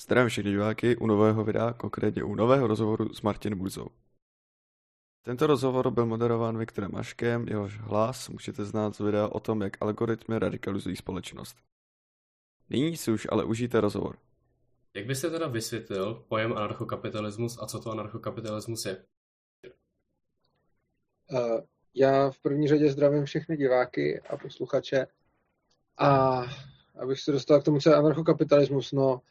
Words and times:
Zdravím 0.00 0.28
všechny 0.28 0.50
diváky 0.50 0.96
u 0.96 1.06
nového 1.06 1.44
videa, 1.44 1.72
konkrétně 1.72 2.22
u 2.22 2.34
nového 2.34 2.66
rozhovoru 2.66 3.14
s 3.14 3.22
Martinem 3.22 3.58
Buzou. 3.58 3.86
Tento 5.22 5.46
rozhovor 5.46 5.90
byl 5.90 6.06
moderován 6.06 6.58
Viktorem 6.58 6.90
Maškem, 6.92 7.48
jehož 7.48 7.78
hlas 7.78 8.28
můžete 8.28 8.64
znát 8.64 8.96
z 8.96 8.98
videa 8.98 9.28
o 9.28 9.40
tom, 9.40 9.62
jak 9.62 9.82
algoritmy 9.82 10.38
radikalizují 10.38 10.96
společnost. 10.96 11.56
Nyní 12.70 12.96
si 12.96 13.10
už 13.10 13.26
ale 13.30 13.44
užijte 13.44 13.80
rozhovor. 13.80 14.18
Jak 14.94 15.06
byste 15.06 15.30
teda 15.30 15.48
vysvětlil 15.48 16.24
pojem 16.28 16.52
anarchokapitalismus 16.52 17.58
a 17.62 17.66
co 17.66 17.80
to 17.80 17.90
anarchokapitalismus 17.90 18.86
je? 18.86 19.04
Uh, 21.30 21.60
já 21.94 22.30
v 22.30 22.38
první 22.38 22.68
řadě 22.68 22.90
zdravím 22.90 23.24
všechny 23.24 23.56
diváky 23.56 24.20
a 24.20 24.36
posluchače. 24.36 25.06
A 25.98 26.42
abych 26.98 27.20
se 27.20 27.32
dostal 27.32 27.60
k 27.60 27.64
tomu, 27.64 27.80
co 27.80 27.90
je 27.90 27.96
anarchokapitalismus, 27.96 28.92
no, 28.92 29.22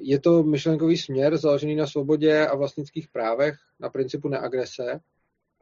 je 0.00 0.20
to 0.20 0.42
myšlenkový 0.42 0.96
směr 0.96 1.36
založený 1.36 1.76
na 1.76 1.86
svobodě 1.86 2.46
a 2.46 2.56
vlastnických 2.56 3.08
právech, 3.08 3.54
na 3.80 3.88
principu 3.88 4.28
neagrese. 4.28 5.00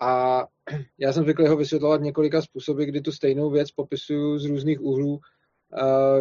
A 0.00 0.44
já 0.98 1.12
jsem 1.12 1.22
zvyklý 1.22 1.46
ho 1.46 1.56
vysvětlovat 1.56 2.00
několika 2.00 2.42
způsoby, 2.42 2.84
kdy 2.84 3.00
tu 3.00 3.12
stejnou 3.12 3.50
věc 3.50 3.70
popisuju 3.70 4.38
z 4.38 4.44
různých 4.44 4.80
úhlů, 4.80 5.20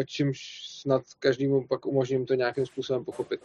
čímž 0.05 0.39
snad 0.81 1.01
každému 1.19 1.67
pak 1.67 1.85
umožním 1.85 2.25
to 2.25 2.33
nějakým 2.33 2.65
způsobem 2.65 3.05
pochopit. 3.05 3.41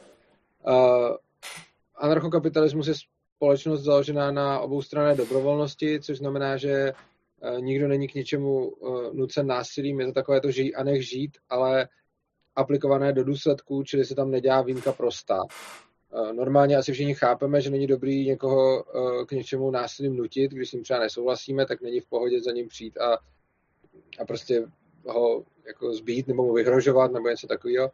Anarchokapitalismus 1.96 2.86
je 2.86 2.94
společnost 3.36 3.82
založená 3.82 4.30
na 4.30 4.60
oboustranné 4.60 5.14
dobrovolnosti, 5.14 6.00
což 6.00 6.18
znamená, 6.18 6.56
že 6.56 6.92
nikdo 7.60 7.88
není 7.88 8.08
k 8.08 8.14
ničemu 8.14 8.72
nucen 9.12 9.46
násilím, 9.46 10.00
je 10.00 10.06
to 10.06 10.12
takové 10.12 10.40
to 10.40 10.50
žij 10.50 10.72
a 10.76 10.84
nech 10.84 11.08
žít, 11.08 11.38
ale 11.48 11.88
aplikované 12.60 13.12
do 13.12 13.24
důsledků, 13.24 13.82
čili 13.82 14.04
se 14.04 14.14
tam 14.14 14.30
nedělá 14.30 14.62
výjimka 14.62 14.92
pro 14.92 15.12
stát. 15.12 15.46
Eh, 16.12 16.32
normálně 16.32 16.76
asi 16.76 16.92
všichni 16.92 17.14
chápeme, 17.14 17.60
že 17.60 17.70
není 17.70 17.86
dobrý 17.86 18.26
někoho 18.26 18.84
eh, 18.84 19.24
k 19.26 19.32
něčemu 19.32 19.70
násilím 19.70 20.16
nutit, 20.16 20.52
když 20.52 20.70
s 20.70 20.72
ním 20.72 20.82
třeba 20.82 21.00
nesouhlasíme, 21.00 21.66
tak 21.66 21.80
není 21.80 22.00
v 22.00 22.06
pohodě 22.06 22.40
za 22.40 22.52
ním 22.52 22.68
přijít 22.68 22.98
a, 22.98 23.18
a 24.18 24.24
prostě 24.26 24.66
ho 25.06 25.44
jako 25.66 25.94
zbít 25.94 26.28
nebo 26.28 26.42
mu 26.42 26.52
vyhrožovat 26.52 27.12
nebo 27.12 27.28
něco 27.28 27.46
takového. 27.46 27.90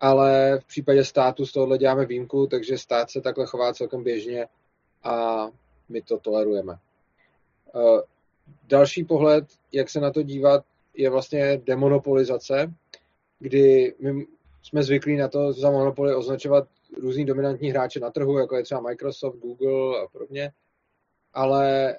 Ale 0.00 0.58
v 0.62 0.64
případě 0.64 1.04
státu 1.04 1.46
z 1.46 1.52
tohohle 1.52 1.78
děláme 1.78 2.06
výjimku, 2.06 2.46
takže 2.46 2.78
stát 2.78 3.10
se 3.10 3.20
takhle 3.20 3.46
chová 3.46 3.74
celkem 3.74 4.04
běžně 4.04 4.46
a 5.02 5.46
my 5.88 6.02
to 6.02 6.18
tolerujeme. 6.18 6.78
Eh, 7.74 8.02
další 8.68 9.04
pohled, 9.04 9.44
jak 9.72 9.90
se 9.90 10.00
na 10.00 10.10
to 10.10 10.22
dívat, 10.22 10.64
je 10.94 11.10
vlastně 11.10 11.60
demonopolizace, 11.64 12.74
kdy 13.40 13.94
my 14.00 14.26
jsme 14.62 14.82
zvyklí 14.82 15.16
na 15.16 15.28
to 15.28 15.52
za 15.52 15.70
monopoly 15.70 16.14
označovat 16.14 16.68
různý 16.98 17.24
dominantní 17.24 17.70
hráče 17.70 18.00
na 18.00 18.10
trhu, 18.10 18.38
jako 18.38 18.56
je 18.56 18.62
třeba 18.62 18.80
Microsoft, 18.80 19.36
Google 19.36 20.00
a 20.02 20.06
podobně, 20.08 20.52
ale 21.32 21.94
eh, 21.94 21.98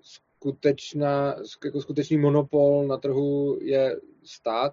skutečná, 0.00 1.36
jako 1.64 1.80
skutečný 1.80 2.18
monopol 2.18 2.86
na 2.86 2.96
trhu 2.96 3.58
je 3.60 4.00
stát, 4.24 4.72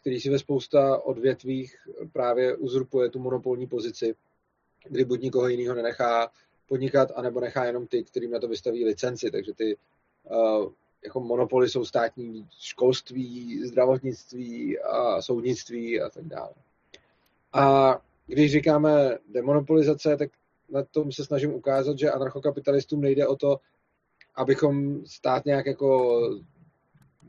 který 0.00 0.20
si 0.20 0.30
ve 0.30 0.38
spousta 0.38 0.98
odvětvích 1.04 1.76
právě 2.12 2.56
uzurpuje 2.56 3.10
tu 3.10 3.18
monopolní 3.18 3.66
pozici, 3.66 4.14
kdy 4.88 5.04
buď 5.04 5.20
nikoho 5.20 5.48
jiného 5.48 5.74
nenechá 5.74 6.30
podnikat, 6.66 7.12
anebo 7.14 7.40
nechá 7.40 7.64
jenom 7.64 7.86
ty, 7.86 8.04
kterým 8.04 8.30
na 8.30 8.38
to 8.38 8.48
vystaví 8.48 8.84
licenci. 8.84 9.30
Takže 9.30 9.52
ty 9.54 9.76
uh, 10.30 10.72
jako 11.04 11.20
monopoly 11.20 11.68
jsou 11.68 11.84
státní 11.84 12.48
školství, 12.58 13.60
zdravotnictví 13.66 14.78
a 14.78 15.22
soudnictví 15.22 16.00
a 16.00 16.10
tak 16.10 16.24
dále. 16.24 16.52
A 17.52 17.96
když 18.26 18.52
říkáme 18.52 19.18
demonopolizace, 19.28 20.16
tak 20.16 20.30
na 20.70 20.82
tom 20.82 21.12
se 21.12 21.24
snažím 21.24 21.54
ukázat, 21.54 21.98
že 21.98 22.10
anarchokapitalistům 22.10 23.00
nejde 23.00 23.26
o 23.26 23.36
to, 23.36 23.60
abychom 24.34 25.06
stát 25.06 25.44
nějak 25.44 25.66
jako 25.66 26.20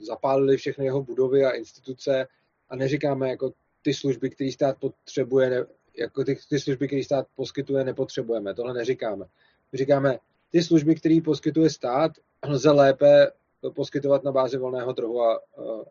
zapálili 0.01 0.57
všechny 0.57 0.85
jeho 0.85 1.03
budovy 1.03 1.45
a 1.45 1.51
instituce 1.51 2.27
a 2.69 2.75
neříkáme 2.75 3.29
jako 3.29 3.53
ty 3.81 3.93
služby, 3.93 4.29
které 4.29 4.51
stát 4.51 4.77
potřebuje, 4.79 5.49
ne, 5.49 5.65
jako 5.97 6.23
ty, 6.23 6.37
ty 6.49 6.59
služby, 6.59 6.87
které 6.87 7.03
stát 7.03 7.27
poskytuje, 7.35 7.83
nepotřebujeme. 7.83 8.53
Tohle 8.53 8.73
neříkáme. 8.73 9.25
Říkáme, 9.73 10.19
ty 10.51 10.63
služby, 10.63 10.95
které 10.95 11.19
poskytuje 11.25 11.69
stát, 11.69 12.11
lze 12.47 12.71
lépe 12.71 13.31
poskytovat 13.71 14.23
na 14.23 14.31
bázi 14.31 14.57
volného 14.57 14.93
trhu 14.93 15.21
a, 15.21 15.39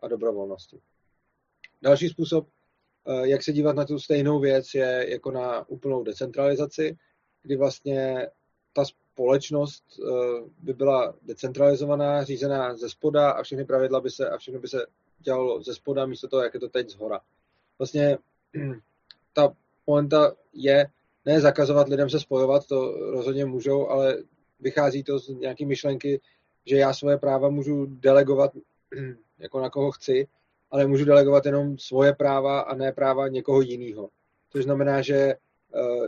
a 0.01 0.07
dobrovolnosti. 0.07 0.79
Další 1.81 2.09
způsob, 2.09 2.47
eh, 3.07 3.27
jak 3.27 3.43
se 3.43 3.53
dívat 3.53 3.75
na 3.75 3.85
tu 3.85 3.99
stejnou 3.99 4.39
věc, 4.39 4.73
je 4.73 5.05
jako 5.09 5.31
na 5.31 5.69
úplnou 5.69 6.03
decentralizaci, 6.03 6.97
kdy 7.43 7.55
vlastně 7.55 8.27
ta 8.73 8.85
společnost 8.85 9.83
eh, 9.99 10.49
by 10.57 10.73
byla 10.73 11.15
decentralizovaná, 11.21 12.23
řízená 12.23 12.75
ze 12.75 12.89
spoda 12.89 13.31
a 13.31 13.43
všechny 13.43 13.65
pravidla 13.65 14.01
by 14.01 14.09
se, 14.09 14.29
a 14.29 14.37
všechno 14.37 14.59
by 14.59 14.67
se 14.67 14.85
dělalo 15.19 15.61
ze 15.61 15.75
spoda, 15.75 16.05
místo 16.05 16.27
toho, 16.27 16.43
jak 16.43 16.53
je 16.53 16.59
to 16.59 16.69
teď 16.69 16.89
z 16.89 16.95
hora. 16.95 17.19
Vlastně 17.77 18.17
ta 19.33 19.55
poenta 19.85 20.35
je 20.53 20.85
ne 21.25 21.41
zakazovat 21.41 21.87
lidem 21.87 22.09
se 22.09 22.19
spojovat, 22.19 22.67
to 22.67 22.91
rozhodně 23.11 23.45
můžou, 23.45 23.87
ale 23.87 24.17
vychází 24.59 25.03
to 25.03 25.19
z 25.19 25.29
nějaké 25.29 25.65
myšlenky, 25.65 26.21
že 26.65 26.75
já 26.75 26.93
svoje 26.93 27.17
práva 27.17 27.49
můžu 27.49 27.85
delegovat 27.85 28.51
jako 29.39 29.59
na 29.59 29.69
koho 29.69 29.91
chci, 29.91 30.27
ale 30.71 30.87
můžu 30.87 31.05
delegovat 31.05 31.45
jenom 31.45 31.77
svoje 31.77 32.13
práva 32.13 32.59
a 32.59 32.75
ne 32.75 32.91
práva 32.91 33.27
někoho 33.27 33.61
jiného. 33.61 34.09
Což 34.49 34.63
znamená, 34.63 35.01
že 35.01 35.15
eh, 35.15 35.37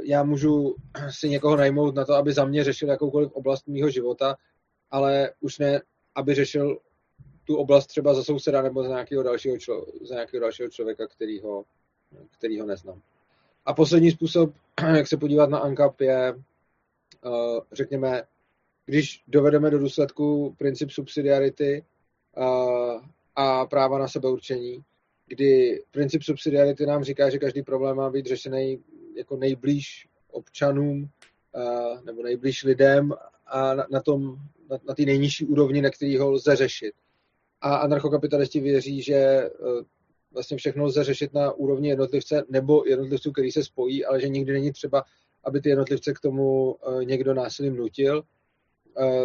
já 0.03 0.23
můžu 0.23 0.75
si 1.09 1.29
někoho 1.29 1.55
najmout 1.55 1.95
na 1.95 2.05
to, 2.05 2.13
aby 2.13 2.33
za 2.33 2.45
mě 2.45 2.63
řešil 2.63 2.89
jakoukoliv 2.89 3.31
oblast 3.31 3.67
mého 3.67 3.89
života, 3.89 4.35
ale 4.91 5.33
už 5.39 5.59
ne, 5.59 5.81
aby 6.15 6.35
řešil 6.35 6.79
tu 7.43 7.55
oblast 7.55 7.87
třeba 7.87 8.13
za 8.13 8.23
souseda 8.23 8.61
nebo 8.61 8.83
za 8.83 8.89
nějakého 8.89 9.23
dalšího, 9.23 9.57
člo, 9.57 9.85
za 10.01 10.15
nějakého 10.15 10.41
dalšího 10.41 10.69
člověka, 10.69 11.07
který 11.07 11.39
ho, 11.39 11.65
který 12.37 12.59
ho 12.59 12.65
neznám. 12.65 13.01
A 13.65 13.73
poslední 13.73 14.11
způsob, 14.11 14.53
jak 14.95 15.07
se 15.07 15.17
podívat 15.17 15.49
na 15.49 15.59
ANCAP, 15.59 16.01
je, 16.01 16.35
eh, 17.25 17.59
řekněme, 17.71 18.23
když 18.87 19.23
dovedeme 19.27 19.69
do 19.69 19.79
důsledku 19.79 20.55
princip 20.57 20.91
subsidiarity 20.91 21.83
a 23.35 23.65
práva 23.65 23.97
na 23.97 24.07
sebeurčení, 24.07 24.83
kdy 25.27 25.83
princip 25.91 26.23
subsidiarity 26.23 26.85
nám 26.85 27.03
říká, 27.03 27.29
že 27.29 27.39
každý 27.39 27.63
problém 27.63 27.97
má 27.97 28.09
být 28.09 28.25
řešený 28.25 28.83
jako 29.15 29.37
nejblíž 29.37 30.07
občanům 30.31 31.09
nebo 32.05 32.23
nejblíž 32.23 32.63
lidem 32.63 33.13
a 33.47 33.73
na, 33.73 34.01
tom, 34.01 34.37
na, 34.69 34.77
na 34.87 34.95
nejnižší 35.05 35.45
úrovni, 35.45 35.81
na 35.81 35.89
který 35.89 36.17
ho 36.17 36.31
lze 36.31 36.55
řešit. 36.55 36.93
A 37.61 37.75
anarchokapitalisti 37.75 38.59
věří, 38.59 39.01
že 39.01 39.49
uh, 39.59 39.81
vlastně 40.31 40.57
všechno 40.57 40.85
lze 40.85 41.03
řešit 41.03 41.33
na 41.33 41.51
úrovni 41.51 41.89
jednotlivce 41.89 42.43
nebo 42.49 42.83
jednotlivců, 42.85 43.31
který 43.31 43.51
se 43.51 43.63
spojí, 43.63 44.05
ale 44.05 44.21
že 44.21 44.27
nikdy 44.27 44.53
není 44.53 44.71
třeba, 44.71 45.03
aby 45.43 45.61
ty 45.61 45.69
jednotlivce 45.69 46.13
k 46.13 46.19
tomu 46.19 46.73
uh, 46.73 47.03
někdo 47.03 47.33
násilím 47.33 47.75
nutil, 47.75 48.23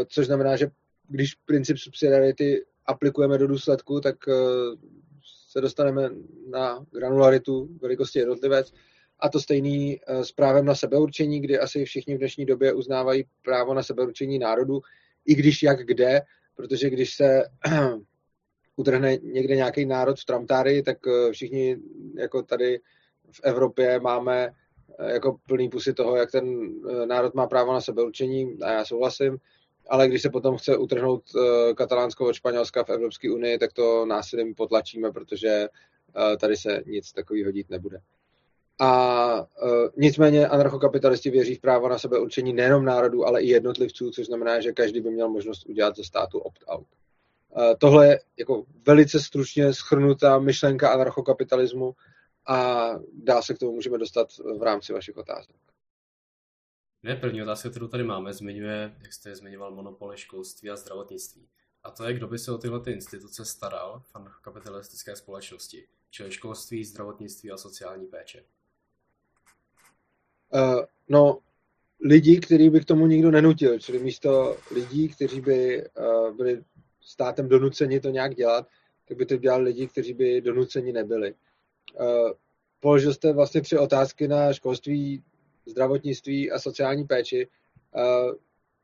což 0.07 0.27
znamená, 0.27 0.57
že 0.57 0.71
když 1.09 1.35
princip 1.35 1.79
subsidiarity 1.79 2.65
aplikujeme 2.87 3.39
do 3.39 3.47
důsledku, 3.47 4.01
tak 4.01 4.17
eh, 4.29 4.33
se 5.51 5.61
dostaneme 5.61 6.11
na 6.51 6.87
granularitu 6.93 7.69
velikosti 7.83 8.19
jednotlivec. 8.19 8.73
A 9.21 9.29
to 9.29 9.41
stejný 9.41 10.01
eh, 10.07 10.25
s 10.25 10.33
právem 10.33 10.65
na 10.65 10.75
sebeurčení, 10.75 11.41
kdy 11.41 11.59
asi 11.59 11.85
všichni 11.85 12.15
v 12.15 12.19
dnešní 12.19 12.47
době 12.47 12.73
uznávají 12.73 13.25
právo 13.43 13.75
na 13.75 13.83
sebeurčení 13.83 14.39
národu, 14.39 14.81
i 15.27 15.35
když 15.35 15.63
jak 15.63 15.87
kde, 15.87 16.21
protože 16.55 16.91
když 16.91 17.15
se 17.15 17.45
utrhne 18.77 19.17
někde 19.23 19.57
nějaký 19.57 19.87
národ 19.87 20.21
v 20.21 20.25
Tramtári, 20.25 20.83
tak 20.83 20.99
všichni 21.33 21.77
jako 22.19 22.43
tady 22.43 22.81
v 23.33 23.41
Evropě 23.43 24.01
máme 24.01 24.51
jako 25.07 25.37
plný 25.47 25.69
pusy 25.69 25.93
toho, 25.93 26.17
jak 26.17 26.31
ten 26.31 26.75
národ 27.07 27.35
má 27.35 27.47
právo 27.47 27.73
na 27.73 27.81
sebeurčení. 27.81 28.59
A 28.63 28.73
já 28.73 28.85
souhlasím, 28.85 29.39
ale 29.89 30.09
když 30.09 30.23
se 30.23 30.31
potom 30.31 30.57
chce 30.57 30.77
utrhnout 30.77 31.23
uh, 31.35 31.73
Katalánsko 31.75 32.27
od 32.27 32.33
Španělska 32.33 32.85
v 32.85 32.91
Evropské 32.91 33.31
unii, 33.31 33.59
tak 33.59 33.73
to 33.73 34.07
násilím 34.07 34.55
potlačíme, 34.55 35.13
protože 35.13 35.69
uh, 35.69 36.37
tady 36.37 36.57
se 36.57 36.83
nic 36.87 37.13
takového 37.13 37.51
dít 37.51 37.71
nebude. 37.71 37.99
A 38.79 39.41
uh, 39.41 39.89
nicméně 39.97 40.49
anarchokapitalisti 40.49 41.31
věří 41.31 41.55
v 41.55 41.61
právo 41.61 41.89
na 41.89 41.99
sebe 41.99 42.19
určení 42.19 42.53
nejenom 42.53 42.85
národů, 42.85 43.27
ale 43.27 43.43
i 43.43 43.49
jednotlivců, 43.49 44.11
což 44.11 44.27
znamená, 44.27 44.61
že 44.61 44.73
každý 44.73 45.01
by 45.01 45.11
měl 45.11 45.29
možnost 45.29 45.67
udělat 45.67 45.97
ze 45.97 46.05
státu 46.05 46.39
opt-out. 46.39 46.87
Tohle 47.79 48.07
je 48.07 48.21
jako 48.39 48.65
velice 48.87 49.21
stručně 49.21 49.75
schrnutá 49.75 50.39
myšlenka 50.39 50.91
anarchokapitalismu 50.91 51.95
a 52.47 52.91
dál 53.13 53.43
se 53.43 53.55
k 53.55 53.59
tomu 53.59 53.73
můžeme 53.73 53.99
dostat 53.99 54.29
v 54.59 54.63
rámci 54.63 54.93
vašich 54.93 55.17
otázek. 55.17 55.57
Ne, 57.05 57.17
první 57.17 57.43
otázka, 57.43 57.71
kterou 57.71 57.89
tady 57.89 58.05
máme, 58.05 58.33
zmiňuje, 58.33 58.97
jak 59.03 59.13
jste 59.13 59.37
zmiňoval, 59.37 59.75
monopoly 59.75 60.17
školství 60.17 60.71
a 60.71 60.77
zdravotnictví. 60.77 61.49
A 61.83 61.91
to 61.91 62.05
je, 62.05 62.15
kdo 62.15 62.29
by 62.29 62.39
se 62.39 62.53
o 62.53 62.59
tyhle 62.59 62.81
ty 62.81 62.91
instituce 62.91 63.45
staral 63.45 64.03
v 64.15 64.43
kapitalistické 64.43 65.17
společnosti, 65.17 65.87
čili 66.11 66.33
školství, 66.33 66.85
zdravotnictví 66.85 67.51
a 67.51 67.57
sociální 67.57 68.07
péče. 68.07 68.45
Uh, 70.51 70.85
no, 71.09 71.39
lidi, 72.01 72.41
který 72.41 72.71
by 72.71 72.81
k 72.81 72.85
tomu 72.85 73.07
nikdo 73.07 73.31
nenutil, 73.31 73.79
čili 73.79 73.99
místo 73.99 74.57
lidí, 74.71 75.09
kteří 75.09 75.41
by 75.41 75.89
uh, 75.89 76.37
byli 76.37 76.65
státem 77.01 77.49
donuceni 77.49 78.01
to 78.01 78.11
nějak 78.11 78.35
dělat, 78.35 78.69
tak 79.09 79.17
by 79.17 79.27
to 79.27 79.37
dělali 79.37 79.65
lidi, 79.65 79.87
kteří 79.87 80.15
by 80.15 80.41
donuceni 80.41 80.93
nebyli. 80.93 81.35
Uh, 82.01 82.31
položil 82.81 83.15
jste 83.15 83.33
vlastně 83.33 83.61
tři 83.61 83.79
otázky 83.79 84.29
na 84.29 84.53
školství, 84.53 85.25
zdravotnictví 85.67 86.51
a 86.51 86.59
sociální 86.59 87.05
péči. 87.05 87.49
Uh, 87.97 88.35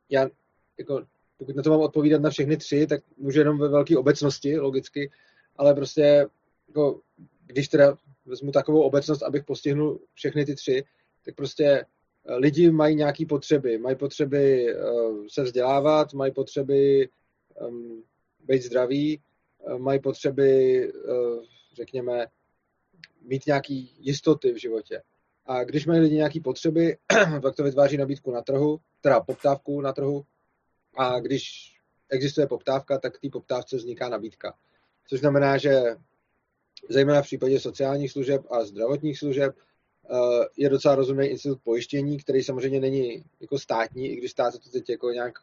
já, 0.09 0.29
jako, 0.77 1.05
pokud 1.37 1.55
na 1.55 1.63
to 1.63 1.69
mám 1.69 1.79
odpovídat 1.79 2.21
na 2.21 2.29
všechny 2.29 2.57
tři, 2.57 2.87
tak 2.87 3.03
můžu 3.17 3.39
jenom 3.39 3.59
ve 3.59 3.69
velké 3.69 3.97
obecnosti, 3.97 4.59
logicky, 4.59 5.11
ale 5.55 5.73
prostě, 5.73 6.27
jako, 6.67 7.01
když 7.45 7.67
teda 7.67 7.97
vezmu 8.25 8.51
takovou 8.51 8.81
obecnost, 8.81 9.23
abych 9.23 9.43
postihnul 9.43 9.99
všechny 10.13 10.45
ty 10.45 10.55
tři, 10.55 10.83
tak 11.25 11.35
prostě 11.35 11.85
lidi 12.25 12.71
mají 12.71 12.95
nějaké 12.95 13.25
potřeby. 13.25 13.77
Mají 13.77 13.95
potřeby 13.95 14.75
uh, 14.75 15.25
se 15.27 15.43
vzdělávat, 15.43 16.13
mají 16.13 16.33
potřeby 16.33 17.09
um, 17.67 18.03
být 18.43 18.63
zdraví, 18.63 19.21
mají 19.77 19.99
potřeby, 19.99 20.93
řekněme, 21.73 22.27
mít 23.21 23.45
nějaké 23.47 23.73
jistoty 23.99 24.53
v 24.53 24.57
životě. 24.57 25.01
A 25.49 25.63
když 25.63 25.85
mají 25.85 25.99
lidi 25.99 26.15
nějaké 26.15 26.39
potřeby, 26.39 26.97
tak 27.41 27.55
to 27.55 27.63
vytváří 27.63 27.97
nabídku 27.97 28.31
na 28.31 28.41
trhu, 28.41 28.79
teda 29.01 29.19
poptávku 29.19 29.81
na 29.81 29.93
trhu. 29.93 30.25
A 30.97 31.19
když 31.19 31.73
existuje 32.09 32.47
poptávka, 32.47 32.99
tak 32.99 33.19
té 33.19 33.29
poptávce 33.29 33.77
vzniká 33.77 34.09
nabídka. 34.09 34.53
Což 35.07 35.19
znamená, 35.19 35.57
že 35.57 35.81
zejména 36.89 37.21
v 37.21 37.25
případě 37.25 37.59
sociálních 37.59 38.11
služeb 38.11 38.41
a 38.51 38.65
zdravotních 38.65 39.19
služeb 39.19 39.55
je 40.57 40.69
docela 40.69 40.95
rozumný 40.95 41.27
institut 41.27 41.59
pojištění, 41.63 42.17
který 42.17 42.43
samozřejmě 42.43 42.79
není 42.79 43.23
jako 43.39 43.59
státní, 43.59 44.07
i 44.07 44.15
když 44.15 44.31
stát 44.31 44.53
to 44.53 44.69
teď 44.69 44.89
jako 44.89 45.11
nějak 45.11 45.33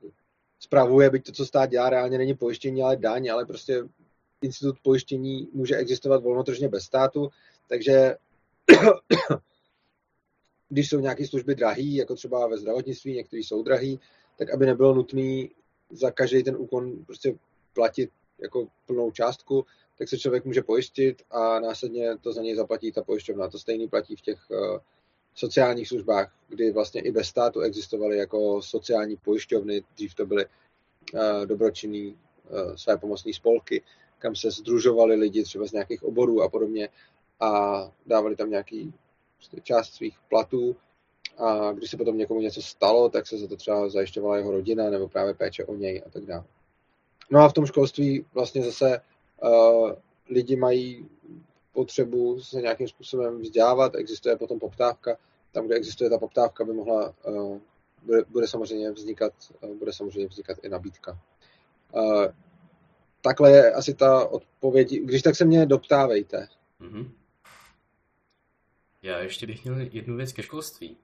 spravuje, 0.59 1.11
byť 1.11 1.27
to, 1.27 1.33
co 1.33 1.47
stát 1.47 1.71
dělá, 1.71 1.91
reálně 1.91 2.19
není 2.19 2.35
pojištění, 2.35 2.83
ale 2.83 2.97
daň, 2.97 3.31
ale 3.31 3.47
prostě 3.47 3.83
institut 4.43 4.77
pojištění 4.83 5.49
může 5.53 5.77
existovat 5.77 6.23
volnotržně 6.23 6.69
bez 6.69 6.85
státu, 6.85 7.29
takže 7.69 8.17
když 10.69 10.89
jsou 10.89 11.01
nějaké 11.01 11.27
služby 11.27 11.55
drahé, 11.55 11.83
jako 11.83 12.15
třeba 12.15 12.47
ve 12.47 12.59
zdravotnictví, 12.59 13.15
některé 13.15 13.41
jsou 13.41 13.63
drahé, 13.63 13.95
tak 14.39 14.51
aby 14.51 14.67
nebylo 14.67 14.95
nutné 14.95 15.47
za 15.91 16.11
každý 16.11 16.43
ten 16.43 16.57
úkon 16.57 17.05
prostě 17.05 17.39
platit 17.73 18.11
jako 18.39 18.69
plnou 18.87 19.11
částku, 19.11 19.67
tak 19.99 20.09
se 20.09 20.19
člověk 20.19 20.45
může 20.45 20.63
pojistit 20.63 21.23
a 21.31 21.61
následně 21.61 22.19
to 22.21 22.33
za 22.33 22.43
něj 22.43 22.55
zaplatí 22.55 22.93
ta 22.93 23.03
pojišťovna. 23.03 23.49
To 23.49 23.59
stejný 23.59 23.89
platí 23.89 24.17
v 24.17 24.21
těch 24.21 24.39
uh, 24.51 24.79
sociálních 25.35 25.89
službách, 25.89 26.35
kdy 26.49 26.73
vlastně 26.73 27.01
i 27.01 27.11
bez 27.11 27.29
státu 27.29 27.61
existovaly 27.61 28.19
jako 28.19 28.63
sociální 28.63 29.17
pojišťovny, 29.17 29.83
dřív 29.97 30.15
to 30.15 30.27
byly 30.27 30.47
uh, 30.47 31.47
dobročinný 31.47 32.13
uh, 32.13 32.75
své 32.75 32.97
pomocné 32.97 33.33
spolky, 33.33 33.83
kam 34.19 34.37
se 34.37 34.51
združovali 34.51 35.15
lidi 35.15 35.43
třeba 35.43 35.67
z 35.67 35.73
nějakých 35.73 36.03
oborů 36.03 36.43
a 36.43 36.49
podobně 36.49 36.89
a 37.41 37.81
dávali 38.07 38.37
tam 38.37 38.51
nějaký 38.51 38.95
prostě 39.37 39.61
část 39.61 39.95
svých 39.95 40.19
platů 40.29 40.77
a 41.39 41.73
když 41.73 41.91
se 41.91 41.97
potom 41.97 42.19
někomu 42.19 42.41
něco 42.41 42.63
stalo, 42.63 43.09
tak 43.09 43.27
se 43.27 43.39
za 43.39 43.47
to 43.47 43.57
třeba 43.57 43.89
zajišťovala 43.89 44.37
jeho 44.37 44.51
rodina 44.51 44.91
nebo 44.91 45.09
právě 45.09 45.35
péče 45.35 45.65
o 45.65 45.75
něj 45.75 46.03
a 46.07 46.11
tak 46.11 46.25
dále. 46.25 46.45
No 47.31 47.41
a 47.41 47.49
v 47.49 47.53
tom 47.53 47.67
školství 47.67 48.25
vlastně 48.35 48.63
zase 48.63 49.01
uh, 49.43 49.93
lidi 50.29 50.57
mají 50.57 51.09
potřebu 51.73 52.41
se 52.41 52.63
nějakým 52.63 52.89
způsobem 52.89 53.41
vzdělávat, 53.41 53.95
existuje 53.95 54.37
potom 54.37 54.59
poptávka, 54.59 55.17
tam, 55.53 55.67
kde 55.67 55.75
existuje 55.75 56.11
ta 56.11 56.19
poptávka, 56.19 56.65
by 56.65 56.73
mohla, 56.73 57.15
uh, 57.27 57.59
bude, 58.03 58.25
bude 58.29 58.49
samozřejmě 58.49 58.91
vznikat, 58.91 59.33
uh, 59.63 59.75
bude 59.75 59.93
samozřejmě 59.93 60.27
vznikat 60.29 60.59
i 60.63 60.69
nabídka. 60.69 61.19
Uh, 61.93 62.27
takhle 63.23 63.51
je 63.53 63.73
asi 63.73 63.95
ta 63.95 64.27
odpověď. 64.27 64.91
Když 64.91 65.23
tak 65.23 65.37
se 65.37 65.45
mě 65.45 65.67
doptávejte. 65.67 66.49
Mm-hmm. 66.81 67.11
Já 69.07 69.19
ještě 69.19 69.47
bych 69.47 69.65
měl 69.65 69.81
jednu 69.81 70.17
věc 70.17 70.33
ke 70.33 70.43
školství. 70.43 70.97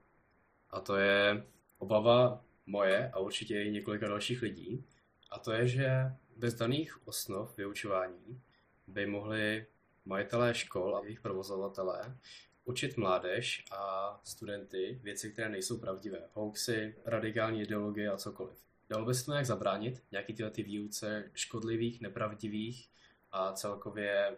A 0.69 0.79
to 0.79 0.95
je 0.95 1.45
obava 1.77 2.45
moje 2.65 3.11
a 3.11 3.19
určitě 3.19 3.63
i 3.63 3.71
několika 3.71 4.07
dalších 4.07 4.41
lidí. 4.41 4.83
A 5.31 5.39
to 5.39 5.51
je, 5.51 5.67
že 5.67 5.89
bez 6.37 6.53
daných 6.53 7.07
osnov 7.07 7.57
vyučování 7.57 8.41
by 8.87 9.05
mohli 9.05 9.65
majitelé 10.05 10.55
škol 10.55 10.97
a 10.97 11.03
jejich 11.03 11.21
provozovatelé 11.21 12.17
učit 12.65 12.97
mládež 12.97 13.65
a 13.71 14.19
studenty 14.23 14.99
věci, 15.03 15.31
které 15.31 15.49
nejsou 15.49 15.77
pravdivé. 15.77 16.29
Hoaxy, 16.33 16.95
radikální 17.05 17.61
ideologie 17.61 18.09
a 18.09 18.17
cokoliv. 18.17 18.57
Dalo 18.89 19.05
by 19.05 19.15
se 19.15 19.25
to 19.25 19.31
nějak 19.31 19.45
zabránit? 19.45 20.03
Nějaký 20.11 20.33
tyhle 20.33 20.51
ty 20.51 20.63
výuce 20.63 21.31
škodlivých, 21.33 22.01
nepravdivých 22.01 22.89
a 23.31 23.53
celkově 23.53 24.37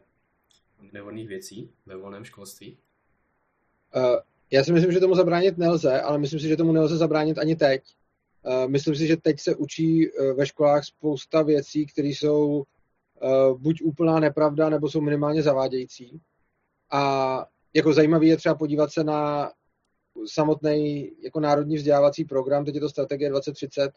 nevhodných 0.92 1.28
věcí 1.28 1.72
ve 1.86 1.96
volném 1.96 2.26
školství? 2.26 2.78
Uh, 3.96 4.20
já 4.52 4.64
si 4.64 4.74
myslím, 4.74 4.92
že 4.92 5.00
tomu 5.00 5.16
zabránit 5.16 5.58
nelze, 5.58 6.02
ale 6.02 6.18
myslím 6.18 6.40
si, 6.40 6.48
že 6.48 6.58
tomu 6.58 6.72
nelze 6.72 6.98
zabránit 6.98 7.38
ani 7.38 7.56
teď. 7.56 7.84
Uh, 8.44 8.68
myslím 8.68 8.96
si, 8.96 9.08
že 9.08 9.18
teď 9.18 9.40
se 9.40 9.56
učí 9.56 10.10
uh, 10.10 10.38
ve 10.38 10.46
školách 10.46 10.86
spousta 10.86 11.42
věcí, 11.42 11.86
které 11.86 12.08
jsou 12.08 12.64
buď 13.58 13.82
úplná 13.82 14.20
nepravda, 14.20 14.70
nebo 14.70 14.90
jsou 14.90 15.02
minimálně 15.02 15.44
zavádějící. 15.44 16.22
A 16.92 17.46
jako 17.74 17.94
zajímavý 17.94 18.28
je 18.28 18.38
třeba 18.38 18.56
podívat 18.56 18.92
se 18.92 19.04
na 19.04 19.52
samotný 20.26 21.12
jako 21.24 21.40
národní 21.40 21.76
vzdělávací 21.76 22.26
program, 22.26 22.66
teď 22.66 22.76
je 22.76 22.82
to 22.82 22.90
strategie 22.90 23.30
2030, 23.30 23.92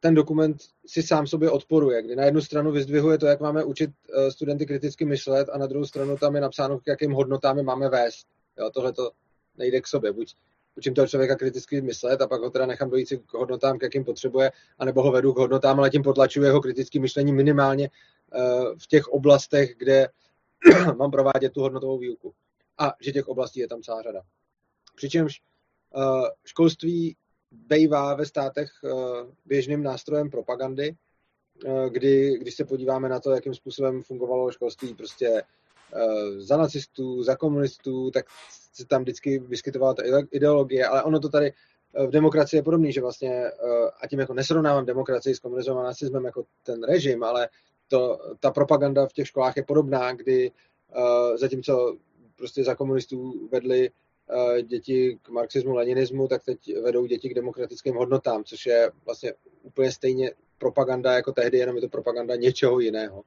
ten 0.00 0.14
dokument 0.14 0.56
si 0.86 1.02
sám 1.02 1.26
sobě 1.26 1.50
odporuje, 1.50 2.02
kdy 2.02 2.16
na 2.16 2.24
jednu 2.24 2.40
stranu 2.40 2.72
vyzdvihuje 2.72 3.18
to, 3.18 3.26
jak 3.26 3.40
máme 3.40 3.64
učit 3.64 3.90
studenty 4.28 4.66
kriticky 4.66 5.04
myslet 5.04 5.48
a 5.48 5.58
na 5.58 5.66
druhou 5.66 5.86
stranu 5.86 6.16
tam 6.16 6.34
je 6.34 6.40
napsáno, 6.40 6.78
k 6.78 6.86
jakým 6.86 7.12
hodnotám 7.12 7.58
je 7.58 7.64
máme 7.64 7.88
vést. 7.88 8.26
Jo, 8.58 8.70
tohle 8.70 8.92
to 8.92 9.10
nejde 9.56 9.80
k 9.80 9.86
sobě. 9.86 10.12
Buď 10.12 10.34
učím 10.76 10.94
toho 10.94 11.08
člověka 11.08 11.36
kriticky 11.36 11.80
myslet 11.80 12.22
a 12.22 12.26
pak 12.26 12.40
ho 12.40 12.50
teda 12.50 12.66
nechám 12.66 12.90
dojít 12.90 13.08
si 13.08 13.18
k 13.18 13.34
hodnotám, 13.34 13.78
k 13.78 13.82
jakým 13.82 14.04
potřebuje, 14.04 14.52
anebo 14.78 15.02
ho 15.02 15.12
vedu 15.12 15.32
k 15.32 15.38
hodnotám, 15.38 15.78
ale 15.78 15.90
tím 15.90 16.02
potlačuji 16.02 16.42
jeho 16.44 16.60
kritické 16.60 17.00
myšlení 17.00 17.32
minimálně 17.32 17.90
uh, 17.90 18.78
v 18.78 18.86
těch 18.86 19.08
oblastech, 19.08 19.74
kde 19.78 20.08
mám 20.96 21.10
provádět 21.10 21.52
tu 21.52 21.60
hodnotovou 21.60 21.98
výuku. 21.98 22.34
A 22.78 22.92
že 23.00 23.12
těch 23.12 23.28
oblastí 23.28 23.60
je 23.60 23.68
tam 23.68 23.82
celá 23.82 24.02
řada. 24.02 24.22
Přičemž 24.96 25.42
uh, 25.96 26.26
školství 26.44 27.16
bejvá 27.50 28.14
ve 28.14 28.26
státech 28.26 28.70
uh, 28.82 28.90
běžným 29.44 29.82
nástrojem 29.82 30.30
propagandy, 30.30 30.96
kdy, 31.88 32.38
když 32.38 32.54
se 32.54 32.64
podíváme 32.64 33.08
na 33.08 33.20
to, 33.20 33.30
jakým 33.30 33.54
způsobem 33.54 34.02
fungovalo 34.02 34.50
školství 34.50 34.94
prostě 34.94 35.28
Eh, 35.28 35.42
za 36.36 36.56
nacistů, 36.56 37.22
za 37.22 37.36
komunistů, 37.36 38.10
tak 38.10 38.26
se 38.72 38.86
tam 38.86 39.02
vždycky 39.02 39.38
vyskytovala 39.38 39.94
ta 39.94 40.02
ideologie, 40.30 40.86
ale 40.86 41.02
ono 41.02 41.20
to 41.20 41.28
tady 41.28 41.52
eh, 41.94 42.06
v 42.06 42.10
demokracii 42.10 42.58
je 42.58 42.62
podobný, 42.62 42.92
že 42.92 43.00
vlastně, 43.00 43.32
eh, 43.32 43.50
a 44.00 44.08
tím 44.08 44.18
jako 44.18 44.34
nesrovnávám 44.34 44.86
demokracii 44.86 45.34
s 45.34 45.38
komunismem 45.38 45.78
a 45.78 45.82
nacismem 45.82 46.24
jako 46.24 46.44
ten 46.62 46.84
režim, 46.84 47.22
ale 47.22 47.48
to, 47.88 48.18
ta 48.40 48.50
propaganda 48.50 49.06
v 49.06 49.12
těch 49.12 49.26
školách 49.26 49.56
je 49.56 49.64
podobná, 49.64 50.12
kdy 50.12 50.50
zatímco 51.36 51.96
prostě 52.36 52.64
za 52.64 52.74
komunistů 52.74 53.48
vedli 53.52 53.90
děti 54.62 55.18
k 55.22 55.28
marxismu, 55.28 55.74
leninismu, 55.74 56.28
tak 56.28 56.44
teď 56.44 56.58
vedou 56.82 57.06
děti 57.06 57.28
k 57.28 57.34
demokratickým 57.34 57.94
hodnotám, 57.94 58.44
což 58.44 58.66
je 58.66 58.90
vlastně 59.04 59.34
úplně 59.62 59.92
stejně 59.92 60.32
propaganda 60.58 61.12
jako 61.12 61.32
tehdy, 61.32 61.58
jenom 61.58 61.76
je 61.76 61.82
to 61.82 61.88
propaganda 61.88 62.36
něčeho 62.36 62.80
jiného. 62.80 63.22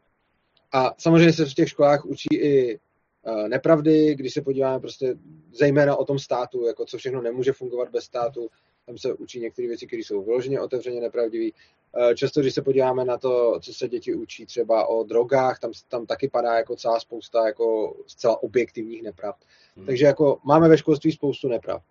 A 0.71 0.93
samozřejmě 0.97 1.33
se 1.33 1.45
v 1.45 1.53
těch 1.53 1.69
školách 1.69 2.05
učí 2.05 2.29
i 2.31 2.79
uh, 3.27 3.47
nepravdy, 3.47 4.15
když 4.15 4.33
se 4.33 4.41
podíváme 4.41 4.79
prostě 4.79 5.15
zejména 5.53 5.95
o 5.95 6.05
tom 6.05 6.19
státu, 6.19 6.65
jako 6.65 6.85
co 6.85 6.97
všechno 6.97 7.21
nemůže 7.21 7.53
fungovat 7.53 7.89
bez 7.89 8.03
státu, 8.03 8.49
tam 8.85 8.97
se 8.97 9.13
učí 9.13 9.39
některé 9.39 9.67
věci, 9.67 9.87
které 9.87 9.99
jsou 9.99 10.23
vyloženě 10.23 10.61
otevřeně 10.61 11.01
nepravdivé. 11.01 11.51
Uh, 11.97 12.13
často, 12.13 12.41
když 12.41 12.53
se 12.53 12.61
podíváme 12.61 13.05
na 13.05 13.17
to, 13.17 13.59
co 13.61 13.73
se 13.73 13.87
děti 13.87 14.15
učí 14.15 14.45
třeba 14.45 14.87
o 14.87 15.03
drogách, 15.03 15.59
tam, 15.59 15.71
tam 15.87 16.05
taky 16.05 16.29
padá 16.29 16.57
jako 16.57 16.75
celá 16.75 16.99
spousta 16.99 17.47
jako 17.47 17.95
zcela 18.07 18.43
objektivních 18.43 19.03
nepravd. 19.03 19.37
Hmm. 19.75 19.85
Takže 19.85 20.05
jako 20.05 20.39
máme 20.43 20.69
ve 20.69 20.77
školství 20.77 21.11
spoustu 21.11 21.47
nepravd. 21.47 21.83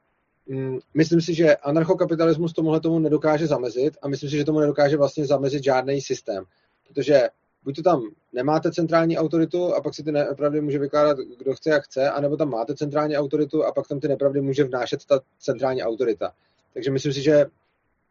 Mm, 0.47 0.79
myslím 0.95 1.21
si, 1.21 1.35
že 1.35 1.57
anarchokapitalismus 1.57 2.53
tomuhle 2.53 2.81
tomu 2.81 2.99
nedokáže 2.99 3.47
zamezit 3.47 3.97
a 4.03 4.09
myslím 4.09 4.31
si, 4.31 4.37
že 4.37 4.45
tomu 4.45 4.61
nedokáže 4.61 4.97
vlastně 4.97 5.27
zamezit 5.27 5.65
žádný 5.65 6.01
systém. 6.01 6.45
Protože 6.89 7.29
buď 7.67 7.77
to 7.77 7.83
tam 7.83 8.03
nemáte 8.33 8.73
centrální 8.73 9.19
autoritu 9.19 9.75
a 9.75 9.81
pak 9.81 9.95
si 9.95 10.03
ty 10.03 10.13
nepravdy 10.13 10.61
může 10.61 10.79
vykládat, 10.79 11.19
kdo 11.19 11.55
chce, 11.55 11.71
jak 11.71 11.85
chce, 11.85 12.11
anebo 12.11 12.37
tam 12.37 12.51
máte 12.51 12.75
centrální 12.75 13.17
autoritu 13.17 13.65
a 13.65 13.73
pak 13.73 13.89
tam 13.89 14.01
ty 14.01 14.09
nepravdy 14.09 14.41
může 14.41 14.65
vnášet 14.65 15.05
ta 15.05 15.21
centrální 15.39 15.83
autorita. 15.83 16.33
Takže 16.75 16.91
myslím 16.91 17.13
si, 17.13 17.23
že 17.23 17.47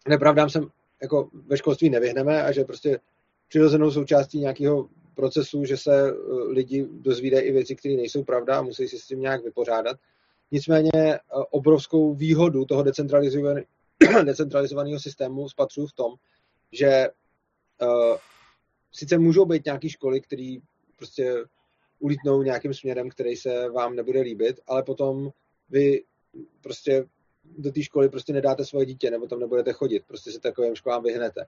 nepravdám 0.07 0.49
se 0.49 0.61
jako 1.01 1.29
ve 1.47 1.57
školství 1.57 1.89
nevyhneme 1.89 2.43
a 2.43 2.51
že 2.51 2.63
prostě 2.63 2.99
přirozenou 3.47 3.91
součástí 3.91 4.39
nějakého 4.39 4.89
procesu, 5.15 5.65
že 5.65 5.77
se 5.77 6.09
eh, 6.09 6.13
lidi 6.47 6.87
dozvídají 6.91 7.45
i 7.45 7.51
věci, 7.51 7.75
které 7.75 7.95
nejsou 7.95 8.23
pravda 8.23 8.57
a 8.57 8.61
musí 8.61 8.87
si 8.87 8.99
s 8.99 9.07
tím 9.07 9.21
nějak 9.21 9.43
vypořádat. 9.43 9.97
Nicméně 10.51 10.91
eh, 10.95 11.19
obrovskou 11.51 12.13
výhodu 12.13 12.65
toho 12.65 12.83
decentralizovaného 14.23 14.99
systému 14.99 15.49
spatřuju 15.49 15.87
v 15.87 15.93
tom, 15.93 16.13
že 16.71 17.09
uh, 17.81 18.17
sice 18.95 19.17
můžou 19.17 19.45
být 19.45 19.65
nějaké 19.65 19.89
školy, 19.89 20.21
které 20.21 20.55
prostě 20.95 21.35
ulítnou 21.99 22.41
nějakým 22.41 22.73
směrem, 22.73 23.09
který 23.09 23.35
se 23.35 23.69
vám 23.69 23.95
nebude 23.95 24.21
líbit, 24.21 24.59
ale 24.67 24.83
potom 24.83 25.29
vy 25.69 26.03
prostě 26.61 27.05
do 27.57 27.71
té 27.71 27.83
školy 27.83 28.09
prostě 28.09 28.33
nedáte 28.33 28.65
svoje 28.65 28.85
dítě, 28.85 29.11
nebo 29.11 29.27
tam 29.27 29.39
nebudete 29.39 29.73
chodit, 29.73 30.03
prostě 30.07 30.31
se 30.31 30.39
takovým 30.39 30.75
školám 30.75 31.03
vyhnete. 31.03 31.45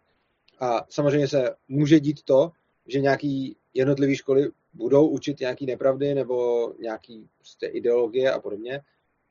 A 0.60 0.86
samozřejmě 0.90 1.28
se 1.28 1.56
může 1.68 2.00
dít 2.00 2.24
to, 2.24 2.52
že 2.88 3.00
nějaký 3.00 3.56
jednotlivé 3.74 4.16
školy 4.16 4.52
budou 4.74 5.08
učit 5.08 5.40
nějaký 5.40 5.66
nepravdy 5.66 6.14
nebo 6.14 6.68
nějaký 6.80 7.30
prostě 7.38 7.68
ideologie 7.68 8.32
a 8.32 8.40
podobně, 8.40 8.82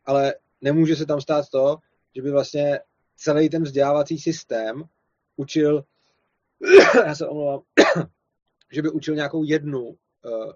ale 0.05 0.35
nemůže 0.61 0.97
se 0.97 1.07
tam 1.07 1.21
stát 1.21 1.49
to, 1.49 1.77
že 2.15 2.23
by 2.23 2.31
vlastně 2.31 2.81
celý 3.17 3.49
ten 3.49 3.63
vzdělávací 3.63 4.19
systém 4.19 4.85
učil, 5.37 5.85
já 7.07 7.15
se 7.15 7.27
omlouvám, 7.27 7.61
že 8.73 8.83
by 8.83 8.91
učil 8.91 9.15
nějakou 9.15 9.45
jednu 9.45 9.83
uh, 9.83 9.95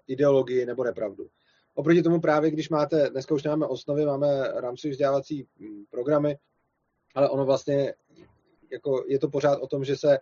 ideologii 0.06 0.66
nebo 0.66 0.84
nepravdu. 0.84 1.28
Oproti 1.74 2.02
tomu 2.02 2.20
právě, 2.20 2.50
když 2.50 2.68
máte, 2.68 3.10
dneska 3.10 3.34
už 3.34 3.44
máme 3.44 3.66
osnovy, 3.66 4.06
máme 4.06 4.52
rámcové 4.54 4.90
vzdělávací 4.90 5.46
mm, 5.58 5.84
programy, 5.90 6.38
ale 7.14 7.28
ono 7.28 7.44
vlastně 7.44 7.94
jako 8.70 9.04
je 9.08 9.18
to 9.18 9.28
pořád 9.28 9.56
o 9.56 9.66
tom, 9.66 9.84
že 9.84 9.96
se 9.96 10.18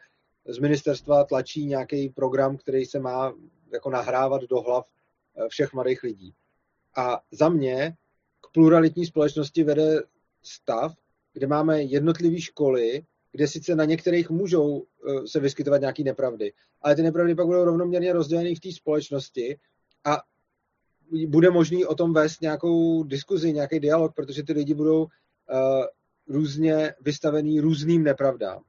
z 0.49 0.59
ministerstva 0.59 1.25
tlačí 1.25 1.67
nějaký 1.67 2.09
program, 2.09 2.57
který 2.57 2.85
se 2.85 2.99
má 2.99 3.35
jako 3.73 3.91
nahrávat 3.91 4.43
do 4.43 4.61
hlav 4.61 4.89
eh, 5.37 5.49
všech 5.49 5.73
mladých 5.73 6.03
lidí. 6.03 6.35
A 6.97 7.21
za 7.31 7.49
mě 7.49 7.97
k 8.41 8.53
pluralitní 8.53 9.07
společnosti 9.07 9.65
vede 9.65 10.03
stav, 10.43 10.95
kde 11.33 11.47
máme 11.47 11.83
jednotlivé 11.83 12.41
školy, 12.41 13.03
kde 13.33 13.49
sice 13.49 13.75
na 13.75 13.85
některých 13.85 14.31
můžou 14.31 14.87
se 15.27 15.41
vyskytovat 15.41 15.81
nějaké 15.81 16.03
nepravdy, 16.03 16.53
ale 16.83 16.97
ty 16.97 17.03
nepravdy 17.03 17.35
pak 17.35 17.47
budou 17.47 17.65
rovnoměrně 17.65 18.13
rozděleny 18.13 18.55
v 18.55 18.61
té 18.61 18.73
společnosti 18.73 19.59
a 20.05 20.19
bude 21.29 21.51
možný 21.51 21.85
o 21.85 21.95
tom 21.95 22.13
vést 22.13 22.41
nějakou 22.43 23.03
diskuzi, 23.03 23.53
nějaký 23.53 23.81
dialog, 23.81 24.15
protože 24.15 24.43
ty 24.43 24.53
lidi 24.53 24.75
budou 24.75 25.03
uh, 25.03 25.09
různě 26.29 26.95
vystavený 27.01 27.61
různým 27.61 28.05
nepravdám. 28.05 28.63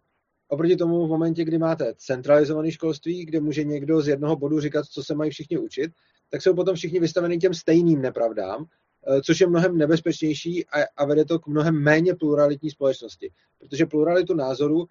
Oproti 0.47 0.75
tomu 0.75 1.07
v 1.07 1.09
momentě, 1.09 1.43
kdy 1.43 1.57
máte 1.57 1.93
centralizované 1.97 2.71
školství, 2.71 3.25
kde 3.25 3.39
může 3.39 3.63
někdo 3.63 4.01
z 4.01 4.07
jednoho 4.07 4.35
bodu 4.35 4.59
říkat, 4.59 4.85
co 4.85 5.03
se 5.03 5.15
mají 5.15 5.31
všichni 5.31 5.57
učit, 5.57 5.91
tak 6.29 6.41
jsou 6.41 6.55
potom 6.55 6.75
všichni 6.75 6.99
vystaveni 6.99 7.37
těm 7.37 7.53
stejným 7.53 8.01
nepravdám, 8.01 8.65
eh, 9.07 9.21
což 9.21 9.41
je 9.41 9.47
mnohem 9.47 9.77
nebezpečnější 9.77 10.65
a, 10.65 10.85
a 10.97 11.05
vede 11.05 11.25
to 11.25 11.39
k 11.39 11.47
mnohem 11.47 11.83
méně 11.83 12.15
pluralitní 12.15 12.69
společnosti. 12.69 13.31
Protože 13.59 13.85
pluralitu 13.85 14.33
názorů 14.33 14.85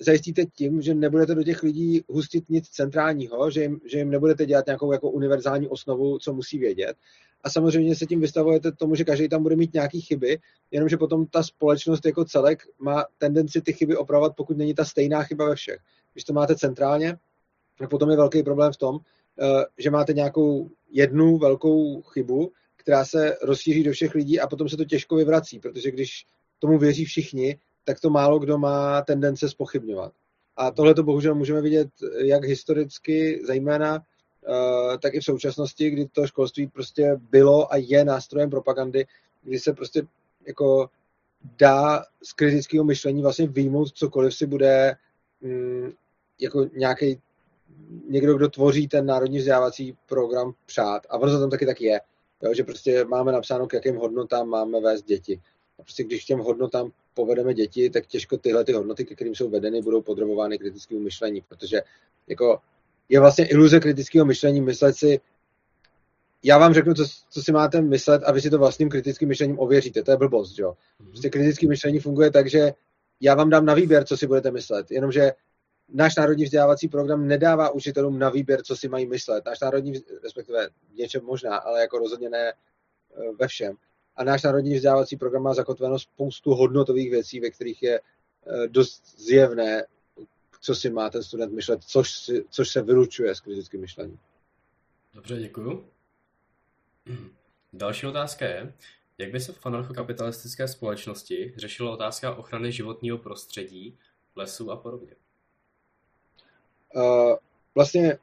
zajistíte 0.00 0.44
tím, 0.44 0.82
že 0.82 0.94
nebudete 0.94 1.34
do 1.34 1.44
těch 1.44 1.62
lidí 1.62 2.04
hustit 2.08 2.44
nic 2.48 2.68
centrálního, 2.68 3.50
že 3.50 3.62
jim, 3.62 3.80
že 3.84 3.98
jim 3.98 4.10
nebudete 4.10 4.46
dělat 4.46 4.66
nějakou 4.66 4.92
jako 4.92 5.10
univerzální 5.10 5.68
osnovu, 5.68 6.18
co 6.18 6.32
musí 6.32 6.58
vědět. 6.58 6.96
A 7.44 7.50
samozřejmě 7.50 7.96
se 7.96 8.06
tím 8.06 8.20
vystavujete 8.20 8.72
tomu, 8.72 8.94
že 8.94 9.04
každý 9.04 9.28
tam 9.28 9.42
bude 9.42 9.56
mít 9.56 9.74
nějaké 9.74 10.00
chyby, 10.00 10.38
jenomže 10.70 10.96
potom 10.96 11.26
ta 11.26 11.42
společnost 11.42 12.06
jako 12.06 12.24
celek 12.24 12.62
má 12.78 13.04
tendenci 13.18 13.60
ty 13.60 13.72
chyby 13.72 13.96
opravovat, 13.96 14.32
pokud 14.36 14.56
není 14.56 14.74
ta 14.74 14.84
stejná 14.84 15.22
chyba 15.22 15.48
ve 15.48 15.54
všech. 15.54 15.78
Když 16.12 16.24
to 16.24 16.32
máte 16.32 16.54
centrálně, 16.54 17.16
tak 17.78 17.90
potom 17.90 18.10
je 18.10 18.16
velký 18.16 18.42
problém 18.42 18.72
v 18.72 18.76
tom, 18.76 18.94
uh, 18.94 19.00
že 19.78 19.90
máte 19.90 20.12
nějakou 20.12 20.70
jednu 20.90 21.38
velkou 21.38 22.02
chybu, 22.02 22.52
která 22.76 23.04
se 23.04 23.36
rozšíří 23.42 23.84
do 23.84 23.92
všech 23.92 24.14
lidí 24.14 24.40
a 24.40 24.46
potom 24.46 24.68
se 24.68 24.76
to 24.76 24.84
těžko 24.84 25.16
vyvrací, 25.16 25.58
protože 25.58 25.90
když 25.90 26.26
tomu 26.58 26.78
věří 26.78 27.04
všichni, 27.04 27.58
tak 27.84 28.00
to 28.00 28.10
málo 28.10 28.38
kdo 28.38 28.58
má 28.58 29.02
tendence 29.02 29.48
spochybňovat. 29.48 30.12
A 30.56 30.70
tohle 30.70 30.94
to 30.94 31.02
bohužel 31.02 31.34
můžeme 31.34 31.60
vidět 31.60 31.88
jak 32.16 32.44
historicky, 32.44 33.42
zejména, 33.46 33.94
uh, 33.94 34.96
tak 35.02 35.14
i 35.14 35.20
v 35.20 35.24
současnosti, 35.24 35.90
kdy 35.90 36.06
to 36.06 36.26
školství 36.26 36.66
prostě 36.66 37.20
bylo 37.30 37.72
a 37.72 37.76
je 37.76 38.04
nástrojem 38.04 38.50
propagandy, 38.50 39.06
kdy 39.42 39.58
se 39.58 39.72
prostě 39.72 40.02
jako 40.46 40.90
dá 41.58 42.04
z 42.22 42.32
kritického 42.32 42.84
myšlení 42.84 43.22
vlastně 43.22 43.46
výjmout 43.46 43.88
cokoliv 43.88 44.34
si 44.34 44.46
bude 44.46 44.96
mm, 45.40 45.92
jako 46.40 46.66
nějaký 46.76 47.20
někdo, 48.08 48.34
kdo 48.34 48.48
tvoří 48.48 48.88
ten 48.88 49.06
národní 49.06 49.38
vzdělávací 49.38 49.96
program 50.08 50.52
přát. 50.66 51.06
A 51.10 51.18
ono 51.18 51.32
to 51.32 51.40
tam 51.40 51.50
taky 51.50 51.66
tak 51.66 51.80
je. 51.80 52.00
Jo, 52.42 52.54
že 52.54 52.64
prostě 52.64 53.04
máme 53.04 53.32
napsáno, 53.32 53.66
k 53.66 53.72
jakým 53.72 53.96
hodnotám 53.96 54.48
máme 54.48 54.80
vést 54.80 55.02
děti. 55.02 55.40
Prostě 55.82 56.04
když 56.04 56.24
těm 56.24 56.38
hodnotám 56.38 56.92
povedeme 57.14 57.54
děti, 57.54 57.90
tak 57.90 58.06
těžko 58.06 58.36
tyhle 58.36 58.64
ty 58.64 58.72
hodnoty, 58.72 59.04
ke 59.04 59.14
kterým 59.14 59.34
jsou 59.34 59.50
vedeny, 59.50 59.82
budou 59.82 60.02
podrobovány 60.02 60.58
kritickému 60.58 61.00
myšlení, 61.00 61.40
protože 61.48 61.82
jako 62.28 62.58
je 63.08 63.20
vlastně 63.20 63.46
iluze 63.46 63.80
kritického 63.80 64.24
myšlení 64.24 64.60
myslet 64.60 64.96
si, 64.96 65.20
já 66.42 66.58
vám 66.58 66.74
řeknu, 66.74 66.94
co, 66.94 67.04
co 67.30 67.42
si 67.42 67.52
máte 67.52 67.80
myslet 67.80 68.22
a 68.24 68.32
vy 68.32 68.40
si 68.40 68.50
to 68.50 68.58
vlastním 68.58 68.88
kritickým 68.88 69.28
myšlením 69.28 69.58
ověříte. 69.58 70.02
To 70.02 70.10
je 70.10 70.16
blbost, 70.16 70.58
jo. 70.58 70.76
Mhm. 70.98 71.08
Prostě 71.10 71.30
kritické 71.30 71.68
myšlení 71.68 72.00
funguje 72.00 72.30
tak, 72.30 72.50
že 72.50 72.72
já 73.20 73.34
vám 73.34 73.50
dám 73.50 73.66
na 73.66 73.74
výběr, 73.74 74.04
co 74.04 74.16
si 74.16 74.26
budete 74.26 74.50
myslet. 74.50 74.90
Jenomže 74.90 75.32
náš 75.88 76.16
národní 76.16 76.44
vzdělávací 76.44 76.88
program 76.88 77.26
nedává 77.26 77.70
učitelům 77.70 78.18
na 78.18 78.30
výběr, 78.30 78.62
co 78.62 78.76
si 78.76 78.88
mají 78.88 79.06
myslet. 79.06 79.44
Náš 79.46 79.60
národní, 79.60 79.92
respektive 80.22 80.68
něčem 80.94 81.24
možná, 81.24 81.56
ale 81.56 81.80
jako 81.80 81.98
rozhodně 81.98 82.28
ne 82.28 82.52
eh, 82.52 83.32
ve 83.40 83.48
všem. 83.48 83.76
A 84.16 84.24
náš 84.24 84.42
národní 84.42 84.74
vzdělávací 84.74 85.16
program 85.16 85.42
má 85.42 85.54
zakotveno 85.54 85.98
spoustu 85.98 86.54
hodnotových 86.54 87.10
věcí, 87.10 87.40
ve 87.40 87.50
kterých 87.50 87.82
je 87.82 88.00
eh, 88.00 88.68
dost 88.68 89.20
zjevné, 89.20 89.84
co 90.60 90.74
si 90.74 90.90
má 90.90 91.10
ten 91.10 91.22
student 91.22 91.52
myšlet, 91.52 91.84
což, 91.84 92.10
si, 92.10 92.44
což 92.50 92.68
se 92.68 92.82
vylučuje 92.82 93.34
s 93.34 93.40
kritickým 93.40 93.80
myšlením. 93.80 94.18
Dobře, 95.14 95.38
děkuju. 95.38 95.88
Další 97.72 98.06
otázka 98.06 98.44
je, 98.44 98.72
jak 99.18 99.32
by 99.32 99.40
se 99.40 99.52
v 99.52 99.66
anarchokapitalistické 99.66 100.68
společnosti 100.68 101.54
řešila 101.56 101.90
otázka 101.90 102.34
ochrany 102.34 102.72
životního 102.72 103.18
prostředí, 103.18 103.98
lesů 104.36 104.70
a 104.70 104.76
podobně? 104.76 105.14
Uh, 106.94 107.36
vlastně, 107.74 108.18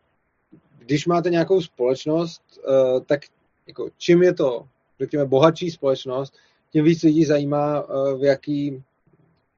když 0.77 1.05
máte 1.05 1.29
nějakou 1.29 1.61
společnost, 1.61 2.59
uh, 2.67 3.03
tak 3.03 3.21
jako, 3.67 3.89
čím 3.97 4.23
je 4.23 4.33
to 4.33 4.67
řekněme, 4.99 5.25
bohatší 5.25 5.71
společnost, 5.71 6.33
tím 6.71 6.85
víc 6.85 7.03
lidí 7.03 7.25
zajímá, 7.25 7.83
eh, 7.89 8.15
v 8.17 8.23
jakým, 8.23 8.83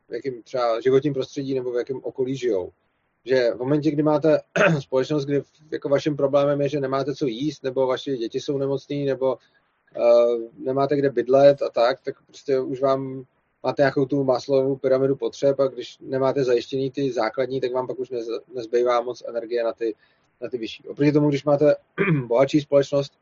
v 0.10 0.14
jakým 0.14 0.44
třeba 0.44 0.82
životním 0.82 1.14
prostředí 1.14 1.54
nebo 1.54 1.72
v 1.72 1.78
jakém 1.78 2.00
okolí 2.04 2.36
žijou. 2.36 2.72
Že 3.26 3.52
v 3.52 3.58
momentě, 3.58 3.92
kdy 3.92 4.04
máte 4.04 4.40
společnost, 4.80 5.26
kdy 5.26 5.42
jako 5.72 5.90
vaším 5.90 6.16
problémem 6.16 6.62
je, 6.62 6.70
že 6.70 6.80
nemáte 6.80 7.16
co 7.16 7.26
jíst, 7.26 7.64
nebo 7.64 7.88
vaše 7.88 8.18
děti 8.18 8.42
jsou 8.42 8.58
nemocní, 8.58 9.06
nebo 9.06 9.38
uh, 9.98 10.42
nemáte 10.58 10.98
kde 10.98 11.10
bydlet 11.10 11.62
a 11.62 11.70
tak, 11.70 12.02
tak 12.02 12.16
prostě 12.28 12.60
už 12.60 12.82
vám 12.82 13.26
máte 13.64 13.82
nějakou 13.82 14.06
tu 14.06 14.24
maslovou 14.24 14.76
pyramidu 14.76 15.16
potřeb 15.16 15.60
a 15.60 15.68
když 15.68 15.98
nemáte 16.00 16.44
zajištěný 16.44 16.92
ty 16.92 17.12
základní, 17.12 17.62
tak 17.62 17.74
vám 17.74 17.88
pak 17.88 18.00
už 18.00 18.10
nez, 18.10 18.28
nezbývá 18.56 19.02
moc 19.02 19.24
energie 19.28 19.64
na 19.64 19.74
ty, 19.74 19.96
na 20.42 20.50
ty 20.50 20.58
vyšší. 20.58 20.88
Oproti 20.88 21.12
tomu, 21.12 21.30
když 21.30 21.44
máte 21.44 21.76
bohatší 22.26 22.62
společnost, 22.62 23.14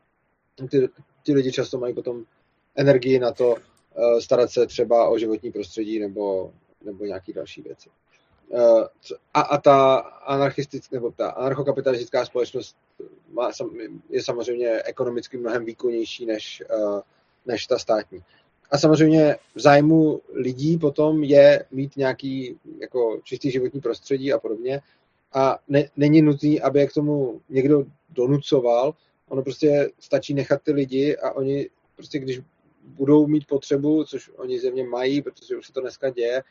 ty, 0.68 0.88
ti 1.22 1.32
lidi 1.34 1.52
často 1.52 1.78
mají 1.78 1.94
potom 1.94 2.24
energii 2.76 3.18
na 3.18 3.32
to 3.32 3.50
uh, 3.50 4.18
starat 4.18 4.50
se 4.50 4.66
třeba 4.66 5.08
o 5.08 5.18
životní 5.18 5.52
prostředí 5.52 5.98
nebo, 5.98 6.52
nebo 6.84 7.04
nějaké 7.04 7.32
další 7.32 7.62
věci. 7.62 7.88
Uh, 8.48 8.84
a, 9.34 9.40
a 9.40 9.58
ta 9.58 9.96
anarchistická 10.26 10.96
nebo 10.96 11.10
ta 11.10 11.30
anarchokapitalistická 11.30 12.24
společnost 12.24 12.76
má, 13.32 13.50
je 14.10 14.22
samozřejmě 14.22 14.82
ekonomicky 14.84 15.36
mnohem 15.36 15.64
výkonnější 15.64 16.26
než, 16.26 16.62
uh, 16.76 17.00
než 17.46 17.66
ta 17.66 17.78
státní. 17.78 18.22
A 18.70 18.78
samozřejmě 18.78 19.36
v 19.54 19.60
zájmu 19.60 20.20
lidí 20.32 20.78
potom 20.78 21.24
je 21.24 21.64
mít 21.70 21.96
nějaký 21.96 22.58
jako 22.80 23.20
čistý 23.24 23.50
životní 23.50 23.80
prostředí 23.80 24.32
a 24.32 24.38
podobně. 24.38 24.80
A 25.32 25.58
ne, 25.68 25.90
není 25.96 26.22
nutný, 26.22 26.60
aby 26.60 26.80
je 26.80 26.86
k 26.86 26.92
tomu 26.92 27.40
někdo 27.48 27.84
donucoval, 28.08 28.94
ono 29.30 29.42
prostě 29.42 29.90
stačí 29.98 30.34
nechat 30.34 30.62
ty 30.62 30.72
lidi 30.72 31.16
a 31.16 31.30
oni 31.32 31.70
prostě, 31.96 32.18
když 32.18 32.40
budou 32.84 33.26
mít 33.26 33.46
potřebu, 33.46 34.04
což 34.04 34.30
oni 34.36 34.60
země 34.60 34.84
mají, 34.84 35.22
protože 35.22 35.56
už 35.56 35.66
se 35.66 35.72
to 35.72 35.80
dneska 35.80 36.10
děje, 36.10 36.42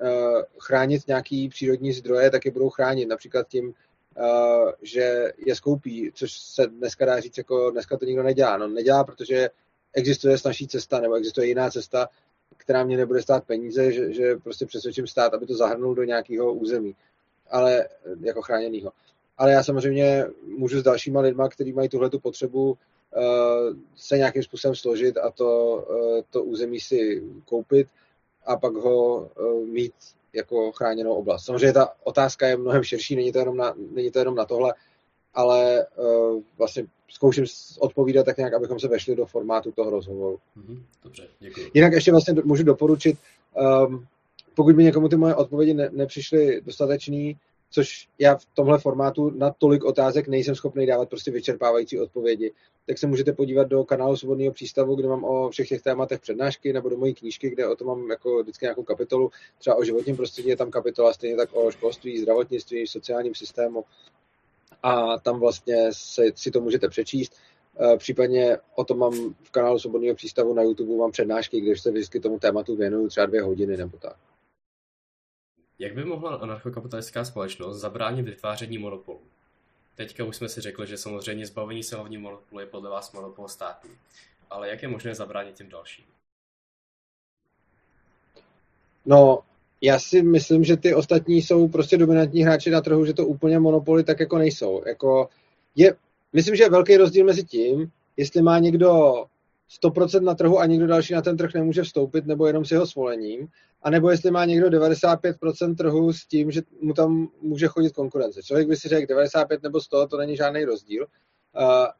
uh, 0.00 0.42
chránit 0.58 1.08
nějaký 1.08 1.48
přírodní 1.48 1.92
zdroje, 1.92 2.30
tak 2.30 2.44
je 2.44 2.50
budou 2.50 2.70
chránit. 2.70 3.06
Například 3.06 3.48
tím, 3.48 3.66
uh, 3.68 4.70
že 4.82 5.32
je 5.46 5.54
skoupí, 5.54 6.10
což 6.14 6.32
se 6.32 6.66
dneska 6.66 7.04
dá 7.04 7.20
říct, 7.20 7.38
jako 7.38 7.70
dneska 7.70 7.96
to 7.96 8.04
nikdo 8.04 8.22
nedělá. 8.22 8.56
No 8.56 8.68
nedělá, 8.68 9.04
protože 9.04 9.50
existuje 9.92 10.38
snažší 10.38 10.66
cesta, 10.66 11.00
nebo 11.00 11.14
existuje 11.14 11.46
jiná 11.46 11.70
cesta, 11.70 12.08
která 12.56 12.84
mě 12.84 12.96
nebude 12.96 13.22
stát 13.22 13.44
peníze, 13.44 13.92
že, 13.92 14.12
že 14.12 14.36
prostě 14.36 14.66
přesvědčím 14.66 15.06
stát, 15.06 15.34
aby 15.34 15.46
to 15.46 15.54
zahrnul 15.54 15.94
do 15.94 16.04
nějakého 16.04 16.54
území, 16.54 16.96
ale 17.50 17.88
jako 18.20 18.42
chráněného 18.42 18.92
ale 19.38 19.52
já 19.52 19.62
samozřejmě 19.62 20.24
můžu 20.58 20.80
s 20.80 20.82
dalšíma 20.82 21.20
lidma, 21.20 21.48
kteří 21.48 21.72
mají 21.72 21.88
tuhle 21.88 22.10
potřebu 22.10 22.78
se 23.96 24.16
nějakým 24.16 24.42
způsobem 24.42 24.74
složit 24.74 25.16
a 25.16 25.30
to, 25.30 25.84
to 26.30 26.44
území 26.44 26.80
si 26.80 27.22
koupit 27.44 27.88
a 28.46 28.56
pak 28.56 28.74
ho 28.74 29.28
mít 29.64 29.92
jako 30.32 30.72
chráněnou 30.72 31.14
oblast. 31.14 31.44
Samozřejmě 31.44 31.72
ta 31.72 31.92
otázka 32.04 32.46
je 32.46 32.56
mnohem 32.56 32.82
širší, 32.82 33.16
není 33.16 33.32
to 33.32 33.38
jenom 33.38 33.56
na, 33.56 33.74
není 33.90 34.10
to 34.10 34.18
jenom 34.18 34.34
na 34.34 34.44
tohle, 34.44 34.74
ale 35.34 35.86
uh, 35.96 36.42
vlastně 36.58 36.86
zkouším 37.08 37.44
odpovídat 37.80 38.26
tak 38.26 38.36
nějak, 38.36 38.54
abychom 38.54 38.80
se 38.80 38.88
vešli 38.88 39.16
do 39.16 39.26
formátu 39.26 39.72
toho 39.72 39.90
rozhovoru. 39.90 40.38
Mm-hmm, 40.58 40.82
dobře, 41.04 41.28
děkuji. 41.40 41.70
Jinak 41.74 41.92
ještě 41.92 42.10
vlastně 42.10 42.34
můžu 42.44 42.62
doporučit, 42.62 43.18
um, 43.86 44.06
pokud 44.54 44.76
by 44.76 44.84
někomu 44.84 45.08
ty 45.08 45.16
moje 45.16 45.34
odpovědi 45.34 45.74
ne, 45.74 45.90
nepřišly 45.92 46.60
dostatečný, 46.64 47.36
což 47.70 48.08
já 48.18 48.36
v 48.36 48.46
tomhle 48.54 48.78
formátu 48.78 49.30
na 49.30 49.50
tolik 49.50 49.84
otázek 49.84 50.28
nejsem 50.28 50.54
schopný 50.54 50.86
dávat 50.86 51.08
prostě 51.08 51.30
vyčerpávající 51.30 52.00
odpovědi, 52.00 52.52
tak 52.86 52.98
se 52.98 53.06
můžete 53.06 53.32
podívat 53.32 53.68
do 53.68 53.84
kanálu 53.84 54.16
Svobodného 54.16 54.52
přístavu, 54.52 54.94
kde 54.94 55.08
mám 55.08 55.24
o 55.24 55.50
všech 55.50 55.68
těch 55.68 55.82
tématech 55.82 56.20
přednášky, 56.20 56.72
nebo 56.72 56.88
do 56.88 56.96
mojí 56.96 57.14
knížky, 57.14 57.50
kde 57.50 57.68
o 57.68 57.76
tom 57.76 57.86
mám 57.86 58.10
jako 58.10 58.42
vždycky 58.42 58.64
nějakou 58.64 58.82
kapitolu, 58.82 59.30
třeba 59.58 59.76
o 59.76 59.84
životním 59.84 60.16
prostředí 60.16 60.48
je 60.48 60.56
tam 60.56 60.70
kapitola, 60.70 61.12
stejně 61.12 61.36
tak 61.36 61.48
o 61.52 61.70
školství, 61.70 62.18
zdravotnictví, 62.18 62.86
sociálním 62.86 63.34
systému 63.34 63.84
a 64.82 65.18
tam 65.18 65.40
vlastně 65.40 65.88
se, 65.92 66.22
si 66.34 66.50
to 66.50 66.60
můžete 66.60 66.88
přečíst. 66.88 67.32
E, 67.80 67.96
případně 67.96 68.58
o 68.74 68.84
tom 68.84 68.98
mám 68.98 69.34
v 69.42 69.50
kanálu 69.50 69.78
Svobodného 69.78 70.16
přístavu 70.16 70.54
na 70.54 70.62
YouTube 70.62 70.96
mám 70.96 71.10
přednášky, 71.10 71.60
kde 71.60 71.76
se 71.76 71.90
vždycky 71.90 72.20
tomu 72.20 72.38
tématu 72.38 72.76
věnuju 72.76 73.08
třeba 73.08 73.26
dvě 73.26 73.42
hodiny 73.42 73.76
nebo 73.76 73.98
tak. 73.98 74.16
Jak 75.78 75.94
by 75.94 76.04
mohla 76.04 76.34
anarchokapitalistická 76.34 77.24
společnost 77.24 77.80
zabránit 77.80 78.22
vytváření 78.22 78.78
monopolu? 78.78 79.20
Teďka 79.94 80.24
už 80.24 80.36
jsme 80.36 80.48
si 80.48 80.60
řekli, 80.60 80.86
že 80.86 80.98
samozřejmě 80.98 81.46
zbavení 81.46 81.82
se 81.82 81.96
hlavní 81.96 82.18
monopolu 82.18 82.60
je 82.60 82.66
podle 82.66 82.90
vás 82.90 83.12
monopol 83.12 83.48
států. 83.48 83.88
Ale 84.50 84.68
jak 84.68 84.82
je 84.82 84.88
možné 84.88 85.14
zabránit 85.14 85.54
těm 85.54 85.68
dalším? 85.68 86.04
No, 89.06 89.38
já 89.80 89.98
si 89.98 90.22
myslím, 90.22 90.64
že 90.64 90.76
ty 90.76 90.94
ostatní 90.94 91.42
jsou 91.42 91.68
prostě 91.68 91.98
dominantní 91.98 92.42
hráči 92.42 92.70
na 92.70 92.80
trhu, 92.80 93.06
že 93.06 93.14
to 93.14 93.26
úplně 93.26 93.58
monopoly 93.58 94.04
tak 94.04 94.20
jako 94.20 94.38
nejsou. 94.38 94.82
Jako 94.86 95.28
je, 95.74 95.96
myslím, 96.32 96.56
že 96.56 96.62
je 96.62 96.70
velký 96.70 96.96
rozdíl 96.96 97.26
mezi 97.26 97.44
tím, 97.44 97.90
jestli 98.16 98.42
má 98.42 98.58
někdo 98.58 99.14
100% 99.82 100.22
na 100.22 100.34
trhu 100.34 100.58
a 100.58 100.66
někdo 100.66 100.86
další 100.86 101.14
na 101.14 101.22
ten 101.22 101.36
trh 101.36 101.54
nemůže 101.54 101.82
vstoupit, 101.82 102.26
nebo 102.26 102.46
jenom 102.46 102.64
s 102.64 102.70
jeho 102.70 102.86
svolením, 102.86 103.48
anebo 103.82 104.10
jestli 104.10 104.30
má 104.30 104.44
někdo 104.44 104.68
95% 104.68 105.74
trhu 105.74 106.12
s 106.12 106.26
tím, 106.26 106.50
že 106.50 106.62
mu 106.80 106.94
tam 106.94 107.28
může 107.40 107.66
chodit 107.66 107.92
konkurence. 107.92 108.42
Člověk 108.42 108.68
by 108.68 108.76
si 108.76 108.88
řekl 108.88 109.06
95 109.06 109.62
nebo 109.62 109.80
100, 109.80 110.06
to 110.06 110.16
není 110.16 110.36
žádný 110.36 110.64
rozdíl. 110.64 111.06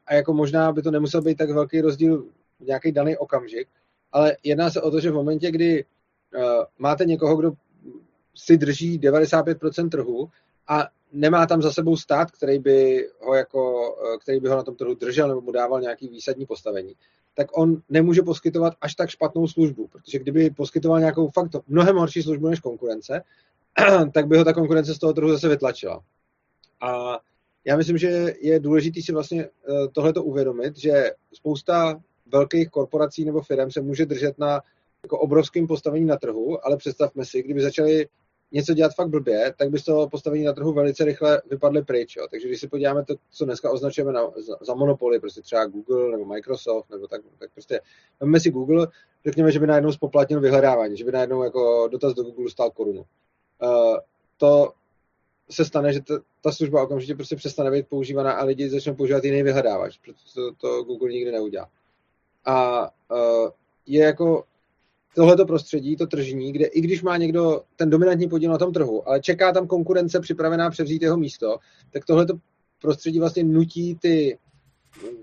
A 0.07 0.13
jako 0.15 0.33
možná 0.33 0.71
by 0.71 0.81
to 0.81 0.91
nemusel 0.91 1.21
být 1.21 1.37
tak 1.37 1.49
velký 1.49 1.81
rozdíl 1.81 2.25
v 2.59 2.65
nějaký 2.65 2.91
daný 2.91 3.17
okamžik, 3.17 3.67
ale 4.11 4.37
jedná 4.43 4.69
se 4.69 4.81
o 4.81 4.91
to, 4.91 4.99
že 4.99 5.11
v 5.11 5.13
momentě, 5.13 5.51
kdy 5.51 5.85
máte 6.79 7.05
někoho, 7.05 7.35
kdo 7.35 7.51
si 8.35 8.57
drží 8.57 8.99
95% 8.99 9.89
trhu 9.89 10.29
a 10.67 10.87
nemá 11.13 11.45
tam 11.45 11.61
za 11.61 11.71
sebou 11.71 11.97
stát, 11.97 12.31
který 12.31 12.59
by 12.59 13.07
ho, 13.21 13.33
jako, 13.33 13.95
který 14.21 14.39
by 14.39 14.49
ho 14.49 14.55
na 14.55 14.63
tom 14.63 14.75
trhu 14.75 14.93
držel 14.93 15.27
nebo 15.27 15.41
mu 15.41 15.51
dával 15.51 15.81
nějaký 15.81 16.07
výsadní 16.07 16.45
postavení, 16.45 16.95
tak 17.35 17.57
on 17.57 17.81
nemůže 17.89 18.21
poskytovat 18.21 18.73
až 18.81 18.95
tak 18.95 19.09
špatnou 19.09 19.47
službu, 19.47 19.87
protože 19.87 20.19
kdyby 20.19 20.49
poskytoval 20.49 20.99
nějakou 20.99 21.29
fakt 21.29 21.55
mnohem 21.67 21.95
horší 21.95 22.23
službu 22.23 22.47
než 22.47 22.59
konkurence, 22.59 23.21
tak 24.13 24.27
by 24.27 24.37
ho 24.37 24.43
ta 24.43 24.53
konkurence 24.53 24.93
z 24.93 24.99
toho 24.99 25.13
trhu 25.13 25.29
zase 25.29 25.49
vytlačila. 25.49 26.03
A 26.81 27.19
já 27.65 27.77
myslím, 27.77 27.97
že 27.97 28.33
je 28.41 28.59
důležité 28.59 29.01
si 29.01 29.11
vlastně 29.11 29.43
eh, 29.43 29.87
tohleto 29.91 30.23
uvědomit, 30.23 30.77
že 30.77 31.11
spousta 31.33 32.01
velkých 32.25 32.69
korporací 32.69 33.25
nebo 33.25 33.41
firm 33.41 33.71
se 33.71 33.81
může 33.81 34.05
držet 34.05 34.39
na 34.39 34.61
jako 35.03 35.19
obrovským 35.19 35.67
postavení 35.67 36.05
na 36.05 36.17
trhu, 36.17 36.65
ale 36.65 36.77
představme 36.77 37.25
si, 37.25 37.43
kdyby 37.43 37.61
začali 37.61 38.07
něco 38.51 38.73
dělat 38.73 38.95
fakt 38.95 39.09
blbě, 39.09 39.53
tak 39.57 39.69
by 39.69 39.79
z 39.79 39.83
toho 39.83 40.09
postavení 40.09 40.43
na 40.43 40.53
trhu 40.53 40.73
velice 40.73 41.05
rychle 41.05 41.41
vypadly 41.49 41.83
pryč. 41.83 42.15
Jo. 42.15 42.27
Takže 42.31 42.47
když 42.47 42.59
si 42.59 42.67
podíváme 42.67 43.05
to, 43.05 43.15
co 43.31 43.45
dneska 43.45 43.71
označujeme 43.71 44.13
na, 44.13 44.31
za, 44.37 44.55
za 44.61 44.73
monopoly, 44.73 45.19
prostě 45.19 45.41
třeba 45.41 45.65
Google 45.65 46.11
nebo 46.11 46.25
Microsoft, 46.25 46.89
nebo 46.89 47.07
tak, 47.07 47.21
tak 47.39 47.51
prostě 47.53 47.81
vezmeme 48.19 48.39
si 48.39 48.51
Google, 48.51 48.87
řekněme, 49.25 49.51
že 49.51 49.59
by 49.59 49.67
najednou 49.67 49.91
spoplatnil 49.91 50.41
vyhledávání, 50.41 50.97
že 50.97 51.05
by 51.05 51.11
najednou 51.11 51.43
jako 51.43 51.87
dotaz 51.91 52.13
do 52.13 52.23
Google 52.23 52.49
stál 52.49 52.71
korunu. 52.71 53.05
Uh, 53.61 53.97
to 54.37 54.73
se 55.49 55.65
stane, 55.65 55.93
že 55.93 56.01
ta, 56.01 56.13
ta 56.41 56.51
služba 56.51 56.83
okamžitě 56.83 57.15
prostě 57.15 57.35
přestane 57.35 57.71
být 57.71 57.87
používaná 57.87 58.31
a 58.31 58.43
lidi 58.43 58.69
začnou 58.69 58.95
používat 58.95 59.23
jiný 59.23 59.43
vyhledávač, 59.43 59.97
protože 59.97 60.33
to, 60.35 60.55
to 60.55 60.83
Google 60.83 61.09
nikdy 61.09 61.31
neudělá. 61.31 61.69
A 62.45 62.83
uh, 62.83 63.49
je 63.85 64.03
jako 64.03 64.43
tohleto 65.15 65.45
prostředí, 65.45 65.95
to 65.95 66.07
tržní, 66.07 66.51
kde 66.51 66.65
i 66.65 66.81
když 66.81 67.01
má 67.01 67.17
někdo 67.17 67.61
ten 67.75 67.89
dominantní 67.89 68.29
podíl 68.29 68.51
na 68.51 68.57
tom 68.57 68.73
trhu, 68.73 69.07
ale 69.07 69.19
čeká 69.19 69.51
tam 69.51 69.67
konkurence 69.67 70.19
připravená 70.19 70.69
převzít 70.69 71.01
jeho 71.01 71.17
místo, 71.17 71.57
tak 71.91 72.05
tohleto 72.05 72.33
prostředí 72.81 73.19
vlastně 73.19 73.43
nutí 73.43 73.95
ty 73.95 74.37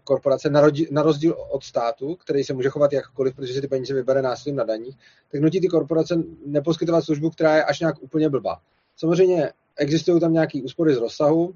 korporace 0.04 0.50
na 0.90 1.02
rozdíl 1.02 1.36
od 1.50 1.64
státu, 1.64 2.14
který 2.14 2.44
se 2.44 2.52
může 2.52 2.68
chovat 2.68 2.92
jakkoliv, 2.92 3.34
protože 3.34 3.54
si 3.54 3.60
ty 3.60 3.68
peníze 3.68 3.94
vybere 3.94 4.22
násilím 4.22 4.56
na 4.56 4.64
daních, 4.64 4.96
tak 5.32 5.40
nutí 5.40 5.60
ty 5.60 5.68
korporace 5.68 6.22
neposkytovat 6.46 7.04
službu, 7.04 7.30
která 7.30 7.56
je 7.56 7.64
až 7.64 7.80
nějak 7.80 8.02
úplně 8.02 8.28
blbá. 8.28 8.60
Samozřejmě 8.96 9.52
existují 9.76 10.20
tam 10.20 10.32
nějaké 10.32 10.62
úspory 10.62 10.94
z 10.94 10.98
rozsahu, 10.98 11.54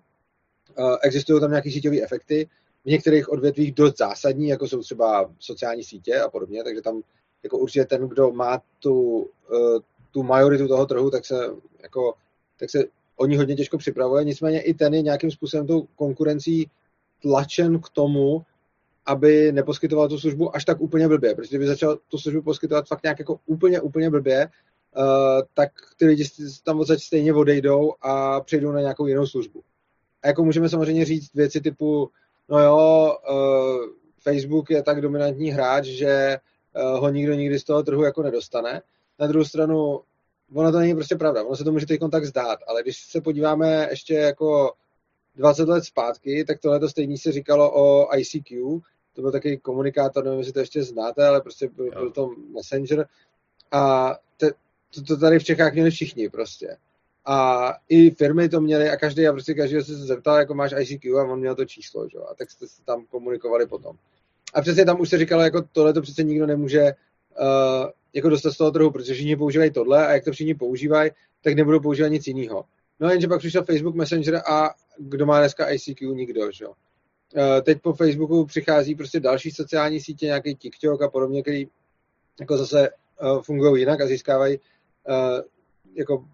eh, 0.79 0.97
existují 1.03 1.41
tam 1.41 1.51
nějaké 1.51 1.71
síťové 1.71 2.01
efekty, 2.03 2.49
v 2.85 2.89
některých 2.89 3.29
odvětvích 3.29 3.73
dost 3.73 3.99
zásadní, 3.99 4.49
jako 4.49 4.69
jsou 4.69 4.81
třeba 4.81 5.31
sociální 5.39 5.85
sítě 5.85 6.21
a 6.21 6.29
podobně, 6.29 6.65
takže 6.65 6.83
tam 6.83 7.03
jako 7.43 7.59
určitě 7.59 7.85
ten, 7.85 8.09
kdo 8.09 8.31
má 8.31 8.63
tu, 8.79 9.27
eh, 9.55 9.81
tu 10.11 10.23
majoritu 10.23 10.69
toho 10.69 10.87
trhu, 10.87 11.11
tak 11.11 11.27
se, 11.27 11.51
jako, 11.83 12.15
tak 12.59 12.71
se 12.71 12.85
o 13.17 13.27
ní 13.27 13.37
hodně 13.37 13.57
těžko 13.57 13.79
připravuje. 13.79 14.25
Nicméně 14.25 14.61
i 14.61 14.75
ten 14.75 14.95
je 14.95 15.03
nějakým 15.03 15.31
způsobem 15.31 15.67
tou 15.67 15.87
konkurencí 15.97 16.71
tlačen 17.23 17.81
k 17.81 17.89
tomu, 17.89 18.43
aby 19.07 19.53
neposkytoval 19.53 20.09
tu 20.09 20.19
službu 20.19 20.57
až 20.57 20.65
tak 20.65 20.81
úplně 20.81 21.09
blbě, 21.09 21.35
protože 21.35 21.49
kdyby 21.49 21.67
začal 21.67 21.99
tu 22.09 22.19
službu 22.19 22.43
poskytovat 22.43 22.89
fakt 22.89 23.03
nějak 23.03 23.19
jako 23.19 23.41
úplně, 23.47 23.81
úplně 23.81 24.11
blbě, 24.11 24.49
uh, 24.97 25.03
tak 25.55 25.71
ty 25.97 26.07
lidi 26.07 26.25
tam 26.65 26.81
odsaď 26.81 27.01
stejně 27.01 27.35
odejdou 27.35 27.93
a 28.03 28.41
přejdou 28.41 28.73
na 28.73 28.81
nějakou 28.81 29.07
jinou 29.07 29.27
službu. 29.27 29.63
A 30.23 30.27
jako 30.27 30.45
můžeme 30.45 30.69
samozřejmě 30.69 31.05
říct 31.05 31.35
věci 31.35 31.61
typu, 31.61 32.11
no 32.49 32.59
jo, 32.59 33.17
uh, 33.31 33.87
Facebook 34.23 34.71
je 34.71 34.83
tak 34.83 35.01
dominantní 35.01 35.51
hráč, 35.51 35.85
že 35.85 36.39
ho 36.83 37.11
nikdo 37.11 37.35
nikdy 37.35 37.59
z 37.59 37.65
toho 37.65 37.83
trhu 37.83 38.03
jako 38.03 38.23
nedostane. 38.23 38.83
Na 39.19 39.27
druhou 39.27 39.45
stranu, 39.45 40.01
ono 40.55 40.73
to 40.73 40.79
není 40.79 40.95
prostě 40.95 41.17
pravda, 41.17 41.45
ono 41.45 41.57
se 41.57 41.65
to 41.65 41.73
může 41.73 41.87
teď 41.87 42.01
tak 42.11 42.25
zdát, 42.25 42.59
ale 42.67 42.83
když 42.83 42.97
se 42.97 43.21
podíváme 43.21 43.87
ještě 43.91 44.15
jako 44.15 44.73
20 45.37 45.69
let 45.69 45.85
zpátky, 45.85 46.45
tak 46.45 46.61
tohle 46.61 46.81
to 46.81 46.89
stejně 46.89 47.19
se 47.19 47.33
říkalo 47.33 47.73
o 47.75 48.17
ICQ, 48.17 48.81
to 49.15 49.23
byl 49.23 49.33
takový 49.33 49.59
komunikátor, 49.59 50.25
nevím, 50.25 50.39
jestli 50.39 50.53
to 50.53 50.61
ještě 50.61 50.83
znáte, 50.83 51.27
ale 51.27 51.41
prostě 51.41 51.69
byl, 51.69 51.91
byl 51.91 52.11
to 52.11 52.31
Messenger 52.55 53.07
a 53.73 54.15
te, 54.37 54.51
to, 54.95 55.03
to 55.03 55.17
tady 55.17 55.39
v 55.39 55.45
Čechách 55.45 55.73
měli 55.73 55.91
všichni 55.91 56.29
prostě. 56.29 56.77
A 57.25 57.73
i 57.89 58.11
firmy 58.11 58.49
to 58.49 58.61
měly 58.61 58.91
a 58.91 58.97
každý, 58.97 59.27
a 59.27 59.33
prostě 59.33 59.55
každý 59.55 59.83
se 59.83 59.95
zeptal, 59.95 60.39
jako 60.39 60.55
máš 60.55 60.75
ICQ 60.79 61.19
a 61.19 61.25
on 61.25 61.41
měl 61.41 61.55
to 61.55 61.65
číslo, 61.65 62.09
že? 62.09 62.19
a 62.19 62.35
tak 62.35 62.51
jste 62.51 62.69
se 62.69 62.85
tam 62.85 63.07
komunikovali 63.07 63.67
potom. 63.67 63.97
A 64.55 64.61
přesně 64.61 64.85
tam 64.85 65.01
už 65.01 65.09
se 65.09 65.19
říkalo, 65.19 65.43
jako 65.43 65.63
tohle 65.73 65.93
to 65.93 66.03
přece 66.03 66.23
nikdo 66.23 66.47
nemůže 66.47 66.83
uh, 66.83 67.91
jako 68.13 68.29
dostat 68.29 68.53
z 68.53 68.57
toho 68.57 68.71
trhu, 68.71 68.91
protože 68.91 69.15
všichni 69.15 69.37
používají 69.37 69.71
tohle 69.71 70.07
a 70.07 70.13
jak 70.13 70.25
to 70.25 70.33
všichni 70.33 70.55
používají, 70.55 71.11
tak 71.43 71.55
nebudou 71.55 71.81
používat 71.81 72.09
nic 72.09 72.27
jiného. 72.27 72.65
No 73.01 73.11
jenže 73.11 73.29
pak 73.29 73.39
přišel 73.39 73.65
Facebook 73.65 73.95
Messenger 73.95 74.37
a 74.37 74.71
kdo 74.99 75.27
má 75.27 75.39
dneska 75.39 75.71
ICQ? 75.71 76.15
Nikdo, 76.15 76.51
že 76.51 76.65
jo. 76.65 76.71
Uh, 76.71 77.61
teď 77.63 77.83
po 77.83 77.93
Facebooku 77.93 78.47
přichází 78.47 78.95
prostě 78.95 79.21
další 79.21 79.51
sociální 79.51 80.01
sítě, 80.01 80.27
nějaký 80.27 80.55
TikTok 80.55 81.03
a 81.03 81.09
podobně, 81.09 81.43
který 81.43 81.69
jako 82.41 82.57
zase 82.59 82.89
uh, 83.23 83.43
fungují 83.43 83.83
jinak 83.83 84.01
a 84.01 84.07
získávají 84.07 84.59
jako 85.97 86.25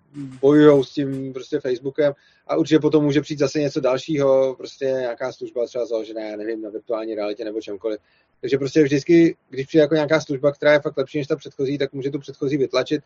bojují 0.41 0.85
s 0.85 0.91
tím 0.91 1.33
prostě 1.33 1.61
Facebookem 1.61 2.13
a 2.47 2.57
určitě 2.57 2.79
potom 2.79 3.05
může 3.05 3.21
přijít 3.21 3.39
zase 3.39 3.61
něco 3.61 3.81
dalšího, 3.81 4.55
prostě 4.55 4.85
nějaká 4.85 5.33
služba 5.33 5.67
třeba 5.67 5.87
založená, 5.87 6.21
já 6.21 6.37
nevím, 6.37 6.63
na 6.63 6.71
virtuální 6.71 7.15
realitě 7.15 7.45
nebo 7.45 7.61
čemkoliv. 7.61 8.01
Takže 8.41 8.59
prostě 8.59 8.83
vždycky, 8.83 9.37
když 9.51 9.67
přijde 9.67 9.83
jako 9.83 9.95
nějaká 9.95 10.21
služba, 10.21 10.53
která 10.53 10.73
je 10.73 10.81
fakt 10.81 10.97
lepší 10.97 11.19
než 11.19 11.27
ta 11.27 11.37
předchozí, 11.37 11.79
tak 11.79 11.93
může 11.93 12.11
tu 12.11 12.19
předchozí 12.19 12.57
vytlačit 12.57 13.03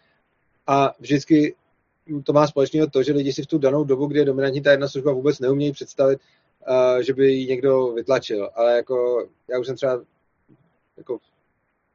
a 0.66 0.94
vždycky 1.00 1.54
to 2.24 2.32
má 2.32 2.46
společného 2.46 2.86
to, 2.86 3.02
že 3.02 3.12
lidi 3.12 3.32
si 3.32 3.42
v 3.42 3.46
tu 3.46 3.58
danou 3.58 3.84
dobu, 3.84 4.06
kdy 4.06 4.18
je 4.18 4.24
dominantní 4.24 4.62
ta 4.62 4.70
jedna 4.70 4.88
služba, 4.88 5.12
vůbec 5.12 5.38
neumějí 5.40 5.72
představit, 5.72 6.18
že 7.00 7.14
by 7.14 7.32
ji 7.32 7.46
někdo 7.46 7.92
vytlačil. 7.92 8.50
Ale 8.54 8.76
jako 8.76 9.26
já 9.50 9.58
už 9.58 9.66
jsem 9.66 9.76
třeba 9.76 10.02
jako 10.96 11.18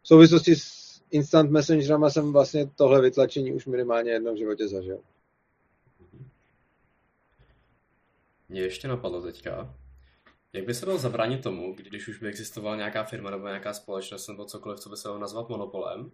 v 0.01 0.07
souvislosti 0.07 0.55
s 0.55 0.80
instant 1.11 1.51
messengerama 1.51 2.09
jsem 2.09 2.33
vlastně 2.33 2.67
tohle 2.75 3.01
vytlačení 3.01 3.53
už 3.53 3.65
minimálně 3.65 4.11
jednou 4.11 4.33
v 4.33 4.37
životě 4.37 4.67
zažil. 4.67 4.99
Mě 8.49 8.61
ještě 8.61 8.87
napadlo 8.87 9.21
teďka, 9.21 9.75
Jak 10.53 10.65
by 10.65 10.73
se 10.73 10.85
dalo 10.85 10.97
zabránit 10.97 11.43
tomu, 11.43 11.73
když 11.73 12.07
už 12.07 12.19
by 12.19 12.27
existovala 12.27 12.75
nějaká 12.75 13.03
firma 13.03 13.29
nebo 13.29 13.47
nějaká 13.47 13.73
společnost 13.73 14.27
nebo 14.27 14.45
cokoliv, 14.45 14.79
co 14.79 14.89
by 14.89 14.97
se 14.97 15.07
dalo 15.07 15.19
nazvat 15.19 15.49
monopolem, 15.49 16.11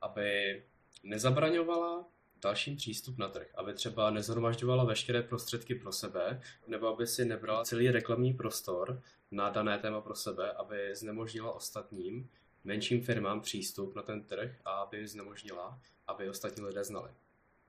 aby 0.00 0.62
nezabraňovala 1.02 2.04
dalším 2.42 2.76
přístup 2.76 3.18
na 3.18 3.28
trh, 3.28 3.46
aby 3.54 3.72
třeba 3.72 4.10
nezhromažďovala 4.10 4.84
veškeré 4.84 5.22
prostředky 5.22 5.74
pro 5.74 5.92
sebe, 5.92 6.40
nebo 6.66 6.86
aby 6.86 7.06
si 7.06 7.24
nebrala 7.24 7.64
celý 7.64 7.90
reklamní 7.90 8.34
prostor 8.34 9.02
na 9.30 9.50
dané 9.50 9.78
téma 9.78 10.00
pro 10.00 10.14
sebe, 10.14 10.52
aby 10.52 10.96
znemožnila 10.96 11.52
ostatním 11.52 12.28
menším 12.66 13.00
firmám 13.00 13.40
přístup 13.40 13.96
na 13.96 14.02
ten 14.02 14.22
trh 14.22 14.50
a 14.64 14.70
aby 14.70 15.08
znemožnila, 15.08 15.78
aby 16.06 16.28
ostatní 16.28 16.64
lidé 16.64 16.84
znali. 16.84 17.10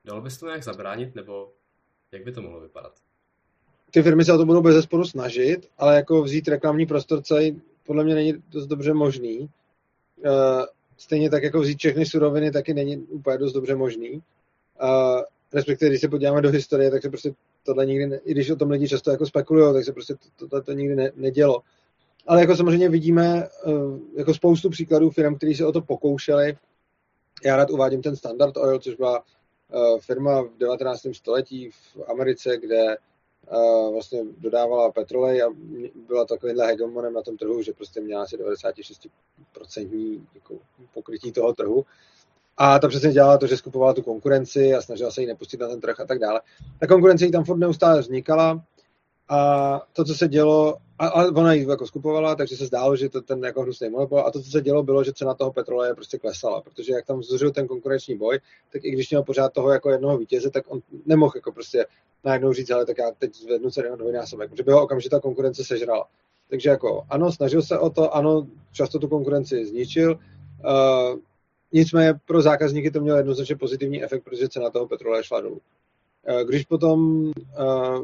Dalo 0.04 0.20
by 0.20 0.30
se 0.30 0.40
to 0.40 0.46
nějak 0.46 0.64
zabránit, 0.64 1.14
nebo 1.14 1.52
jak 2.12 2.24
by 2.24 2.32
to 2.32 2.42
mohlo 2.42 2.60
vypadat? 2.60 2.92
Ty 3.90 4.02
firmy 4.02 4.24
se 4.24 4.32
o 4.32 4.38
to 4.38 4.46
budou 4.46 4.62
bez 4.62 4.74
zesporu 4.74 5.04
snažit, 5.04 5.68
ale 5.78 5.96
jako 5.96 6.22
vzít 6.22 6.48
reklamní 6.48 6.86
prostor 6.86 7.22
celý 7.22 7.62
podle 7.86 8.04
mě 8.04 8.14
není 8.14 8.34
dost 8.48 8.66
dobře 8.66 8.94
možný. 8.94 9.50
Eh, 10.24 10.66
stejně 10.96 11.30
tak 11.30 11.42
jako 11.42 11.60
vzít 11.60 11.78
všechny 11.78 12.06
suroviny 12.06 12.50
taky 12.50 12.74
není 12.74 12.96
úplně 12.96 13.38
dost 13.38 13.52
dobře 13.52 13.76
možný. 13.76 14.22
Uh, 14.82 15.22
respektive, 15.52 15.88
když 15.88 16.00
se 16.00 16.08
podíváme 16.08 16.42
do 16.42 16.50
historie, 16.50 16.90
tak 16.90 17.02
se 17.02 17.08
prostě 17.08 17.32
tohle 17.62 17.86
nikdy, 17.86 18.06
ne, 18.06 18.20
i 18.24 18.32
když 18.32 18.50
o 18.50 18.56
tom 18.56 18.70
lidi 18.70 18.88
často 18.88 19.10
jako 19.10 19.26
spekulují, 19.26 19.74
tak 19.74 19.84
se 19.84 19.92
prostě 19.92 20.14
to, 20.36 20.48
to, 20.48 20.62
to 20.62 20.72
nikdy 20.72 20.96
ne, 20.96 21.10
nedělo. 21.16 21.62
Ale 22.28 22.40
jako 22.40 22.56
samozřejmě 22.56 22.88
vidíme 22.88 23.48
uh, 23.66 23.98
jako 24.16 24.34
spoustu 24.34 24.70
příkladů 24.70 25.10
firm, 25.10 25.36
které 25.36 25.54
se 25.54 25.66
o 25.66 25.72
to 25.72 25.80
pokoušeli. 25.80 26.56
Já 27.44 27.56
rád 27.56 27.70
uvádím 27.70 28.02
ten 28.02 28.16
Standard 28.16 28.56
Oil, 28.56 28.78
což 28.78 28.94
byla 28.94 29.18
uh, 29.18 29.98
firma 30.00 30.42
v 30.42 30.58
19. 30.58 31.00
století 31.12 31.70
v 31.70 32.02
Americe, 32.08 32.56
kde 32.56 32.96
uh, 33.52 33.92
vlastně 33.92 34.20
dodávala 34.38 34.92
petrolej 34.92 35.42
a 35.42 35.46
byla 36.08 36.24
takovýmhle 36.24 36.66
hegemonem 36.66 37.12
na 37.12 37.22
tom 37.22 37.36
trhu, 37.36 37.62
že 37.62 37.72
prostě 37.72 38.00
měla 38.00 38.22
asi 38.22 38.36
96% 38.36 40.20
jako 40.34 40.54
pokrytí 40.94 41.32
toho 41.32 41.52
trhu. 41.52 41.84
A 42.56 42.78
ta 42.78 42.88
přesně 42.88 43.12
dělala 43.12 43.38
to, 43.38 43.46
že 43.46 43.56
skupovala 43.56 43.94
tu 43.94 44.02
konkurenci 44.02 44.74
a 44.74 44.82
snažila 44.82 45.10
se 45.10 45.20
ji 45.20 45.26
nepustit 45.26 45.60
na 45.60 45.68
ten 45.68 45.80
trh 45.80 46.00
a 46.00 46.06
tak 46.06 46.18
dále. 46.18 46.40
Ta 46.80 46.86
konkurence 46.86 47.24
jí 47.24 47.32
tam 47.32 47.44
furt 47.44 47.56
neustále 47.56 48.00
vznikala 48.00 48.64
a 49.28 49.80
to, 49.92 50.04
co 50.04 50.14
se 50.14 50.28
dělo, 50.28 50.76
a, 50.98 51.06
a 51.06 51.24
ona 51.24 51.52
ji 51.52 51.68
jako 51.68 51.86
skupovala, 51.86 52.34
takže 52.34 52.56
se 52.56 52.66
zdálo, 52.66 52.96
že 52.96 53.08
to 53.08 53.20
ten 53.20 53.44
jako 53.44 53.62
hnusný 53.62 53.90
monopol. 53.90 54.20
A 54.20 54.30
to, 54.30 54.42
co 54.42 54.50
se 54.50 54.60
dělo, 54.60 54.82
bylo, 54.82 55.04
že 55.04 55.12
cena 55.12 55.34
toho 55.34 55.52
petroleje 55.52 55.94
prostě 55.94 56.18
klesala, 56.18 56.60
protože 56.60 56.92
jak 56.92 57.06
tam 57.06 57.22
zuřil 57.22 57.50
ten 57.50 57.66
konkurenční 57.66 58.18
boj, 58.18 58.40
tak 58.72 58.84
i 58.84 58.90
když 58.90 59.10
měl 59.10 59.22
pořád 59.22 59.52
toho 59.52 59.70
jako 59.70 59.90
jednoho 59.90 60.18
vítěze, 60.18 60.50
tak 60.50 60.64
on 60.68 60.80
nemohl 61.06 61.32
jako 61.34 61.52
prostě 61.52 61.86
najednou 62.24 62.52
říct, 62.52 62.70
ale 62.70 62.86
tak 62.86 62.98
já 62.98 63.10
teď 63.18 63.34
zvednu 63.34 63.70
cenu 63.70 63.96
dvojnásobek, 63.96 64.50
protože 64.50 64.62
by 64.62 64.72
ho 64.72 64.82
okamžitě 64.82 65.10
ta 65.10 65.20
konkurence 65.20 65.64
sežrala. 65.64 66.06
Takže 66.50 66.70
jako 66.70 67.04
ano, 67.10 67.32
snažil 67.32 67.62
se 67.62 67.78
o 67.78 67.90
to, 67.90 68.14
ano, 68.14 68.46
často 68.72 68.98
tu 68.98 69.08
konkurenci 69.08 69.66
zničil, 69.66 70.18
uh, 70.64 71.18
Nicméně 71.72 72.14
pro 72.26 72.42
zákazníky 72.42 72.90
to 72.90 73.00
mělo 73.00 73.18
jednoznačně 73.18 73.56
pozitivní 73.56 74.04
efekt, 74.04 74.24
protože 74.24 74.48
cena 74.48 74.70
toho 74.70 74.86
petroleje 74.86 75.24
šla 75.24 75.40
dolů. 75.40 75.60
Eh, 76.26 76.44
když 76.44 76.64
potom 76.64 77.30
eh, 77.36 77.98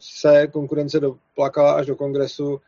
se 0.00 0.46
konkurence 0.46 1.00
doplakala 1.00 1.72
až 1.72 1.86
do 1.86 1.96
kongresu, 1.96 2.60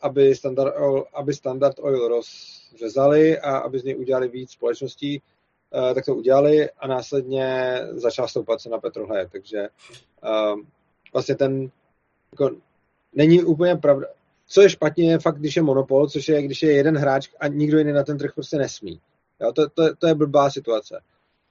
aby 0.00 0.34
Standard 0.34 0.74
Oil, 0.76 1.04
aby 1.14 1.34
Standard 1.34 1.78
Oil 1.78 2.08
rozřezali 2.08 3.38
a 3.38 3.56
aby 3.56 3.78
z 3.78 3.84
něj 3.84 3.96
udělali 3.98 4.28
víc 4.28 4.50
společností, 4.50 5.22
eh, 5.90 5.94
tak 5.94 6.04
to 6.04 6.14
udělali 6.14 6.70
a 6.70 6.86
následně 6.86 7.78
začala 7.90 8.28
stoupat 8.28 8.60
cena 8.60 8.78
petroleje. 8.78 9.28
Takže 9.32 9.68
vlastně 11.12 11.34
ten 11.34 11.70
jako, 12.32 12.56
není 13.12 13.44
úplně 13.44 13.76
pravda. 13.76 14.06
Co 14.46 14.62
je 14.62 14.70
špatně, 14.70 15.10
je 15.10 15.18
fakt, 15.18 15.38
když 15.38 15.56
je 15.56 15.62
monopol, 15.62 16.08
což 16.08 16.28
je, 16.28 16.42
když 16.42 16.62
je 16.62 16.72
jeden 16.72 16.96
hráč 16.96 17.28
a 17.40 17.48
nikdo 17.48 17.78
jiný 17.78 17.92
na 17.92 18.02
ten 18.02 18.18
trh 18.18 18.34
prostě 18.34 18.56
nesmí. 18.56 19.00
Jo, 19.40 19.52
to, 19.52 19.68
to, 19.68 19.96
to 19.96 20.06
je 20.06 20.14
blbá 20.14 20.50
situace. 20.50 21.00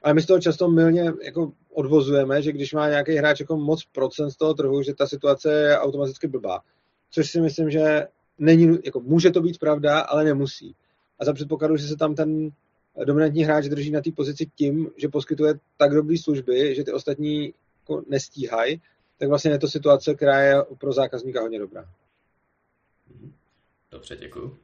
Ale 0.04 0.14
my 0.14 0.22
z 0.22 0.26
toho 0.26 0.40
často 0.40 0.70
milně 0.70 1.14
jako 1.24 1.52
odvozujeme, 1.74 2.42
že 2.42 2.52
když 2.52 2.74
má 2.74 2.90
nějaký 2.90 3.16
hráč 3.16 3.40
jako 3.40 3.58
moc 3.58 3.86
procent 3.86 4.32
z 4.32 4.38
toho 4.38 4.54
trhu, 4.54 4.84
že 4.84 4.94
ta 4.94 5.08
situace 5.08 5.54
je 5.54 5.80
automaticky 5.80 6.28
blbá. 6.28 6.62
Což 7.10 7.32
si 7.32 7.42
myslím, 7.42 7.70
že 7.70 8.08
není, 8.40 8.80
jako 8.86 9.00
může 9.00 9.32
to 9.32 9.42
být 9.42 9.60
pravda, 9.60 10.00
ale 10.00 10.24
nemusí. 10.24 10.76
A 11.20 11.26
za 11.26 11.34
předpokladu, 11.34 11.78
že 11.78 11.88
se 11.88 11.96
tam 11.96 12.16
ten 12.16 12.50
dominantní 13.06 13.44
hráč 13.44 13.66
drží 13.66 13.92
na 13.92 14.02
té 14.02 14.12
pozici 14.12 14.46
tím, 14.56 14.92
že 14.98 15.10
poskytuje 15.10 15.60
tak 15.78 15.94
dobré 15.94 16.18
služby, 16.18 16.76
že 16.76 16.84
ty 16.84 16.92
ostatní 16.92 17.54
jako 17.80 18.04
nestíhají, 18.08 18.82
tak 19.18 19.30
vlastně 19.30 19.52
je 19.52 19.60
to 19.60 19.68
situace, 19.68 20.16
která 20.16 20.40
je 20.40 20.56
pro 20.78 20.94
zákazníka 20.94 21.42
hodně 21.42 21.60
dobrá. 21.60 21.90
Dobře, 23.92 24.16
děkuji. 24.16 24.58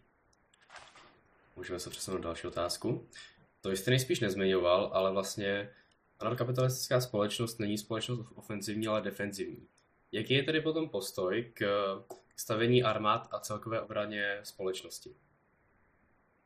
Můžeme 1.56 1.80
se 1.80 1.90
přesunout 1.90 2.22
další 2.22 2.48
otázku. 2.48 3.06
To 3.62 3.72
jste 3.72 3.92
nejspíš 3.92 4.20
nezmiňoval, 4.20 4.90
ale 4.94 5.12
vlastně 5.12 5.70
anarkapitalistická 6.20 7.02
společnost 7.02 7.60
není 7.60 7.78
společnost 7.78 8.32
ofenzivní, 8.36 8.88
ale 8.88 9.02
defenzivní. 9.02 9.68
Jaký 10.12 10.34
je 10.34 10.44
tedy 10.44 10.62
potom 10.62 10.90
postoj 10.90 11.52
k 11.54 11.66
stavení 12.36 12.84
armád 12.84 13.28
a 13.32 13.40
celkové 13.40 13.82
obraně 13.82 14.40
společnosti? 14.44 15.10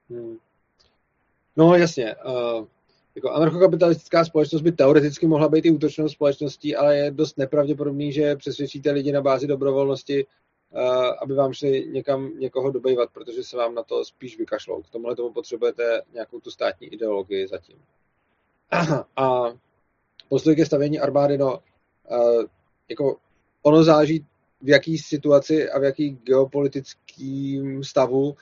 Hmm. 0.09 0.37
No 1.57 1.75
jasně. 1.75 2.15
Uh, 2.15 2.65
jako 3.15 3.31
anarchokapitalistická 3.31 4.25
společnost 4.25 4.61
by 4.61 4.71
teoreticky 4.71 5.27
mohla 5.27 5.49
být 5.49 5.65
i 5.65 5.71
útočnou 5.71 6.09
společností, 6.09 6.75
ale 6.75 6.97
je 6.97 7.11
dost 7.11 7.37
nepravděpodobný, 7.37 8.13
že 8.13 8.35
přesvědčíte 8.35 8.91
lidi 8.91 9.11
na 9.11 9.21
bázi 9.21 9.47
dobrovolnosti 9.47 10.25
aby 11.21 11.33
vám 11.33 11.53
šli 11.53 11.87
někam 11.91 12.39
někoho 12.39 12.71
dobejvat, 12.71 13.09
protože 13.13 13.43
se 13.43 13.57
vám 13.57 13.75
na 13.75 13.83
to 13.83 14.05
spíš 14.05 14.37
vykašlou. 14.37 14.81
K 14.81 14.89
tomuhle 14.89 15.15
tomu 15.15 15.33
potřebujete 15.33 16.01
nějakou 16.13 16.39
tu 16.39 16.51
státní 16.51 16.87
ideologii 16.87 17.47
zatím. 17.47 17.77
A 19.15 19.43
postoj 20.29 20.55
ke 20.55 20.65
stavění 20.65 20.99
armády, 20.99 21.37
no, 21.37 21.59
jako 22.89 23.17
ono 23.61 23.83
záleží 23.83 24.25
v 24.61 24.69
jaký 24.69 24.97
situaci 24.97 25.69
a 25.69 25.79
v 25.79 25.83
jaký 25.83 26.09
geopolitickým 26.09 27.83
stavu 27.83 28.35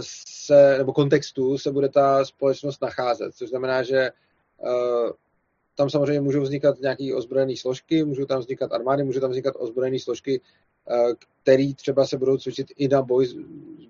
se, 0.00 0.78
nebo 0.78 0.92
kontextu 0.92 1.58
se 1.58 1.72
bude 1.72 1.88
ta 1.88 2.24
společnost 2.24 2.82
nacházet. 2.82 3.34
Což 3.34 3.48
znamená, 3.48 3.82
že 3.82 4.10
tam 5.74 5.90
samozřejmě 5.90 6.20
můžou 6.20 6.42
vznikat 6.42 6.80
nějaké 6.80 7.14
ozbrojené 7.14 7.56
složky, 7.56 8.04
můžou 8.04 8.24
tam 8.24 8.40
vznikat 8.40 8.72
armády, 8.72 9.04
můžou 9.04 9.20
tam 9.20 9.30
vznikat 9.30 9.54
ozbrojené 9.58 9.98
složky, 9.98 10.40
eh, 10.90 11.14
které 11.42 11.74
třeba 11.76 12.06
se 12.06 12.18
budou 12.18 12.38
cvičit 12.38 12.66
i 12.76 12.88
na 12.88 13.02
boj 13.02 13.26
s 13.26 13.34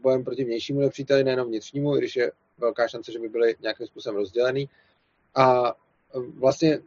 bojem 0.03 0.25
proti 0.25 0.45
vnějšímu 0.45 0.81
nepříteli, 0.81 1.25
nejenom 1.25 1.49
vnitřnímu, 1.49 1.97
i 1.97 1.99
když 1.99 2.17
je 2.17 2.33
velká 2.59 2.89
šance, 2.89 3.13
že 3.13 3.19
by 3.19 3.29
byly 3.29 3.57
nějakým 3.63 3.87
způsobem 3.87 4.17
rozdělený. 4.17 4.69
A 5.35 5.69
eh, 5.69 6.21
vlastně 6.35 6.79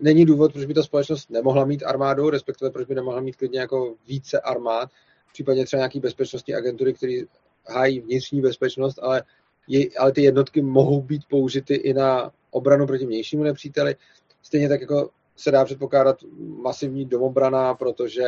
není 0.00 0.24
důvod, 0.24 0.52
proč 0.52 0.64
by 0.64 0.74
ta 0.74 0.82
společnost 0.82 1.30
nemohla 1.30 1.64
mít 1.64 1.82
armádu, 1.82 2.30
respektive 2.30 2.70
proč 2.70 2.88
by 2.88 2.94
nemohla 2.94 3.20
mít 3.20 3.36
klidně 3.36 3.60
jako 3.60 3.94
více 4.06 4.40
armád, 4.40 4.90
případně 5.32 5.66
třeba 5.66 5.78
nějaký 5.78 6.00
bezpečnostní 6.00 6.54
agentury, 6.54 6.94
které 6.94 7.20
hájí 7.66 8.00
vnitřní 8.00 8.40
bezpečnost, 8.40 8.98
ale, 9.02 9.22
je, 9.68 9.86
ale 9.98 10.12
ty 10.12 10.22
jednotky 10.22 10.62
mohou 10.62 11.02
být 11.02 11.22
použity 11.28 11.74
i 11.74 11.94
na 11.94 12.32
obranu 12.50 12.86
proti 12.86 13.06
vnějšímu 13.06 13.42
nepříteli. 13.42 13.96
Stejně 14.42 14.68
tak 14.68 14.80
jako 14.80 15.10
se 15.36 15.50
dá 15.50 15.64
předpokládat 15.64 16.18
masivní 16.38 17.04
domobrana, 17.04 17.74
protože 17.74 18.24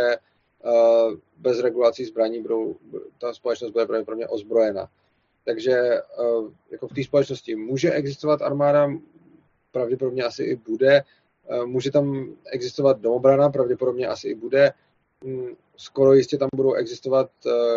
bez 1.36 1.60
regulací 1.60 2.04
zbraní 2.04 2.42
budou, 2.42 2.76
ta 3.18 3.34
společnost 3.34 3.70
bude 3.70 3.86
pravděpodobně 3.86 4.28
ozbrojena. 4.28 4.90
Takže 5.44 6.00
uh, 6.18 6.50
jako 6.70 6.88
v 6.88 6.92
té 6.92 7.04
společnosti 7.04 7.56
může 7.56 7.92
existovat 7.92 8.42
armáda, 8.42 8.88
pravděpodobně 9.72 10.22
asi 10.22 10.42
i 10.42 10.56
bude. 10.56 11.02
Uh, 11.50 11.66
může 11.66 11.90
tam 11.90 12.36
existovat 12.52 13.00
domobrana, 13.00 13.48
pravděpodobně 13.48 14.06
asi 14.06 14.28
i 14.28 14.34
bude. 14.34 14.72
Um, 15.24 15.56
skoro 15.76 16.12
jistě 16.12 16.38
tam 16.38 16.48
budou 16.54 16.72
existovat 16.72 17.30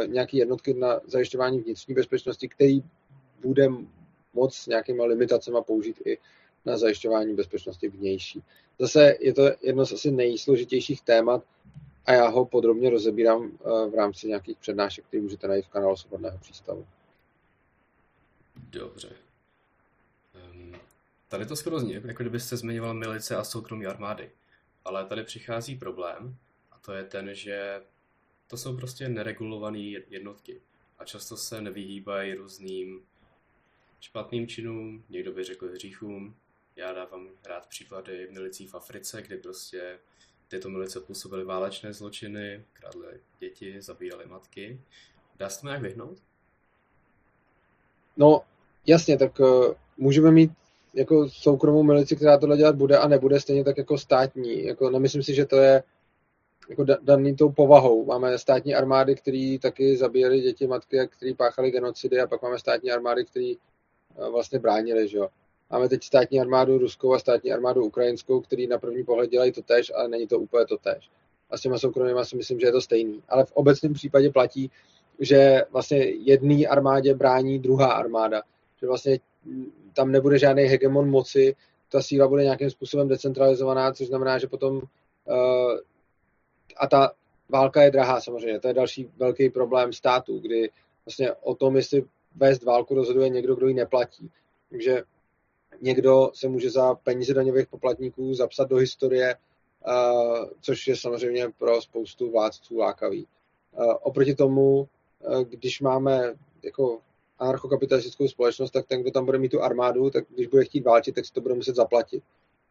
nějaké 0.08 0.38
jednotky 0.38 0.74
na 0.74 1.00
zajišťování 1.06 1.60
vnitřní 1.60 1.96
bezpečnosti, 1.96 2.48
který 2.48 2.84
bude 3.42 3.68
moc 4.34 4.56
s 4.56 4.68
nějakýma 4.68 5.06
limitacemi 5.06 5.58
použít 5.68 6.02
i 6.06 6.18
na 6.66 6.78
zajišťování 6.78 7.36
bezpečnosti 7.36 7.90
vnější. 7.90 8.44
Zase 8.80 9.16
je 9.20 9.34
to 9.34 9.42
jedno 9.62 9.86
z 9.86 9.94
asi 9.94 10.12
nejsložitějších 10.12 11.02
témat 11.02 11.44
a 12.08 12.14
já 12.14 12.28
ho 12.28 12.46
podrobně 12.46 12.90
rozebírám 12.90 13.52
eh, 13.52 13.90
v 13.90 13.96
rámci 13.96 14.28
nějakých 14.28 14.58
přednášek, 14.58 15.06
které 15.06 15.24
můžete 15.24 15.48
najít 15.48 15.66
v 15.66 15.70
kanálu 15.70 15.98
Svobodného 15.98 16.38
přístavu. 16.38 16.88
Dobře. 18.56 19.10
Um, 20.52 20.76
tady 21.28 21.46
to 21.46 21.56
skoro 21.56 21.80
zní, 21.80 21.94
jako 21.94 22.24
kdybyste 22.24 22.58
zmiňoval 22.58 22.94
milice 22.94 23.36
a 23.36 23.44
soukromí 23.44 23.86
armády. 23.86 24.32
Ale 24.86 25.06
tady 25.06 25.24
přichází 25.24 25.76
problém 25.76 26.36
a 26.72 26.80
to 26.80 26.94
je 26.94 27.04
ten, 27.04 27.36
že 27.36 27.82
to 28.48 28.58
jsou 28.58 28.78
prostě 28.78 29.10
neregulované 29.10 29.80
jednotky 30.10 30.62
a 31.00 31.06
často 31.06 31.38
se 31.38 31.62
nevyhýbají 31.62 32.34
různým 32.34 33.02
špatným 34.00 34.48
činům, 34.48 35.04
někdo 35.10 35.32
by 35.32 35.44
řekl 35.44 35.68
hříchům, 35.68 36.36
já 36.76 36.94
dávám 36.94 37.30
rád 37.46 37.68
příklady 37.68 38.28
milicí 38.32 38.68
v 38.68 38.76
Africe, 38.76 39.22
kde 39.22 39.38
prostě 39.38 40.00
tyto 40.48 40.70
milice 40.70 41.00
působily 41.00 41.44
válečné 41.44 41.94
zločiny, 41.94 42.64
kradly 42.74 43.20
děti, 43.40 43.82
zabíjely 43.82 44.26
matky. 44.26 44.82
Dá 45.36 45.50
se 45.50 45.62
to 45.62 45.68
nějak 45.68 45.82
vyhnout? 45.82 46.18
No, 48.18 48.42
jasně, 48.86 49.18
tak 49.18 49.40
uh, 49.40 49.74
můžeme 49.98 50.32
mít 50.32 50.52
jako 50.94 51.30
soukromou 51.30 51.84
milici, 51.84 52.16
která 52.16 52.38
tohle 52.38 52.58
dělat 52.58 52.76
bude 52.76 52.98
a 52.98 53.08
nebude, 53.08 53.40
stejně 53.40 53.64
tak 53.64 53.78
jako 53.78 53.98
státní. 53.98 54.64
Jako 54.64 54.90
nemyslím 54.90 55.24
si, 55.24 55.36
že 55.36 55.46
to 55.46 55.56
je 55.56 55.84
jako 56.70 56.86
daný 57.02 57.36
tou 57.36 57.52
povahou. 57.52 58.06
Máme 58.06 58.38
státní 58.38 58.76
armády, 58.76 59.16
které 59.16 59.58
taky 59.62 59.98
zabíjely 59.98 60.42
děti, 60.42 60.68
matky, 60.68 60.98
které 61.10 61.34
páchaly 61.34 61.72
genocidy 61.72 62.20
a 62.20 62.28
pak 62.28 62.42
máme 62.42 62.60
státní 62.60 62.92
armády, 62.92 63.26
které 63.26 63.54
uh, 64.16 64.32
vlastně 64.32 64.60
bránili, 64.60 65.08
že 65.08 65.18
jo. 65.18 65.30
Máme 65.70 65.90
teď 65.90 66.04
státní 66.04 66.42
armádu 66.42 66.78
ruskou 66.78 67.14
a 67.14 67.20
státní 67.20 67.52
armádu 67.52 67.86
ukrajinskou, 67.86 68.42
který 68.42 68.68
na 68.68 68.78
první 68.78 69.04
pohled 69.04 69.30
dělají 69.30 69.52
to 69.52 69.62
tež, 69.62 69.92
ale 69.96 70.08
není 70.08 70.28
to 70.28 70.40
úplně 70.40 70.66
to 70.66 70.78
tež. 70.78 71.10
A 71.50 71.58
s 71.58 71.62
těma 71.62 71.78
soukromými 71.78 72.20
si 72.24 72.36
myslím, 72.38 72.60
že 72.60 72.68
je 72.68 72.72
to 72.72 72.82
stejný. 72.82 73.24
Ale 73.30 73.46
v 73.46 73.52
obecném 73.52 73.94
případě 73.94 74.30
platí, 74.30 74.72
že 75.20 75.66
vlastně 75.72 75.98
jedný 76.06 76.68
armádě 76.68 77.14
brání 77.14 77.60
druhá 77.60 77.92
armáda. 77.92 78.42
Že 78.82 78.88
vlastně 78.88 79.20
tam 79.94 80.12
nebude 80.12 80.40
žádný 80.40 80.64
hegemon 80.64 81.10
moci, 81.10 81.56
ta 81.92 82.02
síla 82.02 82.28
bude 82.28 82.44
nějakým 82.44 82.70
způsobem 82.70 83.08
decentralizovaná, 83.08 83.94
což 83.94 84.08
znamená, 84.08 84.38
že 84.38 84.48
potom 84.48 84.76
uh, 84.76 85.78
a 86.78 86.88
ta 86.88 87.12
válka 87.50 87.82
je 87.82 87.92
drahá 87.92 88.22
samozřejmě, 88.22 88.60
to 88.60 88.68
je 88.68 88.74
další 88.74 89.10
velký 89.18 89.50
problém 89.50 89.94
států, 89.94 90.40
kdy 90.40 90.70
vlastně 91.06 91.32
o 91.34 91.56
tom, 91.56 91.76
jestli 91.76 92.04
vést 92.36 92.64
válku 92.64 92.96
rozhoduje 92.96 93.30
někdo, 93.30 93.56
kdo 93.56 93.68
ji 93.68 93.74
neplatí. 93.74 94.32
Takže 94.70 95.04
někdo 95.82 96.32
se 96.34 96.48
může 96.48 96.70
za 96.70 96.96
peníze 96.96 97.34
daňových 97.34 97.68
poplatníků 97.68 98.34
zapsat 98.34 98.70
do 98.70 98.76
historie, 98.76 99.36
uh, 99.88 100.46
což 100.62 100.88
je 100.88 100.96
samozřejmě 100.96 101.50
pro 101.58 101.82
spoustu 101.82 102.32
vládců 102.32 102.78
lákavý. 102.78 103.28
Uh, 103.78 103.94
oproti 104.02 104.36
tomu, 104.36 104.80
uh, 104.80 105.42
když 105.42 105.82
máme 105.82 106.34
jako 106.64 107.00
anarchokapitalistickou 107.40 108.28
společnost, 108.28 108.72
tak 108.72 108.88
ten, 108.88 109.02
kdo 109.02 109.12
tam 109.12 109.26
bude 109.26 109.38
mít 109.38 109.50
tu 109.50 109.62
armádu, 109.62 110.10
tak 110.10 110.24
když 110.30 110.48
bude 110.48 110.66
chtít 110.66 110.86
válčit, 110.86 111.16
tak 111.16 111.26
si 111.26 111.34
to 111.34 111.42
bude 111.42 111.54
muset 111.54 111.76
zaplatit. 111.76 112.24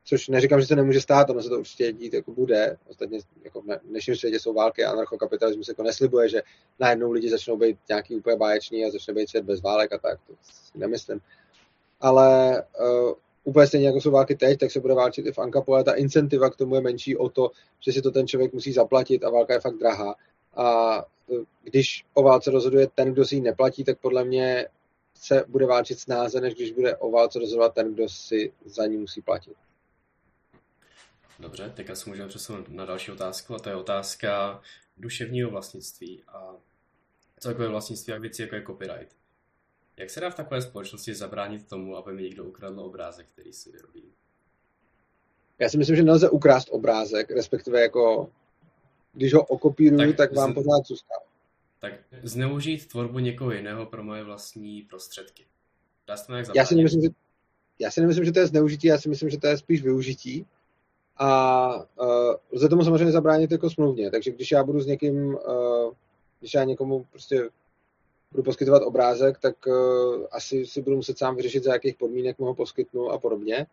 Což 0.05 0.29
neříkám, 0.29 0.61
že 0.61 0.67
se 0.67 0.77
nemůže 0.77 1.01
stát, 1.01 1.31
ono 1.31 1.43
se 1.43 1.49
to 1.49 1.59
určitě 1.59 1.93
dít 1.93 2.15
jako 2.15 2.33
bude. 2.33 2.77
Ostatně 2.89 3.19
jako 3.45 3.61
v 3.61 3.65
dnešním 3.85 4.17
světě 4.17 4.41
jsou 4.41 4.55
války 4.55 4.85
a 4.85 4.91
anarchokapitalismus 4.91 5.69
jako 5.69 5.83
neslibuje, 5.83 6.29
že 6.29 6.43
najednou 6.79 7.13
lidi 7.13 7.31
začnou 7.31 7.57
být 7.57 7.79
nějaký 7.89 8.17
úplně 8.17 8.37
báječní 8.37 8.85
a 8.85 8.91
začne 8.91 9.15
být 9.15 9.29
svět 9.29 9.45
bez 9.45 9.61
válek 9.61 9.93
a 9.93 9.99
tak. 9.99 10.21
To 10.27 10.33
si 10.43 10.79
nemyslím 10.79 11.21
ale 12.01 12.63
uh, 12.81 13.13
úplně 13.45 13.67
stejně 13.67 13.87
jako 13.87 14.01
jsou 14.01 14.11
války 14.11 14.35
teď, 14.35 14.61
tak 14.61 14.71
se 14.71 14.81
bude 14.81 14.95
válčit 14.95 15.27
i 15.27 15.33
v 15.33 15.39
Ankapu, 15.39 15.75
ale 15.75 15.85
ta 15.85 15.93
incentiva 15.93 16.51
k 16.51 16.57
tomu 16.57 16.75
je 16.75 16.81
menší 16.81 17.17
o 17.17 17.29
to, 17.29 17.51
že 17.81 17.93
si 17.93 18.03
to 18.03 18.11
ten 18.11 18.27
člověk 18.27 18.53
musí 18.53 18.73
zaplatit 18.73 19.25
a 19.25 19.31
válka 19.31 19.55
je 19.55 19.61
fakt 19.61 19.79
drahá. 19.79 20.15
A 20.55 20.97
uh, 21.27 21.45
když 21.63 22.05
o 22.15 22.23
válce 22.23 22.51
rozhoduje 22.51 22.89
ten, 22.95 23.13
kdo 23.13 23.25
si 23.25 23.35
ji 23.35 23.41
neplatí, 23.41 23.85
tak 23.85 23.99
podle 23.99 24.25
mě 24.25 24.67
se 25.15 25.45
bude 25.49 25.67
válčit 25.67 25.99
snáze, 25.99 26.41
než 26.41 26.55
když 26.55 26.73
bude 26.73 26.97
o 26.97 27.11
válce 27.11 27.39
rozhodovat 27.39 27.75
ten, 27.75 27.95
kdo 27.95 28.09
si 28.09 28.53
za 28.65 28.87
ní 28.87 28.97
musí 28.97 29.23
platit. 29.23 29.57
Dobře, 31.39 31.73
teďka 31.77 31.95
se 31.95 32.11
můžeme 32.11 32.29
přesunout 32.29 32.69
na 32.69 32.85
další 32.85 33.13
otázku 33.13 33.55
a 33.55 33.59
to 33.59 33.69
je 33.69 33.77
otázka 33.77 34.61
duševního 34.97 35.51
vlastnictví 35.51 36.23
a 36.29 36.57
celkové 37.39 37.69
vlastnictví 37.69 38.13
a 38.13 38.19
věci 38.19 38.43
jako 38.43 38.55
je 38.55 38.63
copyright. 38.67 39.17
Jak 39.99 40.11
se 40.11 40.21
dá 40.21 40.31
v 40.31 40.35
takové 40.35 40.63
společnosti 40.63 41.15
zabránit 41.15 41.69
tomu, 41.69 41.97
aby 41.97 42.13
mi 42.13 42.23
někdo 42.23 42.45
ukradl 42.45 42.81
obrázek, 42.81 43.27
který 43.33 43.53
si 43.53 43.73
vyrobí? 43.73 44.03
Já 45.59 45.69
si 45.69 45.79
myslím, 45.79 45.97
že 45.97 46.03
nelze 46.03 46.31
ukrást 46.31 46.69
obrázek, 46.71 47.31
respektive 47.31 47.81
jako 47.81 48.31
když 49.13 49.35
ho 49.35 49.45
okopíruju, 49.45 50.13
tak, 50.13 50.17
tak 50.17 50.37
vám 50.37 50.51
z... 50.51 50.55
pořád 50.55 50.87
zůstává. 50.87 51.27
Tak 51.79 51.93
zneužít 52.23 52.89
tvorbu 52.89 53.19
někoho 53.19 53.53
jiného 53.53 53.87
pro 53.87 54.05
moje 54.05 54.25
vlastní 54.25 54.83
prostředky. 54.83 55.47
Dá 56.07 56.17
se 56.17 56.27
to 56.27 56.33
nějak 56.33 56.47
já 56.55 56.65
si, 56.65 56.75
nemyslím, 56.75 57.03
že, 57.03 57.09
já 57.79 57.91
si 57.91 58.01
nemyslím, 58.01 58.25
že 58.25 58.33
to 58.33 58.39
je 58.39 58.47
zneužití, 58.47 58.87
já 58.87 58.99
si 58.99 59.09
myslím, 59.09 59.31
že 59.31 59.39
to 59.39 59.47
je 59.47 59.57
spíš 59.57 59.83
využití. 59.83 60.47
A 61.17 61.75
uh, 61.77 62.35
lze 62.53 62.69
tomu 62.69 62.85
samozřejmě 62.85 63.13
zabránit 63.13 63.51
jako 63.51 63.71
smluvně. 63.71 64.11
Takže 64.11 64.31
když 64.31 64.51
já 64.51 64.65
budu 64.65 64.81
s 64.81 64.87
někým, 64.87 65.35
uh, 65.35 65.93
když 66.41 66.55
já 66.55 66.65
někomu 66.65 67.07
prostě 67.11 67.49
budu 68.37 68.45
poskytovat 68.45 68.83
obrázek, 68.83 69.39
tak 69.39 69.67
uh, 69.67 70.27
asi 70.31 70.67
si 70.67 70.83
budu 70.83 70.97
muset 70.97 71.19
sám 71.19 71.37
vyřešit, 71.37 71.65
za 71.65 71.73
jakých 71.73 71.97
podmínek 71.97 72.39
mu 72.39 72.47
ho 72.47 72.55
poskytnu 72.55 73.11
a 73.11 73.19
podobně. 73.19 73.67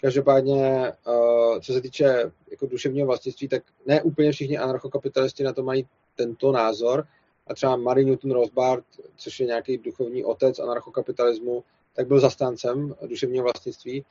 Každopádně, 0.00 0.92
uh, 1.06 1.58
co 1.60 1.72
se 1.72 1.80
týče 1.80 2.32
jako 2.50 2.66
duševního 2.66 3.06
vlastnictví, 3.06 3.48
tak 3.48 3.62
ne 3.86 4.02
úplně 4.02 4.32
všichni 4.32 4.58
anarchokapitalisti 4.58 5.44
na 5.44 5.52
to 5.52 5.62
mají 5.62 5.88
tento 6.14 6.52
názor. 6.52 7.06
A 7.46 7.54
třeba 7.54 7.76
Mary 7.76 8.04
Newton 8.04 8.30
Rothbard, 8.30 8.84
což 9.16 9.40
je 9.40 9.46
nějaký 9.46 9.78
duchovní 9.78 10.24
otec 10.24 10.58
anarchokapitalismu, 10.58 11.64
tak 11.94 12.06
byl 12.06 12.20
zastáncem 12.20 12.94
duševního 13.06 13.44
vlastnictví, 13.44 14.04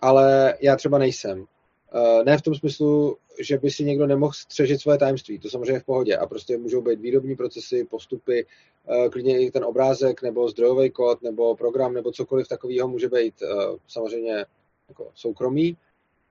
ale 0.00 0.54
já 0.60 0.76
třeba 0.76 0.98
nejsem. 0.98 1.46
Uh, 1.94 2.24
ne 2.24 2.38
v 2.38 2.42
tom 2.42 2.54
smyslu, 2.54 3.16
že 3.40 3.58
by 3.58 3.70
si 3.70 3.84
někdo 3.84 4.06
nemohl 4.06 4.32
střežit 4.32 4.80
svoje 4.80 4.98
tajemství, 4.98 5.38
to 5.38 5.50
samozřejmě 5.50 5.72
je 5.72 5.80
v 5.80 5.84
pohodě 5.84 6.16
a 6.16 6.26
prostě 6.26 6.58
můžou 6.58 6.82
být 6.82 7.00
výrobní 7.00 7.36
procesy, 7.36 7.84
postupy, 7.84 8.46
uh, 8.86 9.08
klidně 9.08 9.40
i 9.40 9.50
ten 9.50 9.64
obrázek 9.64 10.22
nebo 10.22 10.48
zdrojový 10.48 10.90
kód 10.90 11.22
nebo 11.22 11.56
program 11.56 11.94
nebo 11.94 12.12
cokoliv 12.12 12.48
takového 12.48 12.88
může 12.88 13.08
být 13.08 13.34
uh, 13.42 13.76
samozřejmě 13.88 14.44
jako 14.88 15.10
soukromý 15.14 15.76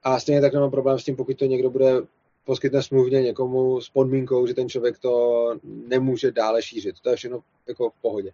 a 0.02 0.20
stejně 0.20 0.40
tak 0.40 0.52
nemám 0.52 0.70
problém 0.70 0.98
s 0.98 1.04
tím, 1.04 1.16
pokud 1.16 1.38
to 1.38 1.44
někdo 1.44 1.70
bude 1.70 2.02
poskytne 2.44 2.82
smluvně 2.82 3.22
někomu 3.22 3.80
s 3.80 3.88
podmínkou, 3.88 4.46
že 4.46 4.54
ten 4.54 4.68
člověk 4.68 4.98
to 4.98 5.54
nemůže 5.64 6.32
dále 6.32 6.62
šířit. 6.62 7.00
To 7.00 7.10
je 7.10 7.16
všechno 7.16 7.40
jako 7.68 7.90
v 7.90 8.02
pohodě. 8.02 8.32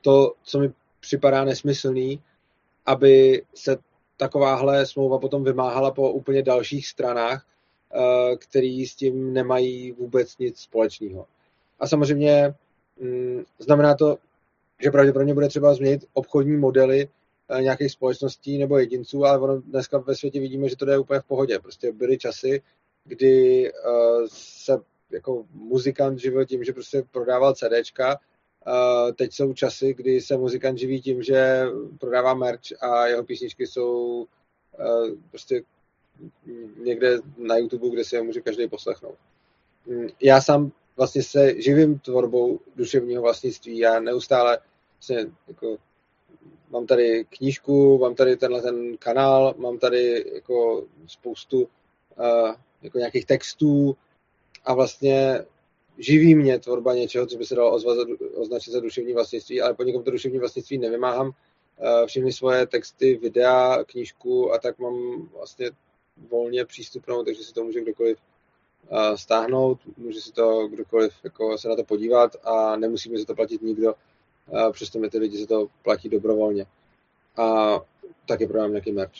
To, 0.00 0.34
co 0.42 0.58
mi 0.58 0.72
připadá 1.00 1.44
nesmyslný, 1.44 2.20
aby 2.86 3.42
se 3.54 3.76
takováhle 4.20 4.86
smlouva 4.86 5.18
potom 5.18 5.44
vymáhala 5.44 5.90
po 5.90 6.12
úplně 6.12 6.42
dalších 6.42 6.86
stranách, 6.86 7.46
eh, 7.92 8.36
který 8.36 8.86
s 8.86 8.94
tím 8.94 9.32
nemají 9.32 9.92
vůbec 9.92 10.38
nic 10.38 10.58
společného. 10.58 11.26
A 11.78 11.86
samozřejmě 11.86 12.54
mm, 13.00 13.44
znamená 13.58 13.94
to, 13.94 14.18
že 14.82 14.90
pravděpodobně 14.90 15.34
bude 15.34 15.48
třeba 15.48 15.74
změnit 15.74 16.04
obchodní 16.12 16.56
modely 16.56 17.08
eh, 17.48 17.62
nějakých 17.62 17.92
společností 17.92 18.58
nebo 18.58 18.78
jedinců, 18.78 19.24
ale 19.24 19.38
ono 19.38 19.60
dneska 19.60 19.98
ve 19.98 20.14
světě 20.14 20.40
vidíme, 20.40 20.68
že 20.68 20.76
to 20.76 20.84
jde 20.84 20.98
úplně 20.98 21.20
v 21.20 21.24
pohodě. 21.24 21.58
Prostě 21.58 21.92
byly 21.92 22.18
časy, 22.18 22.62
kdy 23.04 23.68
eh, 23.68 23.72
se 24.26 24.78
jako 25.10 25.44
muzikant 25.52 26.18
živil 26.18 26.44
tím, 26.44 26.64
že 26.64 26.72
prostě 26.72 27.02
prodával 27.10 27.54
CDčka, 27.54 28.18
teď 29.16 29.32
jsou 29.32 29.52
časy, 29.52 29.94
kdy 29.94 30.20
se 30.20 30.36
muzikant 30.36 30.78
živí 30.78 31.00
tím, 31.00 31.22
že 31.22 31.64
prodává 31.98 32.34
merch 32.34 32.82
a 32.82 33.06
jeho 33.06 33.24
písničky 33.24 33.66
jsou 33.66 34.26
prostě 35.30 35.62
někde 36.76 37.18
na 37.36 37.56
YouTube, 37.56 37.90
kde 37.90 38.04
si 38.04 38.16
je 38.16 38.22
může 38.22 38.40
každý 38.40 38.68
poslechnout. 38.68 39.14
Mm, 39.86 40.08
já 40.20 40.40
sám 40.40 40.72
vlastně 40.96 41.22
se 41.22 41.62
živím 41.62 41.98
tvorbou 41.98 42.60
duševního 42.76 43.22
vlastnictví. 43.22 43.78
Já 43.78 44.00
neustále 44.00 44.58
vlastně 44.96 45.32
jako 45.48 45.76
mám 46.70 46.86
tady 46.86 47.24
knížku, 47.24 47.98
mám 47.98 48.14
tady 48.14 48.36
tenhle 48.36 48.62
ten 48.62 48.96
kanál, 48.96 49.54
mám 49.58 49.78
tady 49.78 50.24
jako 50.34 50.86
spoustu 51.06 51.60
uh, 51.62 52.54
jako 52.82 52.98
nějakých 52.98 53.26
textů 53.26 53.96
a 54.64 54.74
vlastně 54.74 55.44
živí 56.00 56.34
mě 56.34 56.58
tvorba 56.58 56.94
něčeho, 56.94 57.26
co 57.26 57.36
by 57.38 57.46
se 57.46 57.54
dalo 57.54 57.72
ozvat, 57.72 58.08
označit 58.34 58.70
za 58.70 58.80
duševní 58.80 59.12
vlastnictví, 59.12 59.60
ale 59.60 59.74
po 59.74 59.82
někom 59.82 60.02
to 60.02 60.10
duševní 60.10 60.38
vlastnictví 60.38 60.78
nevymáhám. 60.78 61.26
Uh, 61.26 62.06
všechny 62.06 62.32
svoje 62.32 62.66
texty, 62.66 63.14
videa, 63.22 63.84
knížku 63.84 64.52
a 64.52 64.58
tak 64.58 64.78
mám 64.78 65.28
vlastně 65.36 65.70
volně 66.30 66.64
přístupnou, 66.64 67.24
takže 67.24 67.44
si 67.44 67.52
to 67.52 67.64
může 67.64 67.80
kdokoliv 67.80 68.18
uh, 68.90 69.14
stáhnout, 69.14 69.78
může 69.96 70.20
si 70.20 70.32
to 70.32 70.68
kdokoliv 70.68 71.12
jako 71.24 71.58
se 71.58 71.68
na 71.68 71.76
to 71.76 71.84
podívat 71.84 72.36
a 72.44 72.76
nemusí 72.76 73.10
mi 73.10 73.18
za 73.18 73.24
to 73.24 73.34
platit 73.34 73.62
nikdo, 73.62 73.94
uh, 74.48 74.72
přesto 74.72 74.98
mi 74.98 75.10
ty 75.10 75.18
lidi 75.18 75.38
za 75.38 75.46
to 75.46 75.66
platí 75.82 76.08
dobrovolně. 76.08 76.66
A 77.36 77.78
taky 78.26 78.46
prodám 78.46 78.70
nějaký 78.70 78.92
merch. 78.92 79.12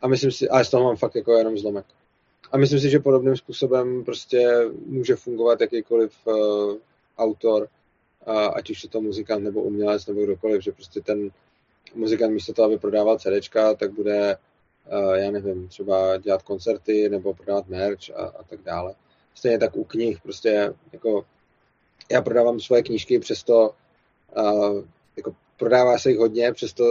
A 0.00 0.08
myslím 0.08 0.32
si, 0.32 0.48
ale 0.48 0.64
z 0.64 0.70
toho 0.70 0.84
mám 0.84 0.96
fakt 0.96 1.16
jako 1.16 1.32
jenom 1.32 1.58
zlomek. 1.58 1.86
A 2.52 2.56
myslím 2.56 2.80
si, 2.80 2.90
že 2.90 2.98
podobným 2.98 3.36
způsobem 3.36 4.04
prostě 4.04 4.48
může 4.86 5.16
fungovat 5.16 5.60
jakýkoliv 5.60 6.12
uh, 6.24 6.34
autor, 7.18 7.68
uh, 8.26 8.34
ať 8.54 8.70
už 8.70 8.82
je 8.82 8.88
to 8.88 9.00
muzikant 9.00 9.44
nebo 9.44 9.62
umělec 9.62 10.06
nebo 10.06 10.22
kdokoliv, 10.24 10.62
že 10.62 10.72
prostě 10.72 11.00
ten 11.00 11.30
muzikant 11.94 12.32
místo 12.32 12.52
toho, 12.52 12.66
aby 12.66 12.78
prodával 12.78 13.18
CDčka, 13.18 13.74
tak 13.74 13.92
bude, 13.92 14.36
uh, 14.92 15.14
já 15.14 15.30
nevím, 15.30 15.68
třeba 15.68 16.16
dělat 16.16 16.42
koncerty 16.42 17.08
nebo 17.08 17.34
prodávat 17.34 17.68
merch 17.68 18.10
a, 18.14 18.22
a 18.22 18.42
tak 18.42 18.62
dále. 18.62 18.94
Stejně 19.34 19.58
tak 19.58 19.76
u 19.76 19.84
knih, 19.84 20.20
prostě 20.22 20.74
jako 20.92 21.24
já 22.10 22.22
prodávám 22.22 22.60
svoje 22.60 22.82
knížky, 22.82 23.18
přesto 23.18 23.74
uh, 24.36 24.84
jako 25.16 25.34
prodává 25.56 25.98
se 25.98 26.10
jich 26.10 26.18
hodně, 26.18 26.52
přesto 26.52 26.84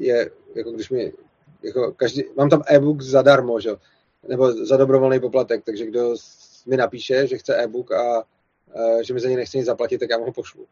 je, 0.00 0.30
jako 0.54 0.70
když 0.70 0.90
mi, 0.90 1.12
jako 1.62 1.92
každý, 1.92 2.24
mám 2.36 2.50
tam 2.50 2.62
e-book 2.66 3.02
zadarmo, 3.02 3.60
že 3.60 3.70
nebo 4.28 4.52
za 4.66 4.76
dobrovolný 4.76 5.20
poplatek, 5.20 5.64
takže 5.64 5.86
kdo 5.86 6.14
mi 6.66 6.76
napíše, 6.76 7.26
že 7.26 7.38
chce 7.38 7.56
e-book 7.56 7.92
a 7.92 8.24
že 9.02 9.14
mi 9.14 9.20
za 9.20 9.28
ně 9.28 9.36
nechce 9.36 9.58
nic 9.58 9.66
zaplatit, 9.66 9.98
tak 9.98 10.10
já 10.10 10.18
mu 10.18 10.24
ho 10.24 10.32
pošlu. 10.32 10.66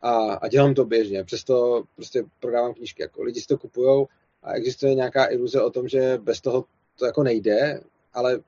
A, 0.00 0.34
a 0.34 0.48
dělám 0.48 0.74
to 0.74 0.84
běžně, 0.84 1.24
přesto 1.24 1.84
prostě 1.94 2.24
prodávám 2.40 2.74
knížky, 2.74 3.02
jako 3.02 3.22
lidi 3.22 3.40
si 3.40 3.46
to 3.46 3.58
kupujou 3.58 4.08
a 4.42 4.52
existuje 4.52 4.94
nějaká 4.94 5.32
iluze 5.32 5.62
o 5.62 5.70
tom, 5.70 5.88
že 5.88 6.18
bez 6.18 6.40
toho 6.40 6.64
to 6.96 7.06
jako 7.06 7.22
nejde, 7.22 7.80
ale 8.12 8.40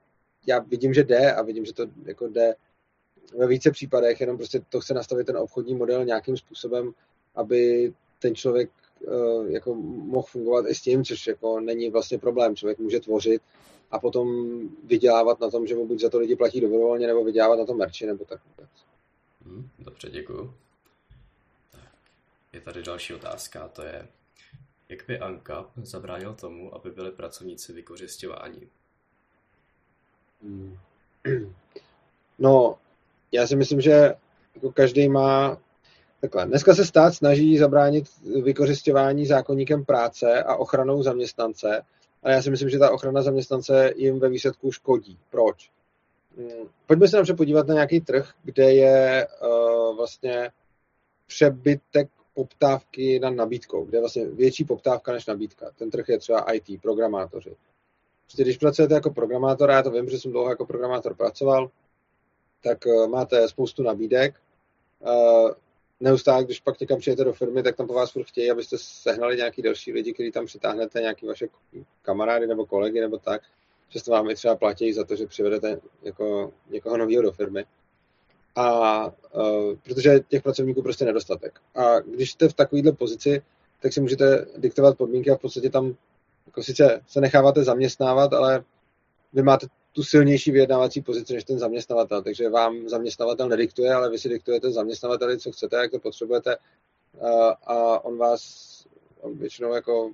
já 0.46 0.58
vidím, 0.58 0.94
že 0.94 1.04
jde 1.04 1.32
a 1.32 1.42
vidím, 1.42 1.64
že 1.64 1.74
to 1.74 1.86
jako 2.04 2.28
jde 2.28 2.54
ve 3.38 3.46
více 3.46 3.70
případech, 3.70 4.20
jenom 4.20 4.36
prostě 4.36 4.60
to 4.68 4.80
chce 4.80 4.94
nastavit 4.94 5.26
ten 5.26 5.36
obchodní 5.36 5.74
model 5.74 6.04
nějakým 6.04 6.36
způsobem, 6.36 6.92
aby 7.34 7.92
ten 8.18 8.34
člověk 8.34 8.70
jako 9.48 9.74
mohl 9.74 10.26
fungovat 10.26 10.66
i 10.68 10.74
s 10.74 10.80
tím, 10.80 11.04
což 11.04 11.26
jako 11.26 11.60
není 11.60 11.90
vlastně 11.90 12.18
problém. 12.18 12.56
Člověk 12.56 12.78
může 12.78 13.00
tvořit 13.00 13.42
a 13.90 13.98
potom 13.98 14.28
vydělávat 14.84 15.40
na 15.40 15.50
tom, 15.50 15.66
že 15.66 15.74
mu 15.74 15.86
buď 15.86 16.00
za 16.00 16.10
to 16.10 16.18
lidi 16.18 16.36
platí 16.36 16.60
dobrovolně, 16.60 17.06
nebo 17.06 17.24
vydělávat 17.24 17.56
na 17.56 17.66
tom 17.66 17.78
merči, 17.78 18.06
nebo 18.06 18.24
tak 18.24 18.40
vůbec. 18.46 18.70
Hmm, 19.46 19.68
dobře, 19.78 20.10
děkuju. 20.10 20.54
Je 22.52 22.60
tady 22.60 22.82
další 22.82 23.14
otázka, 23.14 23.68
to 23.68 23.82
je, 23.82 24.08
jak 24.88 25.06
by 25.06 25.18
Anka 25.18 25.70
zabránil 25.82 26.34
tomu, 26.34 26.74
aby 26.74 26.90
byli 26.90 27.10
pracovníci 27.10 27.72
vykořišťováni? 27.72 28.68
Hmm. 30.42 30.78
No, 32.42 32.78
já 33.32 33.46
si 33.46 33.56
myslím, 33.56 33.80
že 33.80 34.14
jako 34.54 34.72
každý 34.72 35.08
má 35.08 35.58
takhle. 36.20 36.46
Dneska 36.46 36.74
se 36.74 36.84
stát 36.84 37.14
snaží 37.14 37.58
zabránit 37.58 38.04
vykořišťování 38.42 39.26
zákonníkem 39.26 39.84
práce 39.84 40.42
a 40.42 40.56
ochranou 40.56 41.02
zaměstnance, 41.02 41.82
ale 42.22 42.34
já 42.34 42.42
si 42.42 42.50
myslím, 42.50 42.70
že 42.70 42.78
ta 42.78 42.90
ochrana 42.90 43.22
zaměstnance 43.22 43.92
jim 43.96 44.18
ve 44.18 44.28
výsledku 44.28 44.72
škodí. 44.72 45.18
Proč? 45.30 45.70
Hmm, 46.36 46.68
pojďme 46.86 47.08
se 47.08 47.16
napřed 47.16 47.36
podívat 47.36 47.66
na 47.66 47.74
nějaký 47.74 48.00
trh, 48.00 48.30
kde 48.44 48.74
je 48.74 49.28
uh, 49.42 49.96
vlastně 49.96 50.50
přebytek 51.26 52.08
poptávky 52.34 53.20
na 53.20 53.30
nabídkou, 53.30 53.84
kde 53.84 53.96
je 53.96 54.02
vlastně 54.02 54.26
větší 54.26 54.64
poptávka 54.64 55.12
než 55.12 55.26
nabídka. 55.26 55.70
Ten 55.78 55.90
trh 55.90 56.08
je 56.08 56.18
třeba 56.18 56.52
IT, 56.52 56.82
programátoři. 56.82 57.56
Prostě 58.24 58.42
když 58.42 58.56
pracujete 58.56 58.94
jako 58.94 59.10
programátor, 59.10 59.70
a 59.70 59.74
já 59.74 59.82
to 59.82 59.90
vím, 59.90 60.08
že 60.08 60.18
jsem 60.18 60.32
dlouho 60.32 60.50
jako 60.50 60.66
programátor 60.66 61.14
pracoval, 61.14 61.70
tak 62.62 62.86
uh, 62.86 63.08
máte 63.08 63.48
spoustu 63.48 63.82
nabídek. 63.82 64.34
Neustále, 66.00 66.44
když 66.44 66.60
pak 66.60 66.80
někam 66.80 66.98
přijete 66.98 67.24
do 67.24 67.32
firmy, 67.32 67.62
tak 67.62 67.76
tam 67.76 67.86
po 67.86 67.94
vás 67.94 68.12
furt 68.12 68.24
chtějí, 68.24 68.50
abyste 68.50 68.78
sehnali 68.78 69.36
nějaký 69.36 69.62
další 69.62 69.92
lidi, 69.92 70.12
který 70.12 70.32
tam 70.32 70.46
přitáhnete, 70.46 71.00
nějaký 71.00 71.26
vaše 71.26 71.48
kamarády 72.02 72.46
nebo 72.46 72.66
kolegy 72.66 73.00
nebo 73.00 73.18
tak. 73.18 73.42
Často 73.88 74.10
vám 74.10 74.30
i 74.30 74.34
třeba 74.34 74.56
platí 74.56 74.92
za 74.92 75.04
to, 75.04 75.16
že 75.16 75.26
přivedete 75.26 75.80
jako 76.02 76.52
někoho 76.70 76.96
nového 76.96 77.22
do 77.22 77.32
firmy. 77.32 77.64
A 78.56 79.06
uh, 79.06 79.12
protože 79.82 80.20
těch 80.28 80.42
pracovníků 80.42 80.82
prostě 80.82 81.04
nedostatek. 81.04 81.60
A 81.74 82.00
když 82.00 82.30
jste 82.30 82.48
v 82.48 82.54
takovéhle 82.54 82.92
pozici, 82.92 83.42
tak 83.82 83.92
si 83.92 84.00
můžete 84.00 84.46
diktovat 84.56 84.98
podmínky 84.98 85.30
a 85.30 85.36
v 85.36 85.40
podstatě 85.40 85.70
tam 85.70 85.96
jako 86.46 86.62
sice 86.62 87.00
se 87.06 87.20
necháváte 87.20 87.64
zaměstnávat, 87.64 88.32
ale 88.32 88.64
vy 89.32 89.42
máte 89.42 89.66
tu 89.92 90.02
silnější 90.02 90.50
vyjednávací 90.50 91.02
pozici 91.02 91.34
než 91.34 91.44
ten 91.44 91.58
zaměstnavatel. 91.58 92.22
Takže 92.22 92.48
vám 92.48 92.88
zaměstnavatel 92.88 93.48
nediktuje, 93.48 93.94
ale 93.94 94.10
vy 94.10 94.18
si 94.18 94.28
diktujete 94.28 94.70
zaměstnavateli, 94.70 95.38
co 95.38 95.52
chcete, 95.52 95.76
jak 95.76 95.90
to 95.90 95.98
potřebujete 95.98 96.56
a 97.66 98.04
on 98.04 98.18
vás 98.18 98.70
on 99.20 99.38
většinou 99.38 99.74
jako 99.74 100.12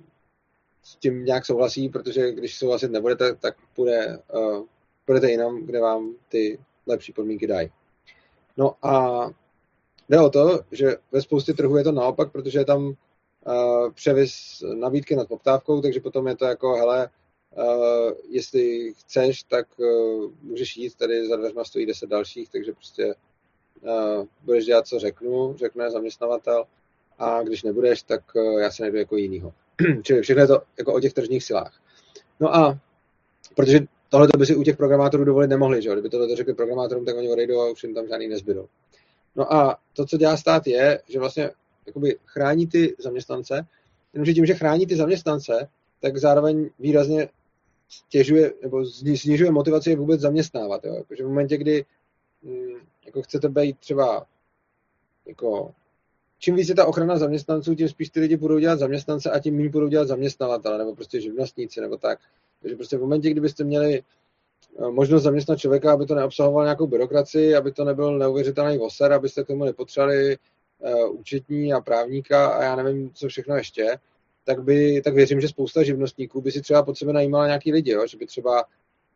s 0.83 0.95
tím 0.95 1.25
nějak 1.25 1.45
souhlasí, 1.45 1.89
protože 1.89 2.31
když 2.31 2.57
souhlasit 2.57 2.91
nebudete, 2.91 3.35
tak 3.35 3.55
půjde, 3.75 4.19
uh, 4.33 4.63
půjdete 5.05 5.31
jinam, 5.31 5.65
kde 5.65 5.79
vám 5.79 6.15
ty 6.29 6.59
lepší 6.87 7.13
podmínky 7.13 7.47
dají. 7.47 7.71
No 8.57 8.75
a 8.81 9.21
jde 10.09 10.19
o 10.19 10.29
to, 10.29 10.59
že 10.71 10.95
ve 11.11 11.21
spoustě 11.21 11.53
trhů 11.53 11.77
je 11.77 11.83
to 11.83 11.91
naopak, 11.91 12.31
protože 12.31 12.59
je 12.59 12.65
tam 12.65 12.85
uh, 12.85 12.93
převis 13.93 14.63
nabídky 14.79 15.15
nad 15.15 15.27
poptávkou, 15.27 15.81
takže 15.81 15.99
potom 15.99 16.27
je 16.27 16.35
to 16.35 16.45
jako, 16.45 16.75
hele, 16.75 17.09
Uh, 17.55 18.11
jestli 18.29 18.93
chceš, 18.93 19.43
tak 19.43 19.67
uh, 19.79 20.31
můžeš 20.41 20.77
jít, 20.77 20.95
tady 20.95 21.27
za 21.27 21.35
dveřma 21.35 21.63
stojí 21.63 21.85
10 21.85 22.09
dalších, 22.09 22.49
takže 22.49 22.73
prostě 22.73 23.15
uh, 23.81 24.25
budeš 24.43 24.65
dělat, 24.65 24.87
co 24.87 24.99
řeknu, 24.99 25.55
řekne 25.57 25.91
zaměstnavatel, 25.91 26.63
a 27.17 27.43
když 27.43 27.63
nebudeš, 27.63 28.03
tak 28.03 28.21
uh, 28.35 28.59
já 28.59 28.71
se 28.71 28.83
najdu 28.83 28.97
jako 28.97 29.17
jinýho. 29.17 29.53
Čili 30.03 30.21
všechno 30.21 30.43
je 30.43 30.47
to 30.47 30.61
jako 30.77 30.93
o 30.93 30.99
těch 30.99 31.13
tržních 31.13 31.43
silách. 31.43 31.81
No 32.39 32.55
a 32.55 32.79
protože 33.55 33.79
tohle 34.09 34.27
by 34.37 34.45
si 34.45 34.55
u 34.55 34.63
těch 34.63 34.77
programátorů 34.77 35.25
dovolit 35.25 35.47
nemohli, 35.47 35.81
že 35.81 35.89
jo? 35.89 35.95
Kdyby 35.95 36.09
tohle 36.09 36.27
to 36.27 36.35
řekli 36.35 36.53
programátorům, 36.53 37.05
tak 37.05 37.17
oni 37.17 37.29
odejdou 37.29 37.61
a 37.61 37.69
už 37.69 37.83
jim 37.83 37.93
tam 37.93 38.07
žádný 38.07 38.27
nezbydou. 38.27 38.67
No 39.35 39.53
a 39.53 39.77
to, 39.93 40.05
co 40.05 40.17
dělá 40.17 40.37
stát, 40.37 40.67
je, 40.67 41.01
že 41.09 41.19
vlastně 41.19 41.51
jakoby 41.85 42.17
chrání 42.25 42.67
ty 42.67 42.95
zaměstnance, 42.99 43.67
jenomže 44.13 44.33
tím, 44.33 44.45
že 44.45 44.53
chrání 44.53 44.87
ty 44.87 44.95
zaměstnance, 44.95 45.69
tak 46.01 46.17
zároveň 46.17 46.69
výrazně 46.79 47.29
stěžuje 47.89 48.53
nebo 48.61 48.85
snižuje 49.15 49.51
motivaci 49.51 49.89
je 49.89 49.95
vůbec 49.95 50.21
zaměstnávat. 50.21 50.85
Jo? 50.85 51.03
Protože 51.07 51.23
v 51.23 51.27
momentě, 51.27 51.57
kdy 51.57 51.85
mm, 52.43 52.75
jako 53.05 53.21
chcete 53.21 53.49
být 53.49 53.79
třeba 53.79 54.25
jako 55.25 55.73
čím 56.39 56.55
víc 56.55 56.69
je 56.69 56.75
ta 56.75 56.85
ochrana 56.85 57.17
zaměstnanců, 57.17 57.75
tím 57.75 57.89
spíš 57.89 58.09
ty 58.09 58.19
lidi 58.19 58.37
budou 58.37 58.59
dělat 58.59 58.79
zaměstnance 58.79 59.31
a 59.31 59.39
tím 59.39 59.55
méně 59.55 59.69
budou 59.69 59.87
dělat 59.87 60.07
zaměstnavatele 60.07 60.77
nebo 60.77 60.95
prostě 60.95 61.21
živnostníci 61.21 61.81
nebo 61.81 61.97
tak. 61.97 62.19
Takže 62.61 62.75
prostě 62.75 62.97
v 62.97 63.01
momentě, 63.01 63.29
kdybyste 63.29 63.63
měli 63.63 64.03
eh, 64.79 64.91
možnost 64.91 65.23
zaměstnat 65.23 65.59
člověka, 65.59 65.93
aby 65.93 66.05
to 66.05 66.15
neobsahoval 66.15 66.65
nějakou 66.65 66.87
byrokracii, 66.87 67.55
aby 67.55 67.71
to 67.71 67.85
nebyl 67.85 68.17
neuvěřitelný 68.17 68.77
voser, 68.77 69.13
abyste 69.13 69.43
k 69.43 69.47
tomu 69.47 69.65
nepotřebovali 69.65 70.37
uh, 70.79 71.19
účetní 71.19 71.73
a 71.73 71.81
právníka 71.81 72.47
a 72.47 72.63
já 72.63 72.75
nevím, 72.75 73.11
co 73.13 73.27
všechno 73.27 73.55
ještě, 73.55 73.97
tak, 74.47 74.63
by, 74.63 75.01
tak 75.01 75.13
věřím, 75.13 75.41
že 75.41 75.47
spousta 75.47 75.83
živnostníků 75.83 76.41
by 76.41 76.51
si 76.51 76.61
třeba 76.61 76.83
pod 76.83 76.97
sebe 76.97 77.13
najímala 77.13 77.47
nějaký 77.47 77.71
lidi, 77.71 77.91
jo? 77.91 78.07
že 78.07 78.17
by 78.17 78.25
třeba 78.25 78.63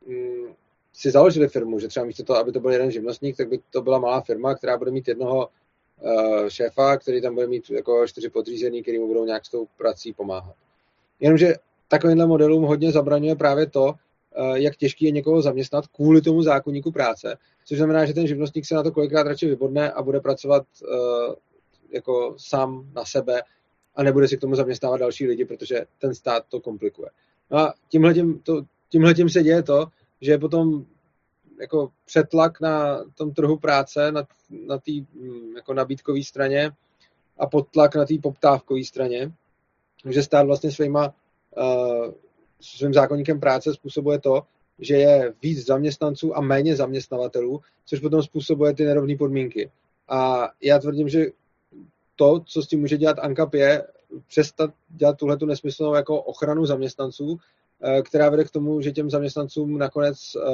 mm, 0.08 0.54
si 0.94 1.12
založili 1.12 1.48
firmu, 1.48 1.80
že 1.80 1.88
třeba 1.88 2.06
místo 2.06 2.24
toho, 2.24 2.40
aby 2.40 2.52
to 2.52 2.60
byl 2.60 2.72
jeden 2.72 2.92
živnostník, 2.92 3.38
tak 3.38 3.50
by 3.50 3.60
to 3.72 3.82
byla 3.82 4.00
malá 4.00 4.22
firma, 4.22 4.56
která 4.56 4.78
bude 4.78 4.92
mít 4.92 5.08
jednoho 5.08 5.48
uh, 6.02 6.48
šéfa, 6.48 6.98
který 6.98 7.22
tam 7.22 7.36
bude 7.36 7.48
mít 7.48 7.70
jako 7.70 8.08
čtyři 8.08 8.30
podřízený, 8.30 8.82
který 8.82 9.00
mu 9.00 9.08
budou 9.08 9.26
nějak 9.26 9.46
s 9.46 9.50
tou 9.50 9.68
prací 9.78 10.14
pomáhat. 10.14 10.56
Jenomže 11.20 11.56
takovýmhle 11.88 12.26
modelům 12.26 12.64
hodně 12.64 12.92
zabraňuje 12.92 13.36
právě 13.36 13.68
to, 13.68 13.84
uh, 13.84 14.56
jak 14.56 14.76
těžký 14.76 15.06
je 15.06 15.12
někoho 15.12 15.42
zaměstnat 15.42 15.88
kvůli 15.88 16.22
tomu 16.22 16.42
zákonníku 16.44 16.92
práce, 16.92 17.38
což 17.66 17.78
znamená, 17.78 18.06
že 18.06 18.14
ten 18.14 18.28
živnostník 18.28 18.66
se 18.66 18.76
na 18.76 18.84
to 18.84 18.92
kolikrát 18.92 19.28
radši 19.28 19.48
vybodne 19.48 19.92
a 19.92 20.02
bude 20.02 20.20
pracovat 20.20 20.64
uh, 20.82 21.34
jako 21.92 22.36
sám 22.38 22.92
na 22.94 23.06
sebe 23.06 23.42
a 23.96 24.04
nebude 24.04 24.28
si 24.28 24.38
k 24.38 24.42
tomu 24.42 24.56
zaměstnávat 24.56 25.00
další 25.00 25.28
lidi, 25.28 25.46
protože 25.46 25.86
ten 26.00 26.16
stát 26.16 26.46
to 26.50 26.60
komplikuje. 26.60 27.10
No 27.52 27.58
a 27.58 27.74
to, 28.44 28.66
tímhletím 28.90 29.30
se 29.30 29.44
děje 29.44 29.64
to, 29.64 29.88
že 30.22 30.38
potom 30.38 30.86
jako 31.62 31.92
přetlak 32.06 32.62
na 32.62 33.04
tom 33.16 33.34
trhu 33.34 33.58
práce, 33.58 34.12
na, 34.12 34.24
na 34.50 34.78
té 34.78 34.92
mm, 34.92 35.56
jako 35.56 35.74
nabídkové 35.74 36.24
straně 36.24 36.72
a 37.38 37.48
podtlak 37.48 37.96
na 37.96 38.06
té 38.06 38.14
poptávkové 38.24 38.84
straně, 38.84 39.32
že 40.10 40.24
stát 40.24 40.46
vlastně 40.46 40.72
svýma, 40.72 41.14
uh, 41.58 42.12
svým 42.62 42.94
zákonníkem 42.94 43.40
práce 43.40 43.74
způsobuje 43.74 44.20
to, 44.20 44.44
že 44.80 44.96
je 44.96 45.34
víc 45.42 45.66
zaměstnanců 45.66 46.38
a 46.38 46.42
méně 46.42 46.76
zaměstnavatelů, 46.76 47.62
což 47.86 48.00
potom 48.00 48.24
způsobuje 48.24 48.74
ty 48.74 48.86
nerovné 48.86 49.18
podmínky. 49.18 49.72
A 50.10 50.50
já 50.62 50.80
tvrdím, 50.80 51.10
že 51.10 51.26
to, 52.22 52.40
co 52.46 52.62
s 52.62 52.68
tím 52.68 52.80
může 52.80 52.98
dělat 52.98 53.20
ANKAP, 53.20 53.54
je 53.54 53.84
přestat 54.28 54.74
dělat 54.90 55.18
tuhle 55.18 55.38
tu 55.38 55.46
nesmyslnou 55.46 55.94
jako 55.94 56.22
ochranu 56.22 56.66
zaměstnanců, 56.66 57.38
eh, 57.82 58.02
která 58.02 58.30
vede 58.30 58.44
k 58.44 58.52
tomu, 58.52 58.82
že 58.82 58.92
těm 58.92 59.10
zaměstnancům 59.10 59.78
nakonec 59.78 60.18
eh, 60.36 60.50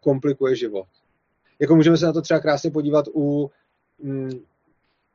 komplikuje 0.00 0.56
život. 0.56 0.86
Jako 1.58 1.76
můžeme 1.76 1.96
se 1.96 2.06
na 2.06 2.12
to 2.12 2.22
třeba 2.22 2.40
krásně 2.40 2.70
podívat 2.70 3.04
u, 3.14 3.50
mm, 4.02 4.30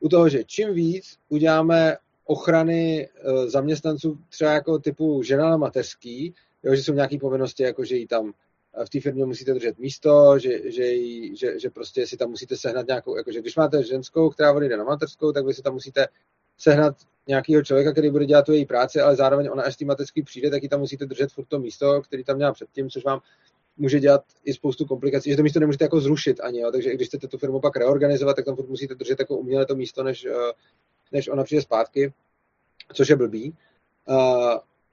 u 0.00 0.08
toho, 0.08 0.28
že 0.28 0.44
čím 0.44 0.74
víc 0.74 1.18
uděláme 1.28 1.96
ochrany 2.24 3.08
eh, 3.08 3.50
zaměstnanců 3.50 4.18
třeba 4.28 4.52
jako 4.52 4.78
typu 4.78 5.22
žena 5.22 5.50
na 5.50 5.56
mateřský, 5.56 6.34
jo, 6.62 6.74
že 6.74 6.82
jsou 6.82 6.92
nějaké 6.92 7.18
povinnosti, 7.18 7.62
jako 7.62 7.84
že 7.84 7.96
jí 7.96 8.06
tam 8.06 8.32
v 8.84 8.90
té 8.90 9.00
firmě 9.00 9.24
musíte 9.24 9.54
držet 9.54 9.78
místo, 9.78 10.38
že, 10.38 10.72
že, 10.72 10.84
jí, 10.84 11.36
že, 11.36 11.58
že 11.60 11.70
prostě 11.70 12.06
si 12.06 12.16
tam 12.16 12.30
musíte 12.30 12.56
sehnat 12.56 12.86
nějakou, 12.86 13.16
jakože 13.16 13.40
když 13.40 13.56
máte 13.56 13.82
ženskou, 13.82 14.30
která 14.30 14.52
odejde 14.52 14.76
na 14.76 14.84
mateřskou, 14.84 15.32
tak 15.32 15.46
vy 15.46 15.54
si 15.54 15.62
tam 15.62 15.72
musíte 15.74 16.06
sehnat 16.58 16.96
nějakého 17.26 17.62
člověka, 17.62 17.92
který 17.92 18.10
bude 18.10 18.26
dělat 18.26 18.46
tu 18.46 18.52
její 18.52 18.66
práci, 18.66 19.00
ale 19.00 19.16
zároveň 19.16 19.48
ona 19.52 19.62
až 19.62 19.74
z 19.74 20.22
přijde, 20.24 20.50
tak 20.50 20.62
ji 20.62 20.68
tam 20.68 20.80
musíte 20.80 21.06
držet 21.06 21.32
furt 21.32 21.44
to 21.44 21.58
místo, 21.58 22.02
který 22.02 22.24
tam 22.24 22.36
měla 22.36 22.52
předtím, 22.52 22.90
což 22.90 23.04
vám 23.04 23.20
může 23.76 24.00
dělat 24.00 24.24
i 24.44 24.54
spoustu 24.54 24.86
komplikací, 24.86 25.30
že 25.30 25.36
to 25.36 25.42
místo 25.42 25.60
nemůžete 25.60 25.84
jako 25.84 26.00
zrušit 26.00 26.40
ani, 26.40 26.60
jo? 26.60 26.72
takže 26.72 26.94
když 26.94 27.08
chcete 27.08 27.28
tu 27.28 27.38
firmu 27.38 27.60
pak 27.60 27.76
reorganizovat, 27.76 28.36
tak 28.36 28.44
tam 28.44 28.56
furt 28.56 28.68
musíte 28.68 28.94
držet 28.94 29.18
jako 29.18 29.36
uměle 29.36 29.66
to 29.66 29.74
místo, 29.74 30.02
než, 30.02 30.24
eh, 30.24 30.52
než 31.12 31.28
ona 31.28 31.44
přijde 31.44 31.62
zpátky, 31.62 32.12
což 32.94 33.08
je 33.08 33.16
blbý. 33.16 33.54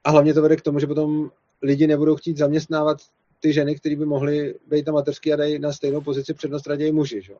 A 0.04 0.10
hlavně 0.10 0.34
to 0.34 0.42
vede 0.42 0.56
k 0.56 0.62
tomu, 0.62 0.78
že 0.78 0.86
potom 0.86 1.30
lidi 1.62 1.86
nebudou 1.86 2.16
chtít 2.16 2.36
zaměstnávat 2.36 2.98
ty 3.40 3.52
ženy, 3.52 3.74
které 3.76 3.96
by 3.96 4.06
mohly 4.06 4.54
být 4.66 4.86
na 4.86 4.92
mateřský 4.92 5.32
a 5.32 5.36
dají 5.36 5.58
na 5.58 5.72
stejnou 5.72 6.00
pozici 6.00 6.34
přednost 6.34 6.66
raději 6.66 6.92
muži. 6.92 7.22
Že? 7.22 7.34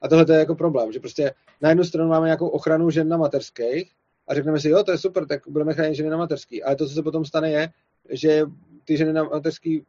A 0.00 0.08
tohle 0.08 0.24
to 0.26 0.32
je 0.32 0.38
jako 0.38 0.54
problém, 0.54 0.92
že 0.92 1.00
prostě 1.00 1.34
na 1.60 1.68
jednu 1.68 1.84
stranu 1.84 2.10
máme 2.10 2.26
nějakou 2.26 2.48
ochranu 2.48 2.90
žen 2.90 3.08
na 3.08 3.16
mateřských 3.16 3.92
a 4.28 4.34
řekneme 4.34 4.60
si, 4.60 4.68
jo, 4.68 4.82
to 4.84 4.92
je 4.92 4.98
super, 4.98 5.26
tak 5.26 5.42
budeme 5.48 5.74
chránit 5.74 5.94
ženy 5.94 6.10
na 6.10 6.16
mateřský. 6.16 6.62
Ale 6.62 6.76
to, 6.76 6.88
co 6.88 6.94
se 6.94 7.02
potom 7.02 7.24
stane, 7.24 7.50
je, 7.50 7.68
že 8.10 8.42
ty 8.84 8.96
ženy 8.96 9.12
na 9.12 9.24
mateřský 9.24 9.84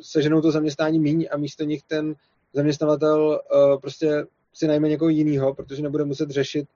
seženou 0.00 0.40
to 0.40 0.50
zaměstnání 0.50 0.98
míň 0.98 1.28
a 1.30 1.36
místo 1.36 1.64
nich 1.64 1.82
ten 1.82 2.14
zaměstnavatel 2.52 3.40
uh, 3.52 3.80
prostě 3.80 4.26
si 4.54 4.66
najme 4.66 4.88
někoho 4.88 5.08
jiného, 5.08 5.54
protože 5.54 5.82
nebude 5.82 6.04
muset 6.04 6.30
řešit 6.30 6.66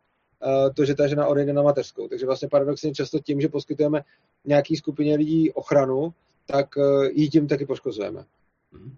uh, 0.42 0.72
to, 0.74 0.84
že 0.84 0.94
ta 0.94 1.06
žena 1.06 1.26
odejde 1.26 1.52
na 1.52 1.62
mateřskou. 1.62 2.08
Takže 2.08 2.26
vlastně 2.26 2.48
paradoxně 2.48 2.92
často 2.92 3.18
tím, 3.18 3.40
že 3.40 3.48
poskytujeme 3.48 4.02
nějaký 4.44 4.76
skupině 4.76 5.16
lidí 5.16 5.52
ochranu, 5.52 6.12
tak 6.46 6.76
uh, 6.76 7.04
ji 7.04 7.28
tím 7.28 7.48
taky 7.48 7.66
poškozujeme. 7.66 8.24
Mhm. 8.72 8.96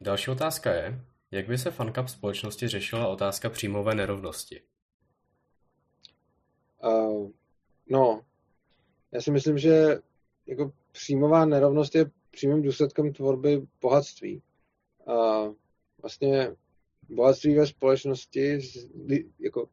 Další 0.00 0.30
otázka 0.30 0.72
je, 0.72 1.00
jak 1.30 1.48
by 1.48 1.58
se 1.58 1.70
FunCup 1.70 2.08
společnosti 2.08 2.68
řešila 2.68 3.08
otázka 3.08 3.50
příjmové 3.50 3.94
nerovnosti? 3.94 4.62
Uh, 6.84 7.30
no, 7.90 8.24
já 9.12 9.20
si 9.20 9.30
myslím, 9.30 9.58
že 9.58 9.98
jako 10.46 10.72
příjmová 10.92 11.44
nerovnost 11.44 11.94
je 11.94 12.10
přímým 12.30 12.62
důsledkem 12.62 13.12
tvorby 13.12 13.66
bohatství. 13.80 14.42
A 15.06 15.44
vlastně 16.02 16.56
bohatství 17.08 17.54
ve 17.54 17.66
společnosti, 17.66 18.58
jako 19.38 19.68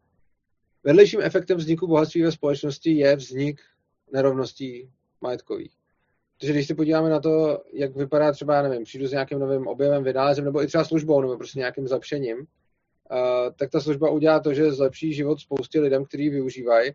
vedlejším 0.84 1.22
efektem 1.22 1.58
vzniku 1.58 1.88
bohatství 1.88 2.22
ve 2.22 2.32
společnosti 2.32 2.92
je 2.92 3.16
vznik 3.16 3.62
nerovností 4.12 4.92
majetkových. 5.22 5.81
Protože 6.42 6.54
když 6.54 6.68
se 6.68 6.76
podíváme 6.76 7.10
na 7.10 7.20
to, 7.20 7.64
jak 7.74 7.96
vypadá 7.96 8.32
třeba, 8.32 8.56
já 8.56 8.62
nevím, 8.62 8.84
přijdu 8.84 9.08
s 9.08 9.12
nějakým 9.12 9.40
novým 9.40 9.68
objevem, 9.68 10.04
vynálezem, 10.04 10.46
nebo 10.46 10.64
i 10.64 10.68
třeba 10.68 10.84
službou, 10.84 11.22
nebo 11.22 11.38
prostě 11.38 11.60
nějakým 11.60 11.88
zlepšením, 11.88 12.38
uh, 12.38 12.46
tak 13.56 13.70
ta 13.72 13.80
služba 13.80 14.10
udělá 14.10 14.40
to, 14.40 14.54
že 14.54 14.72
zlepší 14.72 15.14
život 15.14 15.40
spoustě 15.40 15.80
lidem, 15.80 16.06
kteří 16.06 16.24
ji 16.24 16.30
využívají 16.30 16.92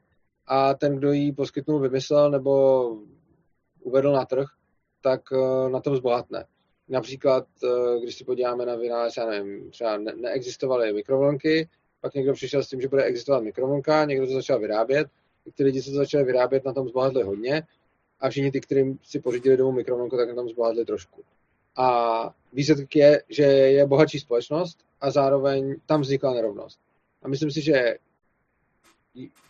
a 0.47 0.75
ten, 0.75 0.97
kdo 0.97 1.13
ji 1.13 1.33
poskytnul, 1.33 1.81
vymyslel 1.81 2.31
nebo 2.31 2.91
uvedl 3.81 4.13
na 4.13 4.25
trh, 4.25 4.47
tak 5.03 5.21
uh, 5.33 5.71
na 5.71 5.81
tom 5.81 5.97
zbohatne. 5.97 6.45
Například, 6.89 7.47
uh, 7.63 8.03
když 8.03 8.15
si 8.15 8.25
podíváme 8.25 8.67
na 8.67 8.77
vynález, 8.77 9.17
já 9.17 9.27
nevím, 9.27 9.71
třeba 9.71 9.97
ne- 9.99 10.15
neexistovaly 10.17 10.93
mikrovlnky, 10.93 11.69
pak 12.01 12.15
někdo 12.15 12.33
přišel 12.33 12.63
s 12.63 12.69
tím, 12.69 12.81
že 12.81 12.89
bude 12.89 13.05
existovat 13.05 13.43
mikrovlnka, 13.43 14.05
někdo 14.05 14.27
to 14.27 14.33
začal 14.33 14.61
vyrábět, 14.61 15.09
ty 15.55 15.65
lidi, 15.65 15.83
co 15.83 15.91
to 15.91 15.97
začali 15.97 16.25
vyrábět, 16.25 16.65
na 16.65 16.73
tom 16.73 16.89
zbohatli 16.89 17.23
hodně 17.23 17.63
a 18.21 18.31
všichni 18.31 18.51
ty, 18.51 18.61
kterým 18.61 18.99
si 19.03 19.21
pořídili 19.21 19.57
domů 19.57 19.73
mikrovlnku, 19.73 20.17
tak 20.17 20.35
tom 20.35 20.49
zbohatli 20.49 20.85
trošku. 20.85 21.23
A 21.77 22.35
výsledek 22.53 22.97
je, 22.97 23.23
že 23.29 23.43
je 23.43 23.87
bohatší 23.87 24.21
společnost 24.21 24.79
a 25.01 25.11
zároveň 25.11 25.77
tam 25.87 26.01
vznikla 26.01 26.35
nerovnost. 26.35 26.81
A 27.23 27.29
myslím 27.29 27.51
si, 27.51 27.63
že 27.63 27.99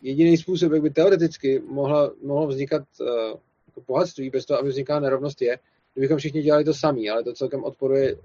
jediný 0.03 0.37
způsob, 0.37 0.73
jak 0.73 0.83
by 0.83 0.91
teoreticky 0.91 1.63
mohla, 1.67 2.13
mohlo 2.23 2.47
vznikat 2.47 2.83
uh, 3.01 3.07
bohatství 3.87 4.31
bez 4.31 4.45
toho, 4.47 4.61
aby 4.61 4.69
vznikala 4.69 5.01
nerovnost, 5.01 5.43
je, 5.43 5.59
kdybychom 5.95 6.19
všichni 6.19 6.43
dělali 6.43 6.65
to 6.65 6.75
samý, 6.75 7.11
ale 7.11 7.25
to 7.25 7.33
celkem 7.33 7.65
odporuje 7.65 8.15
uh, 8.15 8.21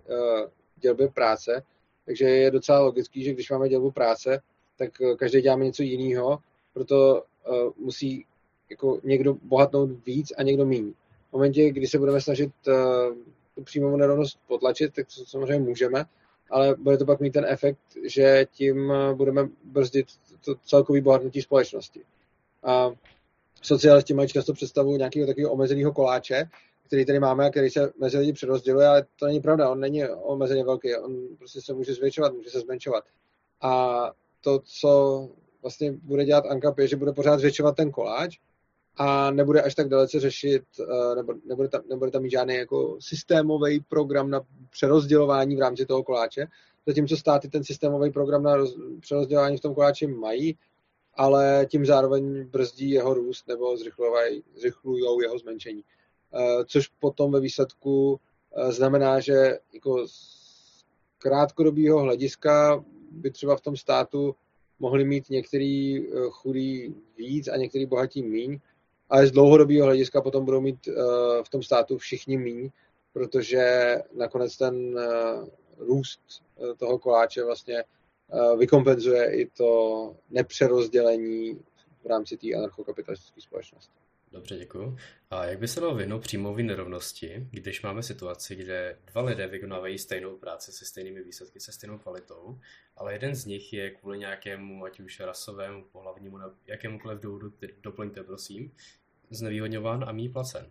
dělbě 0.75 1.07
práce. 1.07 1.63
Takže 2.05 2.25
je 2.25 2.51
docela 2.51 2.79
logický, 2.79 3.23
že 3.23 3.33
když 3.33 3.49
máme 3.49 3.69
dělbu 3.69 3.91
práce, 3.91 4.41
tak 4.77 4.91
uh, 5.01 5.15
každý 5.15 5.41
děláme 5.41 5.65
něco 5.65 5.83
jiného, 5.83 6.39
proto 6.73 7.23
uh, 7.49 7.71
musí 7.77 8.25
jako 8.71 8.99
někdo 9.03 9.33
bohatnout 9.43 9.89
víc 10.05 10.33
a 10.37 10.43
někdo 10.43 10.65
méně. 10.65 10.91
V 11.29 11.33
momentě, 11.33 11.71
kdy 11.71 11.87
se 11.87 11.99
budeme 11.99 12.21
snažit 12.21 12.51
uh, 12.67 12.73
tu 13.55 13.63
příjmovou 13.63 13.97
nerovnost 13.97 14.39
potlačit, 14.47 14.93
tak 14.93 15.07
to 15.17 15.25
samozřejmě 15.25 15.59
můžeme, 15.59 16.05
ale 16.49 16.75
bude 16.79 16.97
to 16.97 17.05
pak 17.05 17.19
mít 17.19 17.31
ten 17.31 17.45
efekt, 17.47 17.79
že 18.07 18.47
tím 18.51 18.93
budeme 19.13 19.49
brzdit 19.63 20.05
to 20.45 20.55
celkový 20.65 21.01
bohatnutí 21.01 21.41
společnosti. 21.41 22.01
A 22.63 22.91
socialisti 23.61 24.13
mají 24.13 24.29
často 24.29 24.53
představu 24.53 24.97
nějakého 24.97 25.27
takového 25.27 25.51
omezeného 25.51 25.93
koláče, 25.93 26.43
který 26.87 27.05
tady 27.05 27.19
máme 27.19 27.45
a 27.45 27.49
který 27.49 27.69
se 27.69 27.91
mezi 27.99 28.17
lidi 28.17 28.33
přerozděluje, 28.33 28.87
ale 28.87 29.05
to 29.19 29.25
není 29.25 29.39
pravda, 29.39 29.69
on 29.69 29.79
není 29.79 30.05
omezeně 30.07 30.63
velký, 30.63 30.95
on 30.95 31.27
prostě 31.37 31.61
se 31.61 31.73
může 31.73 31.93
zvětšovat, 31.93 32.33
může 32.33 32.49
se 32.49 32.59
zmenšovat. 32.59 33.03
A 33.61 34.11
to, 34.41 34.59
co 34.59 35.29
vlastně 35.61 35.91
bude 35.91 36.25
dělat 36.25 36.45
ANKAP, 36.45 36.79
je, 36.79 36.87
že 36.87 36.95
bude 36.95 37.11
pořád 37.11 37.39
zvětšovat 37.39 37.75
ten 37.75 37.91
koláč 37.91 38.37
a 39.01 39.31
nebude 39.31 39.61
až 39.61 39.75
tak 39.75 39.89
dalece 39.89 40.19
řešit, 40.19 40.63
eh, 40.79 41.15
nebo 41.15 41.33
nebude 41.45 41.69
tam, 41.69 41.81
nebude 41.89 42.11
tam 42.11 42.21
mít 42.21 42.31
žádný 42.31 42.55
jako 42.55 42.97
systémový 42.99 43.79
program 43.79 44.29
na 44.29 44.41
přerozdělování 44.69 45.55
v 45.55 45.59
rámci 45.59 45.85
toho 45.85 46.03
koláče, 46.03 46.47
zatímco 46.87 47.17
státy 47.17 47.49
ten 47.49 47.63
systémový 47.63 48.11
program 48.11 48.43
na 48.43 48.55
roz, 48.55 48.77
přerozdělování 48.99 49.57
v 49.57 49.61
tom 49.61 49.75
koláči 49.75 50.07
mají, 50.07 50.57
ale 51.15 51.65
tím 51.69 51.85
zároveň 51.85 52.47
brzdí 52.47 52.89
jeho 52.89 53.13
růst 53.13 53.47
nebo 53.47 53.77
zrychlují 54.55 55.03
jeho 55.21 55.39
zmenšení. 55.39 55.83
Eh, 56.33 56.65
což 56.65 56.87
potom 56.87 57.31
ve 57.31 57.39
výsledku 57.39 58.19
eh, 58.55 58.71
znamená, 58.71 59.19
že 59.19 59.57
jako 59.73 60.07
z 60.07 60.85
krátkodobého 61.17 61.99
hlediska 61.99 62.83
by 63.11 63.31
třeba 63.31 63.55
v 63.55 63.61
tom 63.61 63.77
státu 63.77 64.35
mohli 64.79 65.05
mít 65.05 65.29
některý 65.29 66.07
chudý 66.29 66.95
víc 67.17 67.47
a 67.47 67.57
některý 67.57 67.85
bohatí 67.85 68.23
míň, 68.23 68.59
ale 69.11 69.27
z 69.27 69.31
dlouhodobého 69.31 69.85
hlediska 69.85 70.21
potom 70.21 70.45
budou 70.45 70.61
mít 70.61 70.87
v 71.43 71.49
tom 71.49 71.63
státu 71.63 71.97
všichni 71.97 72.37
míň, 72.37 72.69
protože 73.13 73.95
nakonec 74.17 74.57
ten 74.57 74.99
růst 75.77 76.43
toho 76.77 76.99
koláče 76.99 77.43
vlastně 77.43 77.83
vykompenzuje 78.57 79.41
i 79.41 79.49
to 79.49 80.15
nepřerozdělení 80.29 81.59
v 82.03 82.05
rámci 82.05 82.37
té 82.37 82.53
anarchokapitalistické 82.53 83.41
společnosti. 83.41 83.93
Dobře, 84.31 84.57
děkuji. 84.57 84.97
A 85.29 85.45
jak 85.45 85.59
by 85.59 85.67
se 85.67 85.79
dalo 85.79 85.95
vyhnout 85.95 86.21
příjmové 86.21 86.63
nerovnosti, 86.63 87.47
když 87.51 87.81
máme 87.81 88.03
situaci, 88.03 88.55
kde 88.55 88.97
dva 89.11 89.21
lidé 89.21 89.47
vykonávají 89.47 89.97
stejnou 89.97 90.37
práci 90.37 90.71
se 90.71 90.85
stejnými 90.85 91.23
výsledky, 91.23 91.59
se 91.59 91.71
stejnou 91.71 91.97
kvalitou, 91.97 92.59
ale 92.97 93.13
jeden 93.13 93.35
z 93.35 93.45
nich 93.45 93.73
je 93.73 93.91
kvůli 93.91 94.19
nějakému, 94.19 94.85
ať 94.85 94.99
už 94.99 95.19
rasovému, 95.19 95.83
pohlavnímu, 95.91 96.37
jakémukoliv 96.67 97.19
důvodu, 97.19 97.53
doplňte 97.83 98.23
prosím, 98.23 98.71
znevýhodňován 99.35 100.03
a 100.07 100.11
mý 100.11 100.29
placen. 100.29 100.65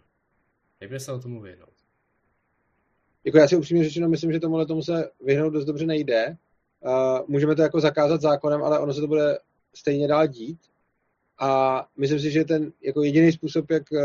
Jak 0.81 0.91
by 0.91 1.01
se 1.01 1.13
o 1.13 1.19
tomu 1.19 1.41
vyhnout? 1.41 1.75
Jako 3.25 3.39
já 3.39 3.49
si 3.49 3.57
upřímně 3.57 3.85
řečeno 3.85 4.09
myslím, 4.09 4.33
že 4.33 4.41
tomuhle 4.41 4.67
tomu 4.67 4.83
se 4.83 5.11
vyhnout 5.25 5.53
dost 5.53 5.65
dobře 5.65 5.87
nejde. 5.87 6.37
Uh, 6.81 7.21
můžeme 7.29 7.57
to 7.57 7.63
jako 7.63 7.81
zakázat 7.81 8.21
zákonem, 8.21 8.63
ale 8.63 8.79
ono 8.79 8.95
se 8.95 9.01
to 9.01 9.07
bude 9.07 9.39
stejně 9.75 10.09
dál 10.09 10.27
dít. 10.27 10.59
A 11.41 11.87
myslím 11.97 12.21
si, 12.21 12.31
že 12.31 12.45
ten 12.45 12.73
jako 12.83 13.03
jediný 13.03 13.33
způsob, 13.33 13.71
jak 13.71 13.93
eh, 13.93 13.99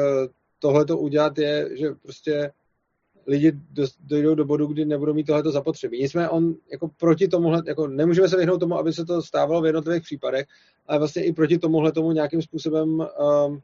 tohle 0.59 0.85
to 0.85 0.97
udělat, 0.97 1.37
je, 1.37 1.69
že 1.77 1.87
prostě 2.01 2.51
lidi 3.27 3.53
dojdou 3.99 4.35
do 4.35 4.45
bodu, 4.45 4.67
kdy 4.67 4.85
nebudou 4.85 5.13
mít 5.13 5.23
tohleto 5.23 5.51
zapotřebí. 5.51 6.01
Nicméně 6.01 6.29
on 6.29 6.55
jako 6.71 6.87
proti 6.87 7.27
tomuhle, 7.27 7.63
jako 7.67 7.87
nemůžeme 7.87 8.29
se 8.29 8.37
vyhnout 8.37 8.59
tomu, 8.59 8.77
aby 8.77 8.93
se 8.93 9.05
to 9.05 9.21
stávalo 9.21 9.61
v 9.61 9.65
jednotlivých 9.65 10.03
případech, 10.03 10.45
ale 10.87 10.99
vlastně 10.99 11.23
i 11.23 11.33
proti 11.33 11.57
tomuhle 11.57 11.91
tomu 11.91 12.11
nějakým 12.11 12.41
způsobem 12.41 12.89
um, 12.89 13.61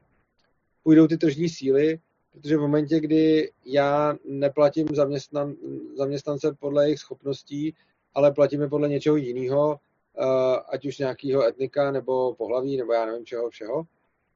půjdou 0.84 1.08
ty 1.08 1.18
tržní 1.18 1.50
síly, 1.50 2.00
protože 2.32 2.58
v 2.58 2.62
momentě, 2.62 3.00
kdy 3.00 3.52
já 3.66 4.16
neplatím 4.26 4.88
zaměstnan, 4.94 5.56
zaměstnance 5.96 6.56
podle 6.60 6.86
jejich 6.86 7.00
schopností, 7.00 7.76
ale 8.14 8.32
platíme 8.32 8.70
podle 8.70 8.90
něčeho 8.90 9.16
jiného, 9.16 9.80
Eh, 10.18 10.60
ať 10.70 10.86
už 10.86 10.98
nějakého 10.98 11.44
etnika 11.44 11.92
nebo 11.92 12.34
pohlaví, 12.36 12.78
nebo 12.78 12.94
já 12.94 13.06
nevím 13.06 13.26
čeho 13.26 13.50
všeho, 13.50 13.84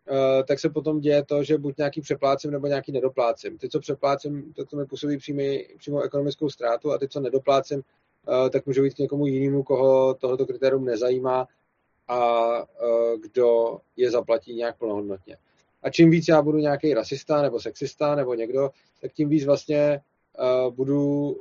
eh, 0.07 0.43
tak 0.43 0.59
se 0.59 0.69
potom 0.69 0.99
děje 0.99 1.25
to, 1.25 1.43
že 1.43 1.57
buď 1.57 1.77
nějaký 1.77 2.01
přeplácím 2.01 2.51
nebo 2.51 2.67
nějaký 2.67 2.91
nedoplácím. 2.91 3.57
Ty, 3.57 3.69
co 3.69 3.79
přeplácím, 3.79 4.53
tak 4.53 4.69
to 4.69 4.77
mi 4.77 4.85
působí 4.85 5.17
přímý, 5.17 5.65
přímou 5.77 6.01
ekonomickou 6.01 6.49
ztrátu 6.49 6.91
a 6.91 6.97
ty, 6.97 7.07
co 7.07 7.19
nedoplácím, 7.19 7.81
eh, 7.81 8.49
tak 8.49 8.65
můžu 8.65 8.83
jít 8.83 8.93
k 8.93 8.99
někomu 8.99 9.25
jinému, 9.25 9.63
koho 9.63 10.13
tohoto 10.13 10.45
kritérium 10.45 10.85
nezajímá 10.85 11.47
a 12.07 12.39
kdo 13.21 13.77
je 13.97 14.11
zaplatí 14.11 14.55
nějak 14.55 14.77
plnohodnotně. 14.77 15.37
A 15.85 15.89
čím 15.89 16.09
víc 16.09 16.27
já 16.27 16.41
budu 16.41 16.57
nějaký 16.57 16.93
rasista 16.93 17.41
nebo 17.41 17.59
sexista 17.59 18.15
nebo 18.15 18.33
někdo, 18.33 18.69
tak 19.01 19.13
tím 19.13 19.29
víc 19.29 19.45
vlastně 19.45 20.01
budu 20.69 21.35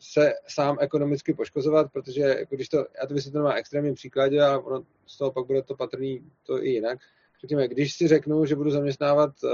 se 0.00 0.32
sám 0.48 0.76
ekonomicky 0.80 1.34
poškozovat, 1.34 1.92
protože 1.92 2.22
jako 2.22 2.54
když 2.54 2.68
to, 2.68 2.86
já 3.00 3.06
to 3.06 3.14
vysvětlím 3.14 3.42
na 3.42 3.56
extrémním 3.56 3.94
příkladě 3.94 4.42
a 4.42 4.58
ono 4.58 4.84
z 5.06 5.18
toho 5.18 5.32
pak 5.32 5.46
bude 5.46 5.62
to 5.62 5.76
patrný 5.76 6.30
to 6.46 6.64
i 6.64 6.70
jinak. 6.70 6.98
Řekněme, 7.40 7.68
když 7.68 7.94
si 7.94 8.08
řeknu, 8.08 8.44
že 8.44 8.56
budu 8.56 8.70
zaměstnávat 8.70 9.30
uh, 9.44 9.50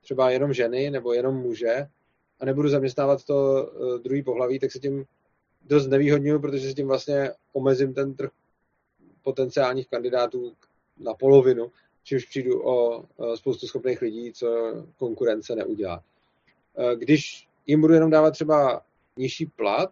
třeba 0.00 0.30
jenom 0.30 0.52
ženy 0.52 0.90
nebo 0.90 1.12
jenom 1.12 1.36
muže 1.36 1.86
a 2.40 2.44
nebudu 2.44 2.68
zaměstnávat 2.68 3.24
to 3.24 3.34
uh, 3.34 3.98
druhý 3.98 4.22
pohlaví, 4.22 4.58
tak 4.58 4.72
se 4.72 4.78
tím 4.78 5.04
dost 5.66 5.86
nevýhodňuju, 5.86 6.40
protože 6.40 6.68
se 6.68 6.74
tím 6.74 6.86
vlastně 6.86 7.30
omezím 7.52 7.94
ten 7.94 8.14
trh 8.14 8.30
potenciálních 9.22 9.88
kandidátů 9.88 10.52
na 10.98 11.14
polovinu, 11.14 11.70
čímž 12.04 12.24
přijdu 12.24 12.66
o 12.66 13.04
spoustu 13.34 13.66
schopných 13.66 14.02
lidí, 14.02 14.32
co 14.32 14.74
konkurence 14.96 15.56
neudělá. 15.56 16.04
Když 16.94 17.48
jim 17.66 17.80
budu 17.80 17.94
jenom 17.94 18.10
dávat 18.10 18.30
třeba 18.30 18.82
nižší 19.16 19.46
plat, 19.46 19.90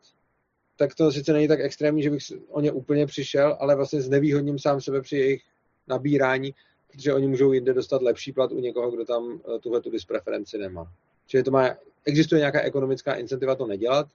tak 0.76 0.94
to 0.94 1.12
sice 1.12 1.32
není 1.32 1.48
tak 1.48 1.60
extrémní, 1.60 2.02
že 2.02 2.10
bych 2.10 2.22
o 2.48 2.60
ně 2.60 2.72
úplně 2.72 3.06
přišel, 3.06 3.56
ale 3.60 3.76
vlastně 3.76 4.00
znevýhodním 4.00 4.58
sám 4.58 4.80
sebe 4.80 5.02
při 5.02 5.16
jejich 5.16 5.42
nabírání, 5.88 6.54
protože 6.92 7.14
oni 7.14 7.28
můžou 7.28 7.52
jinde 7.52 7.74
dostat 7.74 8.02
lepší 8.02 8.32
plat 8.32 8.52
u 8.52 8.60
někoho, 8.60 8.90
kdo 8.90 9.04
tam 9.04 9.40
eh, 9.56 9.58
tuhle 9.58 9.80
tu 9.80 9.90
dispreferenci 9.90 10.58
nemá. 10.58 10.92
Čili 11.26 11.42
to 11.42 11.50
má, 11.50 11.76
existuje 12.04 12.38
nějaká 12.38 12.60
ekonomická 12.60 13.14
incentiva 13.14 13.54
to 13.54 13.66
nedělat 13.66 14.06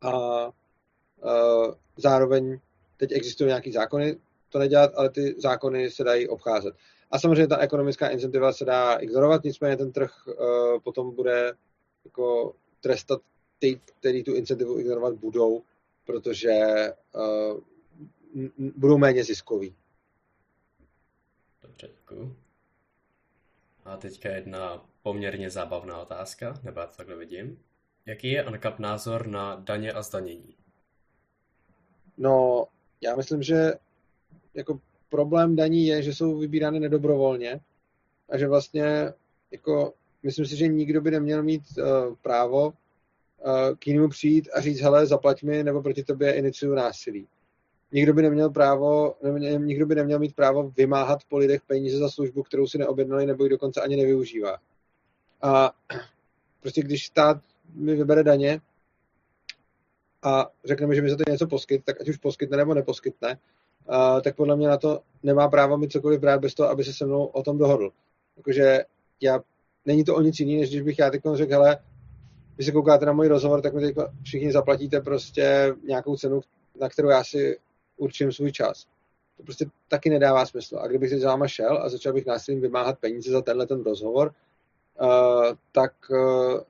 a 0.00 0.46
uh, 0.46 1.74
zároveň 1.96 2.58
teď 2.96 3.12
existují 3.12 3.48
nějaký 3.48 3.72
zákony 3.72 4.16
to 4.48 4.58
nedělat, 4.58 4.92
ale 4.94 5.10
ty 5.10 5.34
zákony 5.38 5.90
se 5.90 6.04
dají 6.04 6.28
obcházet. 6.28 6.74
A 7.10 7.18
samozřejmě 7.18 7.46
ta 7.46 7.58
ekonomická 7.58 8.08
incentiva 8.08 8.52
se 8.52 8.64
dá 8.64 8.94
ignorovat, 8.94 9.44
nicméně 9.44 9.76
ten 9.76 9.92
trh 9.92 10.26
uh, 10.26 10.80
potom 10.80 11.14
bude 11.14 11.52
jako 12.04 12.54
trestat 12.80 13.20
ty, 13.58 13.80
který 13.98 14.24
tu 14.24 14.34
incentivu 14.34 14.78
ignorovat 14.78 15.14
budou, 15.14 15.62
protože 16.06 16.60
uh, 17.14 17.60
budou 18.76 18.98
méně 18.98 19.24
ziskoví. 19.24 19.74
Dobře, 21.62 21.88
děkuji. 22.00 22.36
A 23.84 23.96
teďka 23.96 24.28
jedna 24.28 24.86
poměrně 25.02 25.50
zábavná 25.50 25.98
otázka, 25.98 26.60
nebo 26.62 26.80
já 26.80 26.86
to 26.86 26.96
takhle 26.96 27.16
vidím. 27.16 27.62
Jaký 28.06 28.30
je 28.30 28.44
ANCAP 28.44 28.78
názor 28.78 29.26
na 29.26 29.54
daně 29.54 29.92
a 29.92 30.02
zdanění? 30.02 30.56
No, 32.18 32.66
já 33.00 33.16
myslím, 33.16 33.42
že 33.42 33.72
jako 34.56 34.80
problém 35.08 35.56
daní 35.56 35.86
je, 35.86 36.02
že 36.02 36.14
jsou 36.14 36.38
vybírány 36.38 36.80
nedobrovolně 36.80 37.60
a 38.28 38.38
že 38.38 38.48
vlastně 38.48 39.12
jako 39.50 39.94
myslím 40.22 40.46
si, 40.46 40.56
že 40.56 40.68
nikdo 40.68 41.00
by 41.00 41.10
neměl 41.10 41.42
mít 41.42 41.62
uh, 41.78 42.14
právo 42.22 42.66
uh, 42.66 42.72
k 43.78 43.86
jinému 43.86 44.08
přijít 44.08 44.48
a 44.52 44.60
říct, 44.60 44.80
hele, 44.80 45.06
zaplať 45.06 45.42
mi, 45.42 45.64
nebo 45.64 45.82
proti 45.82 46.04
tobě 46.04 46.32
iniciuju 46.32 46.74
násilí. 46.74 47.28
Nikdo 47.92 48.14
by 48.14 48.22
neměl 48.22 48.50
právo, 48.50 49.14
ne, 49.22 49.50
nikdo 49.50 49.86
by 49.86 49.94
neměl 49.94 50.18
mít 50.18 50.36
právo 50.36 50.72
vymáhat 50.76 51.18
po 51.28 51.38
lidech 51.38 51.62
peníze 51.62 51.98
za 51.98 52.08
službu, 52.08 52.42
kterou 52.42 52.66
si 52.66 52.78
neobjednali, 52.78 53.26
nebo 53.26 53.44
ji 53.44 53.50
dokonce 53.50 53.80
ani 53.80 53.96
nevyužívá. 53.96 54.56
A 55.42 55.72
prostě 56.60 56.82
když 56.82 57.06
stát 57.06 57.36
mi 57.74 57.96
vybere 57.96 58.24
daně 58.24 58.60
a 60.22 60.50
řekne 60.64 60.86
mi, 60.86 60.94
že 60.94 61.02
mi 61.02 61.10
za 61.10 61.16
to 61.16 61.30
něco 61.30 61.46
poskyt, 61.46 61.84
tak 61.84 62.00
ať 62.00 62.08
už 62.08 62.16
poskytne 62.16 62.56
nebo 62.56 62.74
neposkytne, 62.74 63.38
tak 64.24 64.36
podle 64.36 64.56
mě 64.56 64.68
na 64.68 64.76
to 64.76 65.00
nemá 65.22 65.48
právo 65.48 65.78
mi 65.78 65.88
cokoliv 65.88 66.20
brát 66.20 66.40
bez 66.40 66.54
toho, 66.54 66.68
aby 66.68 66.84
se 66.84 66.92
se 66.92 67.06
mnou 67.06 67.24
o 67.24 67.42
tom 67.42 67.58
dohodl. 67.58 67.90
Jakože 68.36 68.84
já, 69.20 69.40
není 69.86 70.04
to 70.04 70.16
o 70.16 70.20
nic 70.20 70.40
jiný, 70.40 70.60
než 70.60 70.70
když 70.70 70.82
bych 70.82 70.98
já 70.98 71.10
teď 71.10 71.22
řekl, 71.34 71.52
hele, 71.52 71.78
vy 72.58 72.64
se 72.64 72.72
koukáte 72.72 73.06
na 73.06 73.12
můj 73.12 73.28
rozhovor, 73.28 73.62
tak 73.62 73.74
mi 73.74 73.80
teď 73.80 73.96
všichni 74.22 74.52
zaplatíte 74.52 75.00
prostě 75.00 75.74
nějakou 75.84 76.16
cenu, 76.16 76.40
na 76.80 76.88
kterou 76.88 77.08
já 77.08 77.24
si 77.24 77.58
určím 77.96 78.32
svůj 78.32 78.52
čas. 78.52 78.86
To 79.36 79.42
prostě 79.42 79.66
taky 79.88 80.10
nedává 80.10 80.46
smysl. 80.46 80.78
A 80.78 80.86
kdybych 80.86 81.10
teď 81.10 81.20
za 81.20 81.28
váma 81.28 81.48
šel 81.48 81.78
a 81.82 81.88
začal 81.88 82.12
bych 82.12 82.26
násilím 82.26 82.60
vymáhat 82.60 82.98
peníze 82.98 83.30
za 83.30 83.42
tenhle 83.42 83.66
ten 83.66 83.82
rozhovor, 83.82 84.32
uh, 85.00 85.44
tak 85.72 85.92
uh, 86.10 86.60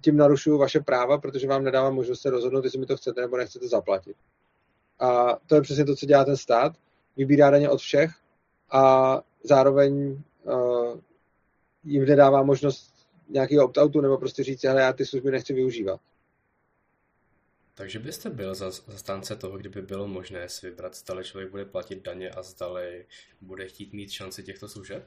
tím 0.00 0.16
narušuju 0.16 0.58
vaše 0.58 0.80
práva, 0.80 1.18
protože 1.18 1.48
vám 1.48 1.64
nedávám 1.64 1.94
možnost 1.94 2.20
se 2.20 2.30
rozhodnout, 2.30 2.64
jestli 2.64 2.78
mi 2.78 2.86
to 2.86 2.96
chcete 2.96 3.20
nebo 3.20 3.36
nechcete 3.36 3.68
zaplatit. 3.68 4.16
A 5.00 5.38
to 5.46 5.54
je 5.54 5.60
přesně 5.60 5.84
to, 5.84 5.96
co 5.96 6.06
dělá 6.06 6.24
ten 6.24 6.36
stát. 6.36 6.72
Vybírá 7.16 7.50
daně 7.50 7.70
od 7.70 7.80
všech 7.80 8.10
a 8.70 9.22
zároveň 9.44 10.22
uh, 10.44 10.98
jim 11.84 12.04
nedává 12.04 12.42
možnost 12.42 12.94
nějakého 13.28 13.64
opt-outu 13.64 14.00
nebo 14.00 14.18
prostě 14.18 14.44
říct, 14.44 14.64
ale 14.64 14.80
já 14.80 14.92
ty 14.92 15.06
služby 15.06 15.30
nechci 15.30 15.52
využívat. 15.54 16.00
Takže 17.74 17.98
byste 17.98 18.30
byl 18.30 18.54
za, 18.54 18.70
zastánce 18.70 19.36
toho, 19.36 19.58
kdyby 19.58 19.82
bylo 19.82 20.08
možné 20.08 20.48
si 20.48 20.70
vybrat, 20.70 20.96
zda 20.96 21.22
člověk 21.22 21.50
bude 21.50 21.64
platit 21.64 22.02
daně 22.02 22.30
a 22.30 22.42
zdali 22.42 23.06
bude 23.40 23.68
chtít 23.68 23.92
mít 23.92 24.10
šanci 24.10 24.42
těchto 24.42 24.68
služeb? 24.68 25.06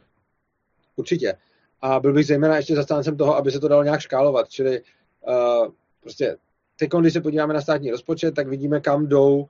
Určitě. 0.96 1.38
A 1.82 2.00
byl 2.00 2.14
bych 2.14 2.26
zejména 2.26 2.58
ještě 2.58 2.76
zastáncem 2.76 3.18
toho, 3.18 3.36
aby 3.36 3.52
se 3.52 3.60
to 3.60 3.68
dalo 3.68 3.84
nějak 3.84 4.02
škálovat. 4.02 4.50
Čili 4.50 4.82
uh, 5.22 5.68
prostě 6.00 6.38
teď, 6.76 6.90
když 7.00 7.14
se 7.14 7.22
podíváme 7.22 7.54
na 7.54 7.62
státní 7.62 7.92
rozpočet, 7.92 8.36
tak 8.36 8.48
vidíme, 8.48 8.82
kam 8.82 9.08
jdou 9.08 9.48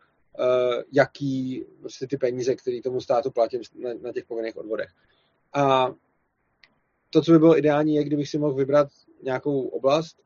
jaký 0.91 1.65
prostě 1.79 2.07
ty 2.07 2.17
peníze, 2.17 2.55
které 2.55 2.81
tomu 2.81 3.01
státu 3.01 3.31
platím 3.31 3.61
na, 3.75 3.89
na 4.01 4.11
těch 4.11 4.25
povinných 4.25 4.57
odvodech. 4.57 4.89
A 5.53 5.93
to, 7.09 7.21
co 7.21 7.31
by 7.31 7.39
bylo 7.39 7.57
ideální, 7.57 7.95
je, 7.95 8.03
kdybych 8.03 8.29
si 8.29 8.37
mohl 8.37 8.53
vybrat 8.53 8.87
nějakou 9.23 9.67
oblast, 9.67 10.17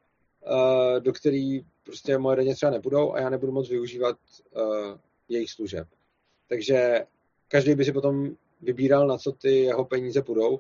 uh, 0.48 1.00
do 1.00 1.14
které 1.14 1.60
prostě 1.84 2.18
moje 2.18 2.38
daně 2.38 2.56
třeba 2.56 2.72
nebudou 2.72 3.14
a 3.14 3.20
já 3.20 3.30
nebudu 3.30 3.52
moc 3.52 3.70
využívat 3.70 4.18
uh, 4.56 4.98
jejich 5.30 5.52
služeb. 5.52 5.88
Takže 6.50 7.06
každý 7.48 7.76
by 7.76 7.86
si 7.86 7.92
potom 7.92 8.36
vybíral, 8.62 9.08
na 9.08 9.18
co 9.18 9.32
ty 9.32 9.58
jeho 9.58 9.86
peníze 9.86 10.22
půjdou, 10.22 10.60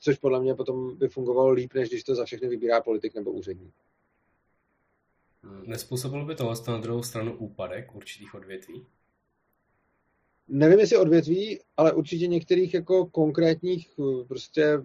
což 0.00 0.18
podle 0.18 0.40
mě 0.40 0.54
potom 0.54 0.96
by 0.96 1.08
fungovalo 1.08 1.50
líp, 1.50 1.74
než 1.74 1.88
když 1.88 2.04
to 2.04 2.14
za 2.14 2.24
všechny 2.24 2.48
vybírá 2.48 2.80
politik 2.80 3.14
nebo 3.14 3.30
úředník. 3.30 3.74
Nespůsobilo 5.66 6.24
by 6.24 6.34
to 6.34 6.54
na 6.68 6.78
druhou 6.78 7.02
stranu 7.02 7.36
úpadek 7.36 7.94
určitých 7.94 8.34
odvětví? 8.34 8.86
Nevím, 10.48 10.78
jestli 10.78 10.96
odvětví, 10.96 11.60
ale 11.76 11.92
určitě 11.92 12.26
některých 12.26 12.74
jako 12.74 13.06
konkrétních 13.06 13.90
prostě 14.28 14.82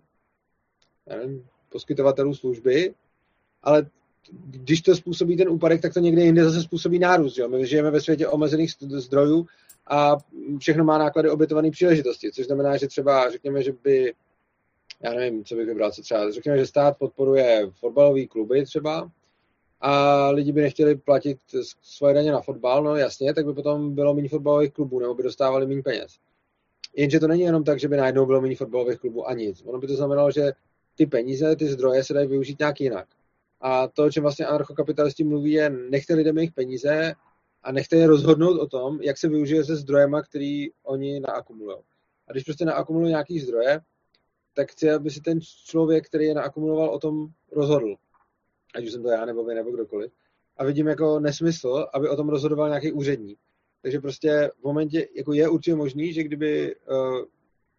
nevím, 1.08 1.48
poskytovatelů 1.70 2.36
služby, 2.36 2.94
ale 3.64 3.90
když 4.32 4.82
to 4.82 4.96
způsobí 4.96 5.38
ten 5.38 5.50
úpadek, 5.50 5.82
tak 5.82 5.94
to 5.94 6.00
někde 6.00 6.22
jinde 6.22 6.44
zase 6.44 6.62
způsobí 6.62 7.00
nárůst. 7.00 7.38
Jo? 7.38 7.50
My 7.50 7.68
žijeme 7.68 7.92
ve 7.92 8.02
světě 8.02 8.28
omezených 8.28 8.72
zdrojů 8.80 9.48
a 9.88 10.18
všechno 10.60 10.84
má 10.84 10.98
náklady 10.98 11.30
obětované 11.30 11.72
příležitosti, 11.72 12.32
což 12.32 12.46
znamená, 12.46 12.78
že 12.78 12.88
třeba 12.88 13.32
řekněme, 13.32 13.64
že 13.64 13.72
by, 13.84 14.14
já 15.04 15.14
nevím, 15.14 15.46
co 15.46 15.56
bych 15.56 15.68
vybral, 15.68 15.92
co 15.92 16.02
třeba, 16.02 16.32
řekněme, 16.32 16.58
že 16.58 16.68
stát 16.68 16.98
podporuje 16.98 17.72
fotbalové 17.80 18.26
kluby 18.26 18.66
třeba 18.66 19.12
a 19.82 20.30
lidi 20.30 20.52
by 20.52 20.62
nechtěli 20.62 20.96
platit 20.96 21.38
svoje 21.82 22.14
daně 22.14 22.32
na 22.32 22.42
fotbal, 22.42 22.84
no 22.84 22.96
jasně, 22.96 23.34
tak 23.34 23.46
by 23.46 23.54
potom 23.54 23.96
bylo 23.96 24.14
méně 24.14 24.30
fotbalových 24.30 24.74
klubů, 24.74 25.00
nebo 25.00 25.16
by 25.16 25.24
dostávali 25.24 25.68
méně 25.68 25.84
peněz. 25.84 26.20
Jenže 26.96 27.20
to 27.20 27.28
není 27.28 27.42
jenom 27.42 27.64
tak, 27.64 27.80
že 27.80 27.88
by 27.88 27.98
najednou 27.98 28.26
bylo 28.26 28.42
méně 28.42 28.56
fotbalových 28.56 29.00
klubů 29.00 29.28
a 29.28 29.34
nic. 29.34 29.64
Ono 29.66 29.80
by 29.80 29.88
to 29.88 29.96
znamenalo, 29.96 30.32
že 30.32 30.52
ty 30.96 31.06
peníze, 31.06 31.56
ty 31.56 31.68
zdroje 31.68 32.04
se 32.04 32.14
dají 32.14 32.28
využít 32.28 32.60
nějak 32.60 32.82
jinak. 32.82 33.08
A 33.62 33.88
to, 33.88 34.06
o 34.06 34.10
čem 34.10 34.24
vlastně 34.24 34.46
anarchokapitalisti 34.46 35.24
mluví, 35.24 35.52
je 35.52 35.70
nechte 35.70 36.14
lidem 36.14 36.38
jejich 36.38 36.52
peníze 36.52 37.14
a 37.64 37.72
nechte 37.72 37.96
je 37.96 38.08
rozhodnout 38.08 38.60
o 38.60 38.68
tom, 38.68 39.02
jak 39.02 39.18
se 39.18 39.28
využije 39.28 39.64
se 39.64 39.76
zdrojema, 39.76 40.22
který 40.22 40.68
oni 40.84 41.20
naakumulují. 41.20 41.78
A 42.28 42.32
když 42.32 42.44
prostě 42.44 42.66
naakumulují 42.66 43.10
nějaký 43.10 43.40
zdroje, 43.40 43.80
tak 44.54 44.72
chci, 44.72 44.92
aby 44.92 45.12
si 45.12 45.22
ten 45.22 45.40
člověk, 45.42 46.06
který 46.06 46.26
je 46.26 46.34
naakumuloval, 46.34 46.90
o 46.90 47.00
tom 47.00 47.28
rozhodl. 47.52 47.96
Ať 48.76 48.86
už 48.86 48.92
jsem 48.92 49.04
to 49.04 49.10
já, 49.10 49.26
nebo 49.26 49.44
vy, 49.44 49.56
nebo 49.56 49.72
kdokoliv. 49.72 50.12
A 50.58 50.64
vidím 50.64 50.88
jako 50.88 51.20
nesmysl, 51.20 51.88
aby 51.94 52.10
o 52.10 52.16
tom 52.16 52.30
rozhodoval 52.30 52.68
nějaký 52.68 52.92
úředník. 52.92 53.40
Takže 53.82 54.00
prostě 54.00 54.52
v 54.60 54.64
momentě, 54.64 55.08
jako 55.16 55.34
je 55.34 55.50
určitě 55.50 55.76
možný, 55.76 56.14
že 56.14 56.24
kdyby 56.24 56.76
uh, 56.76 57.22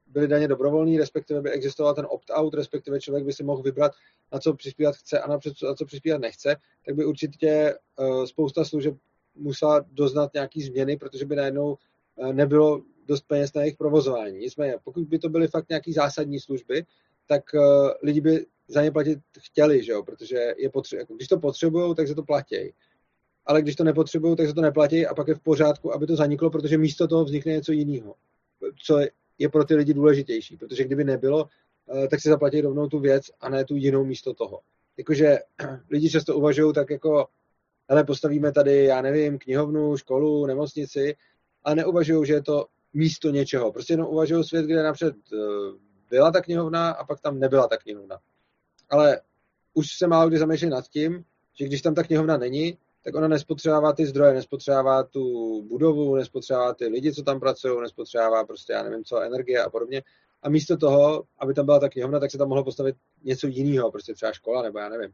byly 0.06 0.28
daně 0.28 0.48
dobrovolný, 0.48 0.98
respektive 0.98 1.40
by 1.40 1.50
existoval 1.50 1.94
ten 1.94 2.06
opt-out, 2.10 2.54
respektive 2.54 3.00
člověk 3.00 3.24
by 3.24 3.32
si 3.32 3.44
mohl 3.44 3.62
vybrat, 3.62 3.92
na 4.32 4.38
co 4.38 4.54
přispívat 4.54 4.96
chce 4.96 5.20
a 5.20 5.28
na, 5.28 5.38
na 5.62 5.74
co 5.74 5.84
přispívat 5.84 6.20
nechce, 6.20 6.56
tak 6.86 6.94
by 6.94 7.04
určitě 7.04 7.74
uh, 7.98 8.24
spousta 8.24 8.64
služeb 8.64 8.94
musela 9.34 9.84
doznat 9.92 10.34
nějaký 10.34 10.62
změny, 10.62 10.96
protože 10.96 11.26
by 11.26 11.36
najednou 11.36 11.76
uh, 12.16 12.32
nebylo 12.32 12.82
dost 13.06 13.20
peněz 13.20 13.54
na 13.54 13.62
jejich 13.62 13.76
provozování. 13.76 14.38
Nicméně, 14.38 14.74
pokud 14.84 15.08
by 15.08 15.18
to 15.18 15.28
byly 15.28 15.48
fakt 15.48 15.68
nějaký 15.68 15.92
zásadní 15.92 16.40
služby, 16.40 16.84
tak 17.26 17.42
uh, 17.54 17.90
lidi 18.02 18.20
by 18.20 18.46
za 18.68 18.82
ně 18.82 18.90
platit 18.90 19.18
chtěli, 19.38 19.84
že 19.84 19.92
jo? 19.92 20.02
protože 20.02 20.54
je 20.58 20.68
potře- 20.68 20.98
jako, 20.98 21.14
když 21.14 21.28
to 21.28 21.38
potřebují, 21.38 21.94
tak 21.94 22.08
se 22.08 22.14
to 22.14 22.22
platí. 22.22 22.74
Ale 23.46 23.62
když 23.62 23.76
to 23.76 23.84
nepotřebují, 23.84 24.36
tak 24.36 24.46
se 24.46 24.54
to 24.54 24.60
neplatí 24.60 25.06
a 25.06 25.14
pak 25.14 25.28
je 25.28 25.34
v 25.34 25.40
pořádku, 25.40 25.94
aby 25.94 26.06
to 26.06 26.16
zaniklo, 26.16 26.50
protože 26.50 26.78
místo 26.78 27.08
toho 27.08 27.24
vznikne 27.24 27.52
něco 27.52 27.72
jiného, 27.72 28.14
co 28.84 28.98
je 29.38 29.48
pro 29.48 29.64
ty 29.64 29.74
lidi 29.74 29.94
důležitější, 29.94 30.56
protože 30.56 30.84
kdyby 30.84 31.04
nebylo, 31.04 31.48
eh, 32.04 32.08
tak 32.08 32.20
si 32.20 32.28
zaplatí 32.28 32.60
rovnou 32.60 32.88
tu 32.88 32.98
věc 32.98 33.24
a 33.40 33.48
ne 33.48 33.64
tu 33.64 33.76
jinou 33.76 34.04
místo 34.04 34.34
toho. 34.34 34.60
Jakože 34.96 35.38
lidi 35.90 36.10
často 36.10 36.36
uvažují 36.36 36.74
tak 36.74 36.90
jako, 36.90 37.26
hele, 37.88 38.04
postavíme 38.04 38.52
tady, 38.52 38.84
já 38.84 39.02
nevím, 39.02 39.38
knihovnu, 39.38 39.96
školu, 39.96 40.46
nemocnici, 40.46 41.16
ale 41.64 41.74
neuvažují, 41.74 42.26
že 42.26 42.34
je 42.34 42.42
to 42.42 42.66
místo 42.94 43.30
něčeho. 43.30 43.72
Prostě 43.72 43.92
jenom 43.92 44.06
uvažují 44.06 44.44
svět, 44.44 44.66
kde 44.66 44.82
napřed 44.82 45.14
eh, 45.32 45.36
byla 46.10 46.30
ta 46.30 46.40
knihovna 46.40 46.90
a 46.90 47.04
pak 47.04 47.20
tam 47.20 47.38
nebyla 47.38 47.68
ta 47.68 47.76
knihovna. 47.76 48.18
Ale 48.90 49.20
už 49.74 49.86
se 49.98 50.06
málo 50.06 50.28
kdy 50.28 50.38
zamýšlí 50.38 50.68
nad 50.68 50.88
tím, 50.88 51.24
že 51.54 51.64
když 51.64 51.82
tam 51.82 51.94
ta 51.94 52.02
knihovna 52.02 52.36
není, 52.36 52.78
tak 53.04 53.14
ona 53.14 53.28
nespotřebává 53.28 53.92
ty 53.92 54.06
zdroje, 54.06 54.34
nespotřebává 54.34 55.02
tu 55.02 55.22
budovu, 55.62 56.16
nespotřebává 56.16 56.74
ty 56.74 56.86
lidi, 56.86 57.12
co 57.12 57.22
tam 57.22 57.40
pracují, 57.40 57.80
nespotřebává 57.80 58.44
prostě, 58.44 58.72
já 58.72 58.82
nevím 58.82 59.04
co, 59.04 59.20
energie 59.20 59.62
a 59.62 59.70
podobně. 59.70 60.02
A 60.42 60.48
místo 60.48 60.76
toho, 60.76 61.24
aby 61.38 61.54
tam 61.54 61.64
byla 61.64 61.78
ta 61.78 61.88
knihovna, 61.88 62.20
tak 62.20 62.30
se 62.30 62.38
tam 62.38 62.48
mohlo 62.48 62.64
postavit 62.64 62.96
něco 63.24 63.46
jiného, 63.46 63.90
prostě 63.90 64.14
třeba 64.14 64.32
škola, 64.32 64.62
nebo 64.62 64.78
já 64.78 64.88
nevím. 64.88 65.10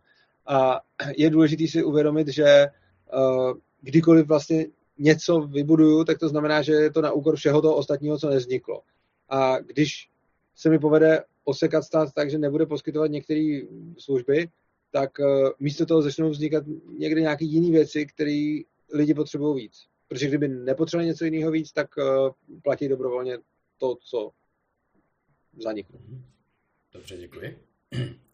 A 0.46 0.80
je 1.16 1.30
důležité 1.30 1.68
si 1.68 1.84
uvědomit, 1.84 2.28
že 2.28 2.66
uh, 3.14 3.52
kdykoliv 3.80 4.26
vlastně 4.26 4.66
něco 4.98 5.40
vybuduju, 5.40 6.04
tak 6.04 6.18
to 6.18 6.28
znamená, 6.28 6.62
že 6.62 6.72
je 6.72 6.92
to 6.92 7.02
na 7.02 7.12
úkor 7.12 7.36
všeho 7.36 7.62
toho 7.62 7.76
ostatního, 7.76 8.18
co 8.18 8.30
nevzniklo. 8.30 8.80
A 9.28 9.58
když 9.58 10.08
se 10.56 10.70
mi 10.70 10.78
povede 10.78 11.24
osekat 11.44 11.84
stát 11.84 12.12
tak, 12.14 12.30
že 12.30 12.38
nebude 12.38 12.66
poskytovat 12.66 13.10
některé 13.10 13.60
služby, 13.98 14.48
tak 14.90 15.18
uh, 15.18 15.50
místo 15.60 15.86
toho 15.86 16.02
začnou 16.02 16.30
vznikat 16.30 16.64
někde 16.98 17.20
nějaké 17.20 17.44
jiné 17.44 17.70
věci, 17.70 18.06
které 18.06 18.58
lidi 18.92 19.14
potřebují 19.14 19.64
víc. 19.64 19.86
Protože 20.08 20.28
kdyby 20.28 20.48
nepotřebovali 20.48 21.06
něco 21.06 21.24
jiného 21.24 21.50
víc, 21.50 21.72
tak 21.72 21.88
uh, 21.96 22.30
platí 22.62 22.88
dobrovolně 22.88 23.38
to, 23.78 23.96
co 24.00 24.30
zaniklo. 25.58 26.00
Dobře, 26.92 27.16
děkuji. 27.16 27.58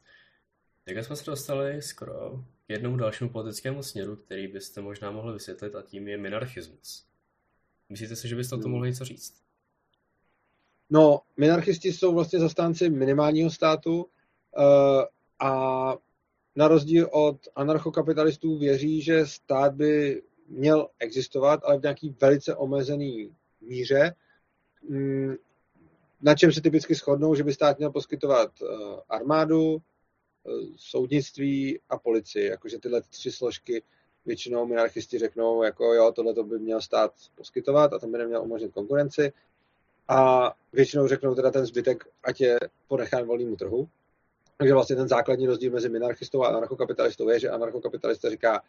Jak 0.86 1.04
jsme 1.04 1.16
se 1.16 1.30
dostali 1.30 1.82
skoro 1.82 2.44
k 2.66 2.70
jednomu 2.70 2.96
dalšímu 2.96 3.30
politickému 3.30 3.82
směru, 3.82 4.16
který 4.16 4.48
byste 4.48 4.80
možná 4.80 5.10
mohli 5.10 5.32
vysvětlit, 5.32 5.74
a 5.74 5.82
tím 5.82 6.08
je 6.08 6.18
minarchismus. 6.18 7.06
Myslíte 7.88 8.16
si, 8.16 8.28
že 8.28 8.36
byste 8.36 8.54
o 8.54 8.58
tom 8.58 8.64
hmm. 8.64 8.72
mohli 8.72 8.88
něco 8.88 9.04
říct? 9.04 9.42
No, 10.90 11.20
minarchisti 11.36 11.92
jsou 11.92 12.14
vlastně 12.14 12.38
zastánci 12.38 12.90
minimálního 12.90 13.50
státu 13.50 14.04
uh, 14.04 15.04
a 15.38 15.96
na 16.56 16.68
rozdíl 16.68 17.08
od 17.12 17.36
anarchokapitalistů 17.56 18.58
věří, 18.58 19.02
že 19.02 19.26
stát 19.26 19.74
by 19.74 20.22
měl 20.48 20.88
existovat, 20.98 21.60
ale 21.64 21.78
v 21.78 21.82
nějaký 21.82 22.16
velice 22.20 22.56
omezený 22.56 23.34
míře. 23.60 24.14
Mm, 24.88 25.34
na 26.22 26.34
čem 26.34 26.52
se 26.52 26.60
typicky 26.60 26.94
shodnou, 26.94 27.34
že 27.34 27.44
by 27.44 27.54
stát 27.54 27.78
měl 27.78 27.90
poskytovat 27.90 28.50
uh, 28.62 28.68
armádu, 29.08 29.72
uh, 29.72 29.80
soudnictví 30.76 31.80
a 31.88 31.98
policii. 31.98 32.46
Jakože 32.46 32.78
tyhle 32.78 33.02
tři 33.02 33.32
složky 33.32 33.82
většinou 34.26 34.66
minarchisti 34.66 35.18
řeknou, 35.18 35.62
jako 35.62 35.94
jo, 35.94 36.12
tohle 36.12 36.34
to 36.34 36.44
by 36.44 36.58
měl 36.58 36.80
stát 36.80 37.12
poskytovat 37.34 37.92
a 37.92 37.98
tam 37.98 38.12
by 38.12 38.18
neměl 38.18 38.42
umožnit 38.42 38.72
konkurenci. 38.72 39.32
A 40.10 40.52
většinou 40.72 41.08
řeknou 41.08 41.34
teda 41.34 41.50
ten 41.50 41.66
zbytek, 41.66 42.04
ať 42.24 42.40
je 42.40 42.58
ponechán 42.88 43.26
volnému 43.26 43.56
trhu. 43.56 43.88
Takže 44.56 44.74
vlastně 44.74 44.96
ten 44.96 45.08
základní 45.08 45.46
rozdíl 45.46 45.72
mezi 45.72 45.88
minarchistou 45.88 46.42
a 46.42 46.48
anarchokapitalistou 46.48 47.28
je, 47.28 47.40
že 47.40 47.50
anarchokapitalista 47.50 48.30
říká, 48.30 48.62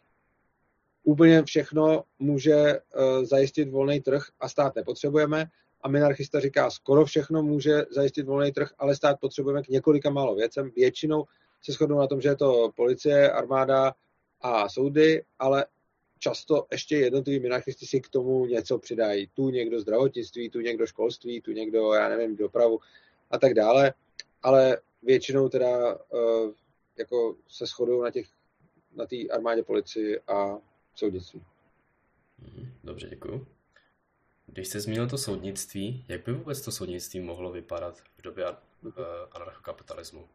úplně 1.04 1.42
všechno 1.42 2.04
může 2.18 2.80
uh, 2.80 3.24
zajistit 3.24 3.70
volný 3.70 4.00
trh 4.00 4.22
a 4.40 4.48
stát 4.48 4.74
nepotřebujeme. 4.76 5.46
A 5.82 5.88
minarchista 5.88 6.40
říká, 6.40 6.70
skoro 6.70 7.04
všechno 7.04 7.42
může 7.42 7.84
zajistit 7.90 8.26
volný 8.26 8.52
trh, 8.52 8.68
ale 8.78 8.96
stát 8.96 9.20
potřebujeme 9.20 9.62
k 9.62 9.68
několika 9.68 10.10
málo 10.10 10.34
věcem. 10.34 10.70
Většinou 10.76 11.24
se 11.62 11.72
shodnou 11.72 11.98
na 11.98 12.06
tom, 12.06 12.20
že 12.20 12.28
je 12.28 12.36
to 12.36 12.70
policie, 12.76 13.32
armáda 13.32 13.94
a 14.40 14.68
soudy, 14.68 15.24
ale 15.38 15.66
často 16.22 16.66
ještě 16.72 16.96
jednotliví 16.96 17.40
minarchisti 17.40 17.86
si 17.86 18.00
k 18.00 18.08
tomu 18.08 18.46
něco 18.46 18.78
přidají. 18.78 19.26
Tu 19.26 19.50
někdo 19.50 19.80
zdravotnictví, 19.80 20.50
tu 20.50 20.60
někdo 20.60 20.86
školství, 20.86 21.40
tu 21.40 21.52
někdo, 21.52 21.92
já 21.92 22.08
nevím, 22.08 22.36
dopravu 22.36 22.80
a 23.30 23.38
tak 23.38 23.54
dále. 23.54 23.94
Ale 24.42 24.78
většinou 25.02 25.48
teda 25.48 25.94
uh, 25.94 26.52
jako 26.98 27.36
se 27.48 27.66
shodují 27.66 28.02
na 28.02 28.10
těch 28.10 28.26
na 28.94 29.06
té 29.06 29.16
armádě, 29.30 29.62
policii 29.62 30.20
a 30.20 30.58
soudnictví. 30.94 31.42
Mhm, 32.38 32.72
dobře, 32.84 33.08
děkuji. 33.08 33.46
Když 34.46 34.68
jste 34.68 34.80
zmínil 34.80 35.08
to 35.08 35.18
soudnictví, 35.18 36.04
jak 36.08 36.24
by 36.24 36.32
vůbec 36.32 36.60
to 36.60 36.72
soudnictví 36.72 37.20
mohlo 37.20 37.52
vypadat 37.52 38.00
v 38.18 38.22
době 38.22 38.44
uh, 38.50 38.92
anarchokapitalismu? 39.32 40.28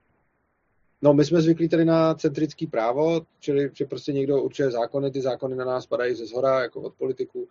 No, 1.01 1.13
my 1.13 1.25
jsme 1.25 1.41
zvyklí 1.41 1.69
tady 1.69 1.85
na 1.85 2.13
centrický 2.13 2.67
právo, 2.67 3.21
čili 3.39 3.69
že 3.73 3.85
prostě 3.85 4.13
někdo 4.13 4.41
určuje 4.41 4.71
zákony, 4.71 5.11
ty 5.11 5.21
zákony 5.21 5.55
na 5.55 5.65
nás 5.65 5.87
padají 5.87 6.15
ze 6.15 6.25
zhora, 6.25 6.61
jako 6.61 6.81
od 6.81 6.93
politiků 6.93 7.47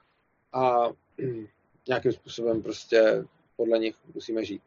a 0.53 0.89
nějakým 1.89 2.13
způsobem 2.13 2.63
prostě 2.63 3.25
podle 3.57 3.79
nich 3.79 3.95
musíme 4.15 4.45
žít. 4.45 4.63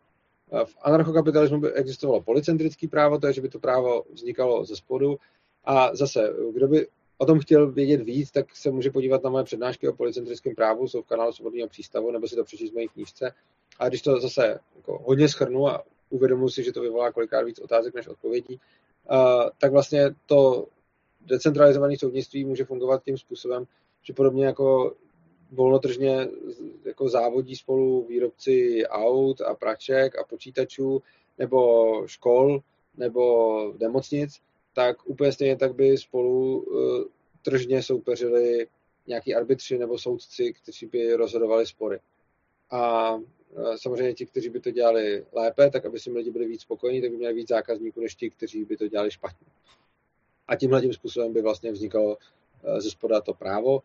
V 0.66 0.78
anarchokapitalismu 0.82 1.60
by 1.60 1.74
existovalo 1.74 2.22
policentrické 2.22 2.88
právo, 2.88 3.20
to 3.20 3.28
je, 3.28 3.34
že 3.34 3.42
by 3.42 3.50
to 3.50 3.60
právo 3.60 4.04
vznikalo 4.14 4.66
ze 4.66 4.76
spodu 4.76 5.18
a 5.64 5.96
zase, 5.96 6.34
kdo 6.54 6.68
by 6.68 6.88
o 7.18 7.26
tom 7.26 7.40
chtěl 7.40 7.72
vědět 7.72 8.02
víc, 8.02 8.32
tak 8.32 8.56
se 8.56 8.72
může 8.72 8.92
podívat 8.92 9.24
na 9.24 9.30
moje 9.30 9.44
přednášky 9.44 9.90
o 9.90 9.94
policentrickém 9.94 10.56
právu, 10.56 10.88
jsou 10.88 11.02
v 11.02 11.06
kanálu 11.06 11.34
Svobodného 11.34 11.70
přístavu, 11.70 12.12
nebo 12.12 12.28
si 12.28 12.36
to 12.36 12.44
přečíst 12.44 12.72
v 12.72 12.76
mé 12.76 12.88
knížce. 12.88 13.32
A 13.80 13.90
když 13.90 14.02
to 14.02 14.20
zase 14.20 14.60
jako 14.76 15.04
hodně 15.06 15.30
schrnu 15.30 15.68
a 15.68 15.84
uvědomuji 16.10 16.49
si, 16.49 16.64
že 16.64 16.72
to 16.72 16.82
vyvolá 16.82 17.12
kolikrát 17.12 17.41
víc 17.41 17.60
otázek 17.60 17.93
než 17.93 18.07
odpovědí, 18.07 18.60
tak 19.57 19.72
vlastně 19.72 20.16
to 20.26 20.68
decentralizované 21.22 21.97
soudnictví 21.97 22.45
může 22.45 22.66
fungovat 22.66 23.03
tím 23.03 23.18
způsobem, 23.18 23.66
že 24.03 24.14
podobně 24.14 24.45
jako 24.45 24.95
volnotržně 25.51 26.28
jako 26.86 27.10
závodí 27.10 27.55
spolu 27.55 28.05
výrobci 28.10 28.84
aut 28.88 29.41
a 29.41 29.55
praček 29.55 30.20
a 30.20 30.24
počítačů 30.24 31.01
nebo 31.38 32.03
škol 32.07 32.60
nebo 32.97 33.74
nemocnic, 33.80 34.41
tak 34.74 34.97
úplně 35.07 35.32
stejně 35.32 35.55
tak 35.57 35.76
by 35.76 35.97
spolu 35.97 36.60
uh, 36.60 37.03
tržně 37.41 37.84
soupeřili 37.84 38.68
nějaký 39.07 39.36
arbitři 39.36 39.78
nebo 39.78 39.97
soudci, 39.99 40.53
kteří 40.53 40.86
by 40.86 41.14
rozhodovali 41.14 41.68
spory. 41.68 41.99
A 42.72 43.14
samozřejmě 43.76 44.14
ti, 44.14 44.26
kteří 44.26 44.50
by 44.50 44.60
to 44.60 44.72
dělali 44.72 45.26
lépe, 45.32 45.70
tak 45.70 45.86
aby 45.86 46.00
si 46.00 46.12
lidi 46.12 46.32
byli 46.32 46.47
víc 46.47 46.62
spokojení, 46.62 47.02
tak 47.02 47.12
by 47.12 47.18
měli 47.18 47.34
víc 47.34 47.47
zákazníků 47.47 48.02
než 48.02 48.16
ti, 48.16 48.30
kteří 48.30 48.66
by 48.66 48.78
to 48.78 48.88
dělali 48.88 49.12
špatně. 49.12 49.47
A 50.47 50.56
tímhle 50.56 50.82
tím 50.82 50.93
způsobem 50.93 51.34
by 51.34 51.41
vlastně 51.41 51.72
vznikalo 51.72 52.18
uh, 52.18 52.80
ze 52.80 52.91
spoda 52.91 53.22
to 53.22 53.34
právo, 53.34 53.82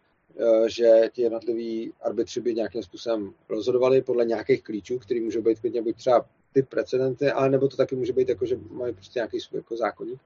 že 0.66 1.10
ti 1.12 1.22
jednotliví 1.22 1.92
arbitři 2.02 2.40
by 2.40 2.54
nějakým 2.54 2.82
způsobem 2.82 3.34
rozhodovali 3.48 4.02
podle 4.02 4.24
nějakých 4.24 4.62
klíčů, 4.62 4.98
který 4.98 5.20
můžou 5.20 5.42
být 5.42 5.60
klidně 5.60 5.82
buď 5.82 5.96
třeba 5.96 6.26
ty 6.52 6.62
precedenty, 6.62 7.30
ale 7.30 7.50
nebo 7.50 7.68
to 7.68 7.76
taky 7.76 7.96
může 7.96 8.12
být 8.12 8.28
jako, 8.28 8.46
že 8.46 8.56
mají 8.70 8.94
prostě 8.94 9.18
nějaký 9.18 9.40
svůj 9.40 9.58
jako 9.58 9.76
zákonník 9.76 10.20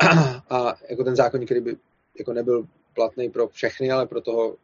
a 0.50 0.74
jako 0.90 1.04
ten 1.04 1.16
zákon, 1.16 1.44
který 1.44 1.60
by 1.60 1.76
jako 2.18 2.32
nebyl 2.32 2.66
platný 2.94 3.30
pro 3.30 3.48
všechny, 3.48 3.90
ale 3.90 4.06
pro 4.06 4.20
toho, 4.20 4.56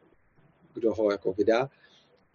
kdo 0.73 0.93
ho 0.93 1.11
jako 1.11 1.33
vydá. 1.33 1.69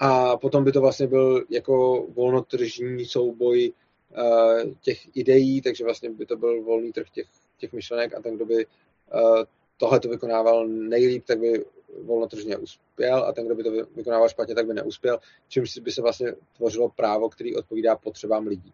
A 0.04 0.36
potom 0.36 0.64
by 0.64 0.72
to 0.72 0.80
vlastně 0.80 1.06
byl 1.06 1.44
jako 1.50 2.06
volnotržní 2.14 3.04
souboj 3.04 3.72
uh, 4.10 4.72
těch 4.80 5.16
ideí, 5.16 5.62
takže 5.62 5.84
vlastně 5.84 6.10
by 6.10 6.26
to 6.26 6.36
byl 6.36 6.62
volný 6.62 6.92
trh 6.92 7.10
těch, 7.10 7.26
těch 7.58 7.72
myšlenek 7.72 8.14
a 8.14 8.22
ten, 8.22 8.36
kdo 8.36 8.46
by 8.46 8.66
uh, 8.66 9.42
tohle 9.76 10.00
to 10.00 10.08
vykonával 10.08 10.68
nejlíp, 10.68 11.24
tak 11.26 11.38
by 11.38 11.64
volnotržně 12.02 12.56
uspěl 12.56 13.24
a 13.24 13.32
ten, 13.32 13.46
kdo 13.46 13.54
by 13.54 13.62
to 13.62 13.70
vykonával 13.70 14.28
špatně, 14.28 14.54
tak 14.54 14.66
by 14.66 14.74
neuspěl, 14.74 15.18
čímž 15.48 15.78
by 15.78 15.92
se 15.92 16.02
vlastně 16.02 16.32
tvořilo 16.56 16.88
právo, 16.88 17.28
který 17.28 17.56
odpovídá 17.56 17.96
potřebám 17.96 18.46
lidí. 18.46 18.72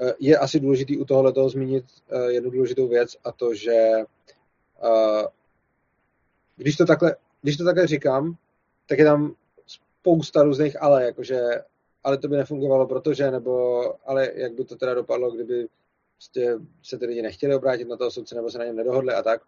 Eh, 0.00 0.14
je 0.18 0.38
asi 0.38 0.60
důležitý 0.60 0.98
u 0.98 1.04
tohohle 1.04 1.32
toho 1.32 1.48
zmínit 1.48 1.84
jednu 2.28 2.50
důležitou 2.50 2.88
věc 2.88 3.16
a 3.24 3.32
to, 3.32 3.54
že 3.54 3.92
když 6.56 6.76
to 6.76 6.86
takhle, 6.86 7.16
když 7.42 7.56
to 7.56 7.64
takhle 7.64 7.86
říkám, 7.86 8.36
tak 8.86 8.98
je 8.98 9.04
tam 9.04 9.34
spousta 10.06 10.42
různých 10.42 10.82
ale, 10.82 11.04
jakože 11.04 11.40
ale 12.04 12.18
to 12.18 12.28
by 12.28 12.36
nefungovalo, 12.36 12.86
protože, 12.86 13.30
nebo 13.30 13.84
ale 14.08 14.30
jak 14.34 14.52
by 14.52 14.64
to 14.64 14.76
teda 14.76 14.94
dopadlo, 14.94 15.30
kdyby 15.30 15.68
prostě 16.16 16.58
se 16.82 16.98
ty 16.98 17.06
lidi 17.06 17.22
nechtěli 17.22 17.54
obrátit 17.54 17.88
na 17.88 17.96
toho 17.96 18.10
soudce, 18.10 18.34
nebo 18.34 18.50
se 18.50 18.58
na 18.58 18.64
něm 18.64 18.76
nedohodli 18.76 19.14
a 19.14 19.22
tak. 19.22 19.42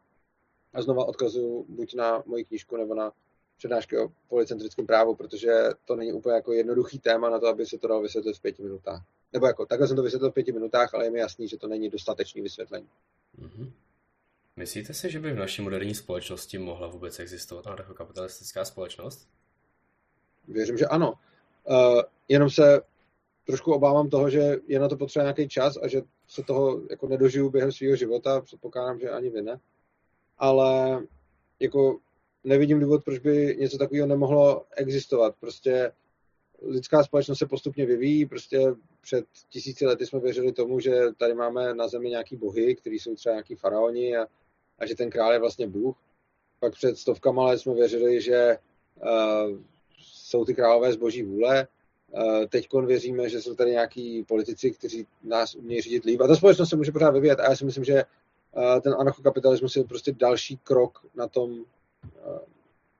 A 0.72 0.82
znova 0.82 1.04
odkazuju 1.04 1.66
buď 1.68 1.94
na 1.94 2.22
moji 2.26 2.44
knížku, 2.44 2.76
nebo 2.76 2.94
na 2.94 3.12
přednášky 3.58 3.98
o 3.98 4.12
policentrickém 4.28 4.86
právu, 4.86 5.14
protože 5.14 5.52
to 5.84 5.96
není 5.96 6.12
úplně 6.12 6.34
jako 6.34 6.52
jednoduchý 6.52 6.98
téma 6.98 7.30
na 7.30 7.38
to, 7.38 7.46
aby 7.46 7.66
se 7.66 7.78
to 7.78 7.88
dalo 7.88 8.02
vysvětlit 8.02 8.36
v 8.36 8.42
pěti 8.42 8.62
minutách. 8.62 9.02
Nebo 9.32 9.46
jako, 9.46 9.66
takhle 9.66 9.88
jsem 9.88 9.96
to 9.96 10.02
vysvětlil 10.02 10.30
v 10.30 10.34
pěti 10.34 10.52
minutách, 10.52 10.94
ale 10.94 11.04
je 11.04 11.10
mi 11.10 11.18
jasný, 11.18 11.48
že 11.48 11.56
to 11.56 11.68
není 11.68 11.88
dostatečný 11.88 12.42
vysvětlení. 12.42 12.88
Mm-hmm. 13.40 13.70
Myslíte 14.56 14.94
si, 14.94 15.10
že 15.10 15.20
by 15.20 15.32
v 15.32 15.38
naší 15.38 15.62
moderní 15.62 15.94
společnosti 15.94 16.58
mohla 16.58 16.88
vůbec 16.88 17.18
existovat 17.18 17.66
anarchokapitalistická 17.66 18.64
společnost? 18.64 19.37
Věřím, 20.48 20.78
že 20.78 20.86
ano. 20.86 21.12
Uh, 21.64 22.02
jenom 22.28 22.50
se 22.50 22.80
trošku 23.46 23.72
obávám 23.72 24.08
toho, 24.08 24.30
že 24.30 24.56
je 24.66 24.80
na 24.80 24.88
to 24.88 24.96
potřeba 24.96 25.22
nějaký 25.22 25.48
čas 25.48 25.76
a 25.82 25.88
že 25.88 26.02
se 26.28 26.42
toho 26.42 26.80
jako 26.90 27.08
nedožiju 27.08 27.50
během 27.50 27.72
svého 27.72 27.96
života, 27.96 28.40
předpokládám, 28.40 29.00
že 29.00 29.10
ani 29.10 29.30
vy 29.30 29.42
ne. 29.42 29.60
Ale 30.38 31.00
jako 31.60 31.98
nevidím 32.44 32.80
důvod, 32.80 33.04
proč 33.04 33.18
by 33.18 33.56
něco 33.60 33.78
takového 33.78 34.06
nemohlo 34.06 34.64
existovat. 34.76 35.34
Prostě 35.40 35.92
lidská 36.62 37.04
společnost 37.04 37.38
se 37.38 37.46
postupně 37.46 37.86
vyvíjí, 37.86 38.26
prostě 38.26 38.60
před 39.00 39.24
tisíci 39.48 39.86
lety 39.86 40.06
jsme 40.06 40.20
věřili 40.20 40.52
tomu, 40.52 40.80
že 40.80 41.00
tady 41.16 41.34
máme 41.34 41.74
na 41.74 41.88
zemi 41.88 42.10
nějaký 42.10 42.36
bohy, 42.36 42.76
kteří 42.76 42.98
jsou 42.98 43.14
třeba 43.14 43.32
nějaký 43.32 43.54
faraoni 43.54 44.16
a, 44.16 44.26
a 44.78 44.86
že 44.86 44.94
ten 44.94 45.10
král 45.10 45.32
je 45.32 45.38
vlastně 45.38 45.66
bůh. 45.66 45.96
Pak 46.60 46.72
před 46.72 46.98
stovkama 46.98 47.46
let 47.46 47.58
jsme 47.58 47.74
věřili, 47.74 48.20
že 48.22 48.58
uh, 49.02 49.58
jsou 50.28 50.44
ty 50.44 50.54
králové 50.54 50.92
z 50.92 50.96
boží 50.96 51.22
vůle. 51.22 51.66
Uh, 52.12 52.46
Teď 52.48 52.68
věříme, 52.86 53.28
že 53.28 53.40
jsou 53.40 53.54
tady 53.54 53.70
nějaký 53.70 54.24
politici, 54.24 54.70
kteří 54.70 55.06
nás 55.22 55.54
umějí 55.54 55.80
řídit 55.80 56.04
líp. 56.04 56.20
A 56.20 56.26
ta 56.26 56.36
společnost 56.36 56.68
se 56.68 56.76
může 56.76 56.92
pořád 56.92 57.10
vyvíjet 57.10 57.40
a 57.40 57.50
já 57.50 57.56
si 57.56 57.64
myslím, 57.64 57.84
že 57.84 58.04
uh, 58.56 58.80
ten 58.80 58.94
anarchokapitalismus 58.98 59.76
je 59.76 59.84
prostě 59.84 60.12
další 60.12 60.56
krok 60.56 61.06
na 61.14 61.28
tom, 61.28 61.50
uh, 61.50 62.38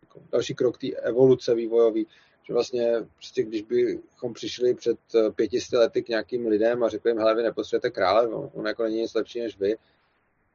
jako 0.03 0.21
další 0.33 0.55
krok 0.55 0.79
té 0.79 0.89
evoluce 0.89 1.55
vývojový, 1.55 2.07
že 2.47 2.53
vlastně 2.53 2.93
prostě 3.15 3.43
když 3.43 3.63
bychom 3.63 4.33
přišli 4.33 4.75
před 4.75 4.99
pětisty 5.35 5.77
lety 5.77 6.03
k 6.03 6.09
nějakým 6.09 6.47
lidem 6.47 6.85
a 6.85 6.89
řekli 6.89 7.11
jim, 7.11 7.19
hele, 7.19 7.35
vy 7.35 7.43
nepotřebujete 7.43 7.91
krále, 7.91 8.29
on, 8.29 8.67
jako 8.67 8.83
není 8.83 8.97
nic 9.01 9.15
lepší 9.15 9.41
než 9.41 9.59
vy, 9.59 9.77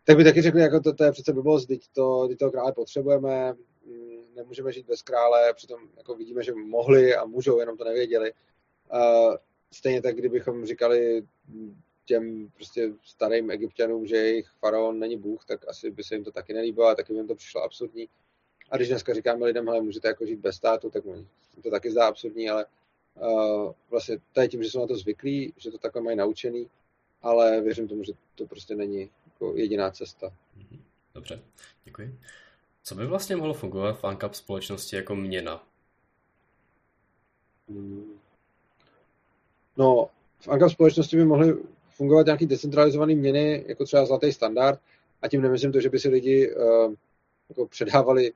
tak 0.05 0.17
by 0.17 0.23
taky 0.23 0.41
řekli, 0.41 0.61
jako 0.61 0.79
to, 0.79 0.93
to 0.93 1.03
je 1.03 1.11
přece 1.11 1.33
blbost, 1.33 1.65
teď, 1.65 1.81
to, 1.93 2.27
teď 2.27 2.37
toho 2.37 2.51
krále 2.51 2.71
potřebujeme, 2.71 3.53
nemůžeme 4.35 4.71
žít 4.71 4.85
bez 4.85 5.01
krále, 5.01 5.53
přitom 5.53 5.89
jako 5.97 6.15
vidíme, 6.15 6.43
že 6.43 6.53
mohli 6.53 7.15
a 7.15 7.25
můžou, 7.25 7.59
jenom 7.59 7.77
to 7.77 7.83
nevěděli. 7.83 8.33
Stejně 9.71 10.01
tak, 10.01 10.15
kdybychom 10.15 10.65
říkali 10.65 11.27
těm 12.05 12.49
prostě 12.55 12.93
starým 13.03 13.51
egyptianům, 13.51 14.07
že 14.07 14.15
jejich 14.15 14.49
faraon 14.59 14.99
není 14.99 15.17
bůh, 15.17 15.45
tak 15.45 15.67
asi 15.67 15.91
by 15.91 16.03
se 16.03 16.15
jim 16.15 16.23
to 16.23 16.31
taky 16.31 16.53
nelíbilo 16.53 16.87
a 16.87 16.95
taky 16.95 17.13
by 17.13 17.19
jim 17.19 17.27
to 17.27 17.35
přišlo 17.35 17.63
absurdní. 17.63 18.09
A 18.69 18.77
když 18.77 18.89
dneska 18.89 19.13
říkáme 19.13 19.45
lidem, 19.45 19.67
hele, 19.67 19.81
můžete 19.81 20.07
jako 20.07 20.25
žít 20.25 20.39
bez 20.39 20.55
státu, 20.55 20.89
tak 20.89 21.05
mi 21.05 21.25
to 21.63 21.71
taky 21.71 21.91
zdá 21.91 22.07
absurdní, 22.07 22.49
ale 22.49 22.65
uh, 23.15 23.71
vlastně 23.89 24.17
to 24.31 24.41
je 24.41 24.47
tím, 24.47 24.63
že 24.63 24.69
jsou 24.69 24.79
na 24.79 24.87
to 24.87 24.95
zvyklí, 24.95 25.53
že 25.57 25.71
to 25.71 25.77
takhle 25.77 26.01
mají 26.01 26.17
naučený, 26.17 26.69
ale 27.21 27.61
věřím 27.61 27.87
tomu, 27.87 28.03
že 28.03 28.13
to 28.35 28.45
prostě 28.45 28.75
není 28.75 29.09
jako 29.25 29.55
jediná 29.55 29.91
cesta. 29.91 30.33
Mhm. 30.55 30.83
Dobře, 31.13 31.41
děkuji. 31.83 32.19
Co 32.83 32.95
by 32.95 33.05
vlastně 33.05 33.35
mohlo 33.35 33.53
fungovat 33.53 33.99
v 33.99 34.03
ANCAP 34.03 34.35
společnosti 34.35 34.95
jako 34.95 35.15
měna? 35.15 35.63
Hmm. 37.69 38.19
No, 39.77 40.09
v 40.39 40.47
ANCAP 40.47 40.71
společnosti 40.71 41.17
by 41.17 41.25
mohly 41.25 41.57
fungovat 41.89 42.25
nějaký 42.25 42.45
decentralizovaný 42.45 43.15
měny, 43.15 43.63
jako 43.67 43.85
třeba 43.85 44.05
zlatý 44.05 44.33
standard, 44.33 44.79
a 45.21 45.27
tím 45.27 45.41
nemyslím 45.41 45.71
to, 45.71 45.81
že 45.81 45.89
by 45.89 45.99
si 45.99 46.09
lidi 46.09 46.55
uh, 46.55 46.93
jako 47.49 47.67
předávali 47.67 48.33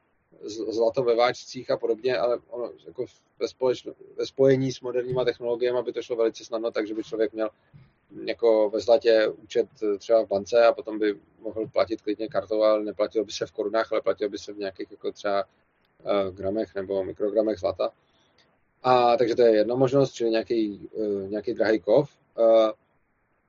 zlato 0.69 1.03
ve 1.03 1.15
váčcích 1.15 1.71
a 1.71 1.77
podobně, 1.77 2.17
ale 2.17 2.39
ono 2.49 2.71
jako 2.87 3.05
ve, 3.39 3.47
společno, 3.47 3.93
ve 4.17 4.25
spojení 4.25 4.71
s 4.71 4.81
moderníma 4.81 5.25
technologiemi 5.25 5.83
by 5.83 5.93
to 5.93 6.01
šlo 6.01 6.15
velice 6.15 6.45
snadno, 6.45 6.71
takže 6.71 6.93
by 6.93 7.03
člověk 7.03 7.33
měl 7.33 7.49
jako 8.25 8.69
ve 8.69 8.79
zlatě 8.79 9.27
účet 9.27 9.67
třeba 9.97 10.23
v 10.23 10.27
bance 10.27 10.65
a 10.65 10.73
potom 10.73 10.99
by 10.99 11.19
mohl 11.39 11.67
platit 11.67 12.01
klidně 12.01 12.27
kartou, 12.27 12.61
ale 12.61 12.83
neplatilo 12.83 13.25
by 13.25 13.31
se 13.31 13.45
v 13.45 13.51
korunách, 13.51 13.91
ale 13.91 14.01
platilo 14.01 14.29
by 14.29 14.37
se 14.37 14.53
v 14.53 14.57
nějakých 14.57 14.91
jako 14.91 15.11
třeba 15.11 15.43
uh, 15.43 16.35
gramech 16.35 16.75
nebo 16.75 17.03
mikrogramech 17.03 17.59
zlata. 17.59 17.89
A 18.83 19.17
takže 19.17 19.35
to 19.35 19.41
je 19.41 19.55
jedna 19.55 19.75
možnost, 19.75 20.11
čili 20.11 20.29
nějaký, 20.29 20.89
uh, 20.93 21.29
nějaký 21.29 21.53
drahý 21.53 21.79
kov. 21.79 22.09
Uh, 22.37 22.71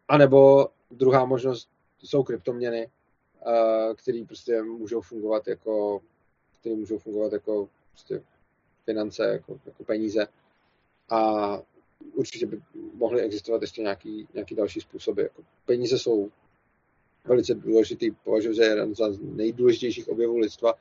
a 0.09 0.19
nebo 0.19 0.69
druhá 0.91 1.25
možnost 1.25 1.69
jsou 2.03 2.23
kryptoměny, 2.23 2.91
které 3.97 4.25
prostě 4.27 4.63
můžou 4.63 5.01
fungovat 5.01 5.49
jako 5.49 6.01
které 6.61 6.75
můžou 6.75 6.99
fungovat 6.99 7.33
jako 7.33 7.69
prostě 7.91 8.23
finance, 8.85 9.25
jako, 9.25 9.59
jako 9.67 9.85
peníze. 9.85 10.27
A 11.11 11.19
určitě 12.15 12.47
by 12.47 12.61
mohly 12.95 13.23
existovat 13.23 13.63
ještě 13.63 13.83
nějaký, 13.83 14.29
nějaký 14.35 14.55
další 14.55 14.81
způsoby. 14.81 15.23
Jako 15.23 15.43
peníze 15.67 15.99
jsou 15.99 16.31
velice 17.25 17.55
důležitý, 17.55 18.11
považuji 18.11 18.55
za 18.55 18.65
jeden 18.65 18.95
z 18.95 19.19
nejdůležitějších 19.21 20.09
objevů 20.09 20.39
lidstva 20.39 20.75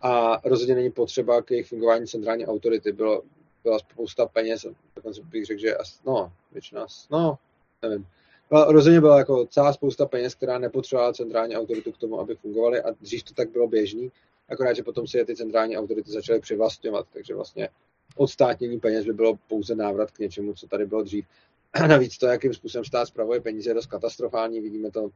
a 0.00 0.40
rozhodně 0.48 0.74
není 0.74 0.90
potřeba 0.90 1.42
k 1.42 1.50
jejich 1.50 1.66
fungování 1.66 2.06
centrální 2.06 2.46
autority. 2.46 2.92
Bylo, 2.92 3.22
byla 3.64 3.78
spousta 3.78 4.26
peněz, 4.26 4.66
dokonce 4.96 5.22
bych 5.22 5.46
řekl, 5.46 5.60
že 5.60 5.76
asi, 5.76 6.00
no, 6.06 6.32
většina, 6.52 6.86
no, 7.10 7.38
nevím. 7.82 8.06
Byla, 8.48 8.72
rozhodně 8.72 9.00
byla 9.00 9.18
jako 9.18 9.46
celá 9.46 9.72
spousta 9.72 10.06
peněz, 10.06 10.34
která 10.34 10.58
nepotřebovala 10.58 11.12
centrální 11.12 11.56
autoritu 11.56 11.92
k 11.92 11.98
tomu, 11.98 12.20
aby 12.20 12.34
fungovaly 12.34 12.82
a 12.82 12.90
dřív 12.90 13.22
to 13.22 13.34
tak 13.34 13.50
bylo 13.50 13.68
běžný, 13.68 14.12
akorát, 14.48 14.72
že 14.72 14.82
potom 14.82 15.06
si 15.06 15.18
je 15.18 15.24
ty 15.24 15.36
centrální 15.36 15.76
autority 15.76 16.10
začaly 16.10 16.40
přivlastňovat, 16.40 17.06
takže 17.12 17.34
vlastně 17.34 17.68
odstátnění 18.16 18.80
peněz 18.80 19.04
by 19.04 19.12
bylo 19.12 19.36
pouze 19.36 19.74
návrat 19.74 20.10
k 20.10 20.18
něčemu, 20.18 20.54
co 20.54 20.66
tady 20.66 20.86
bylo 20.86 21.02
dřív. 21.02 21.26
A 21.72 21.86
navíc 21.86 22.18
to, 22.18 22.26
jakým 22.26 22.54
způsobem 22.54 22.84
stát 22.84 23.06
zpravuje 23.06 23.40
peníze, 23.40 23.70
je 23.70 23.74
dost 23.74 23.86
katastrofální. 23.86 24.60
Vidíme 24.60 24.90
to 24.90 25.10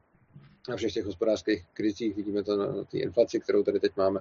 na 0.69 0.75
všech 0.75 0.93
těch 0.93 1.05
hospodářských 1.05 1.65
krizích, 1.73 2.15
vidíme 2.15 2.43
to 2.43 2.57
na, 2.57 2.65
na 2.65 2.83
té 2.83 2.97
inflaci, 2.97 3.39
kterou 3.39 3.63
tady 3.63 3.79
teď 3.79 3.91
máme. 3.97 4.19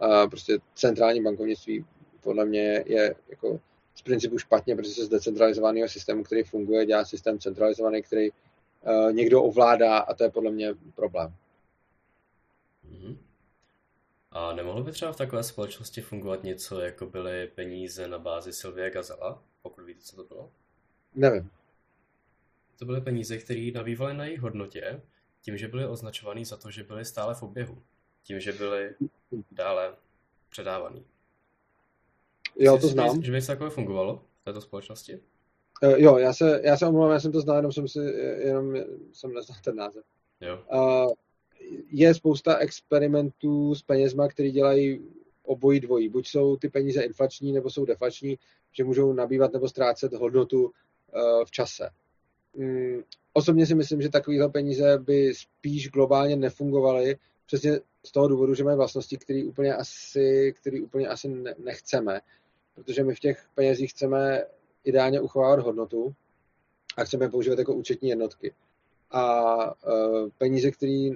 A 0.00 0.26
prostě 0.26 0.58
centrální 0.74 1.22
bankovnictví 1.22 1.84
podle 2.20 2.44
mě 2.44 2.84
je 2.86 3.14
jako 3.28 3.60
z 3.94 4.02
principu 4.02 4.38
špatně, 4.38 4.76
protože 4.76 4.90
se 4.90 5.04
z 5.04 5.08
decentralizovaného 5.08 5.88
systému, 5.88 6.22
který 6.22 6.42
funguje, 6.42 6.86
dělá 6.86 7.04
systém 7.04 7.38
centralizovaný, 7.38 8.02
který 8.02 8.30
uh, 8.30 9.12
někdo 9.12 9.42
ovládá 9.42 9.98
a 9.98 10.14
to 10.14 10.24
je 10.24 10.30
podle 10.30 10.50
mě 10.50 10.74
problém. 10.94 11.34
Mm-hmm. 12.90 13.16
A 14.32 14.52
nemohlo 14.52 14.82
by 14.82 14.92
třeba 14.92 15.12
v 15.12 15.16
takové 15.16 15.42
společnosti 15.42 16.00
fungovat 16.00 16.42
něco, 16.42 16.80
jako 16.80 17.06
byly 17.06 17.46
peníze 17.46 18.08
na 18.08 18.18
bázi 18.18 18.52
Sylvie 18.52 18.90
Gazela, 18.90 19.42
pokud 19.62 19.82
víte, 19.84 20.00
co 20.00 20.16
to 20.16 20.24
bylo? 20.24 20.50
Nevím. 21.14 21.50
To 22.78 22.84
byly 22.84 23.00
peníze, 23.00 23.38
které 23.38 23.70
nabývaly 23.74 24.14
na 24.14 24.24
jejich 24.24 24.40
hodnotě, 24.40 25.00
tím, 25.40 25.56
že 25.56 25.68
byly 25.68 25.86
označovaný 25.86 26.44
za 26.44 26.56
to, 26.56 26.70
že 26.70 26.82
byly 26.82 27.04
stále 27.04 27.34
v 27.34 27.42
oběhu. 27.42 27.82
Tím, 28.22 28.40
že 28.40 28.52
byly 28.52 28.94
dále 29.50 29.94
předávaný. 30.50 31.04
Jo, 32.56 32.78
to 32.78 32.88
znám. 32.88 33.22
Že 33.22 33.32
by 33.32 33.40
se 33.40 33.46
takové 33.46 33.70
fungovalo 33.70 34.24
v 34.40 34.44
této 34.44 34.60
společnosti? 34.60 35.20
Uh, 35.82 35.92
jo, 35.96 36.16
já 36.18 36.32
se, 36.32 36.60
já 36.64 36.76
se 36.76 36.86
omlouvám, 36.86 37.10
já 37.10 37.20
jsem 37.20 37.32
to 37.32 37.40
znal, 37.40 37.56
jenom 37.56 37.72
jsem 37.72 37.88
si, 37.88 37.98
jenom 37.98 38.76
jsem 39.12 39.34
neznal 39.34 39.58
ten 39.64 39.76
název. 39.76 40.04
Jo. 40.40 40.64
Uh, 40.72 41.12
je 41.90 42.14
spousta 42.14 42.56
experimentů 42.56 43.74
s 43.74 43.82
penězma, 43.82 44.28
které 44.28 44.50
dělají 44.50 45.00
obojí 45.42 45.80
dvojí. 45.80 46.08
Buď 46.08 46.28
jsou 46.28 46.56
ty 46.56 46.68
peníze 46.68 47.02
inflační, 47.02 47.52
nebo 47.52 47.70
jsou 47.70 47.84
deflační, 47.84 48.38
že 48.72 48.84
můžou 48.84 49.12
nabývat 49.12 49.52
nebo 49.52 49.68
ztrácet 49.68 50.12
hodnotu 50.12 50.64
uh, 50.64 50.70
v 51.44 51.50
čase. 51.50 51.90
Um, 52.52 53.04
osobně 53.32 53.66
si 53.66 53.74
myslím, 53.74 54.02
že 54.02 54.08
takovéhle 54.08 54.48
peníze 54.48 54.98
by 54.98 55.34
spíš 55.34 55.90
globálně 55.90 56.36
nefungovaly, 56.36 57.16
přesně 57.46 57.80
z 58.06 58.12
toho 58.12 58.28
důvodu, 58.28 58.54
že 58.54 58.64
mají 58.64 58.76
vlastnosti, 58.76 59.16
které 59.16 59.44
úplně 59.44 59.74
asi, 59.74 60.54
který 60.60 60.82
úplně 60.82 61.08
asi 61.08 61.28
nechceme, 61.58 62.20
protože 62.74 63.04
my 63.04 63.14
v 63.14 63.20
těch 63.20 63.46
penězích 63.54 63.90
chceme 63.90 64.42
ideálně 64.84 65.20
uchovávat 65.20 65.60
hodnotu 65.60 66.14
a 66.96 67.04
chceme 67.04 67.28
používat 67.28 67.58
jako 67.58 67.74
účetní 67.74 68.08
jednotky 68.08 68.54
a 69.12 69.64
uh, 69.66 70.28
peníze, 70.38 70.70
které 70.70 71.10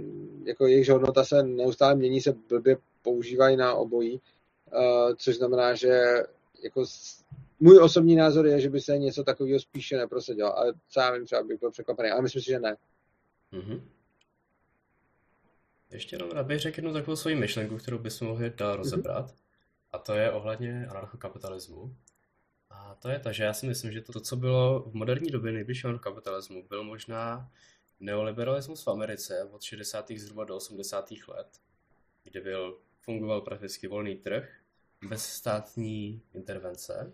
jako 0.45 0.67
jejich 0.67 0.89
hodnota 0.89 1.25
se 1.25 1.43
neustále 1.43 1.95
mění, 1.95 2.21
se 2.21 2.33
blbě 2.49 2.77
používají 3.03 3.57
na 3.57 3.75
obojí, 3.75 4.13
uh, 4.13 5.15
což 5.17 5.37
znamená, 5.37 5.75
že 5.75 6.23
jako 6.65 6.85
můj 7.61 7.79
osobní 7.79 8.17
názor 8.17 8.47
je, 8.47 8.61
že 8.61 8.71
by 8.71 8.81
se 8.81 8.99
něco 8.99 9.25
takového 9.25 9.61
spíše 9.61 9.97
neprosadilo, 9.97 10.59
ale 10.59 10.73
co 10.89 11.01
já 11.01 11.11
vím, 11.15 11.25
třeba 11.25 11.43
bych 11.43 11.61
byl 11.61 11.71
překvapený, 11.71 12.11
ale 12.11 12.23
myslím 12.23 12.43
si, 12.43 12.51
že 12.51 12.59
ne. 12.59 12.77
Mm-hmm. 13.53 13.81
Ještě 15.91 16.17
jenom 16.17 16.31
rád 16.31 16.47
bych 16.47 16.61
řekl 16.61 16.79
jednu 16.79 16.93
takovou 16.93 17.17
svoji 17.17 17.37
myšlenku, 17.37 17.77
kterou 17.77 17.99
bychom 17.99 18.29
mohli 18.29 18.51
dál 18.51 18.71
mhm. 18.71 18.79
rozebrat, 18.79 19.27
mm-hmm. 19.27 19.37
a 19.93 19.99
to 19.99 20.15
je 20.15 20.33
ohledně 20.33 20.87
anarchokapitalismu. 20.91 21.97
A 22.71 22.95
to 22.95 23.09
je 23.09 23.19
ta, 23.19 23.33
že 23.33 23.45
já 23.45 23.53
si 23.53 23.67
myslím, 23.67 23.93
že 23.93 24.01
to, 24.01 24.13
to 24.13 24.21
co 24.21 24.37
bylo 24.37 24.83
v 24.83 24.95
moderní 24.95 25.31
době 25.31 25.53
nejbližšího 25.53 25.99
kapitalismu, 25.99 26.65
byl 26.69 26.85
možná 26.85 27.51
Neoliberalismus 28.01 28.83
v 28.83 28.89
Americe 28.89 29.45
od 29.45 29.63
60. 29.63 30.11
zhruba 30.11 30.45
do 30.45 30.57
80. 30.57 31.11
let, 31.29 31.49
kde 32.25 32.41
byl, 32.41 32.79
fungoval 33.01 33.41
prakticky 33.41 33.89
volný 33.89 34.17
trh, 34.17 34.49
bez 35.09 35.27
státní 35.27 36.23
intervence, 36.35 37.13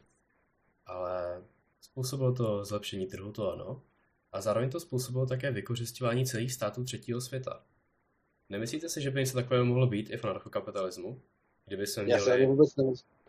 ale 0.86 1.44
způsobilo 1.80 2.32
to 2.34 2.64
zlepšení 2.64 3.06
trhu, 3.06 3.32
to 3.32 3.52
ano, 3.52 3.82
a 4.32 4.40
zároveň 4.40 4.70
to 4.70 4.80
způsobilo 4.80 5.26
také 5.26 5.50
vykořišťování 5.50 6.26
celých 6.26 6.52
států 6.52 6.84
třetího 6.84 7.20
světa. 7.20 7.64
Nemyslíte 8.48 8.88
si, 8.88 9.02
že 9.02 9.10
by 9.10 9.20
něco 9.20 9.34
takového 9.34 9.64
mohlo 9.64 9.86
být 9.86 10.10
i 10.10 10.16
v 10.16 10.24
anarchokapitalismu? 10.24 11.22
Kdyby 11.66 11.86
jsme 11.86 12.02
měli... 12.02 12.20
Já 12.20 12.24
se 12.24 12.46
vůbec. 12.46 12.74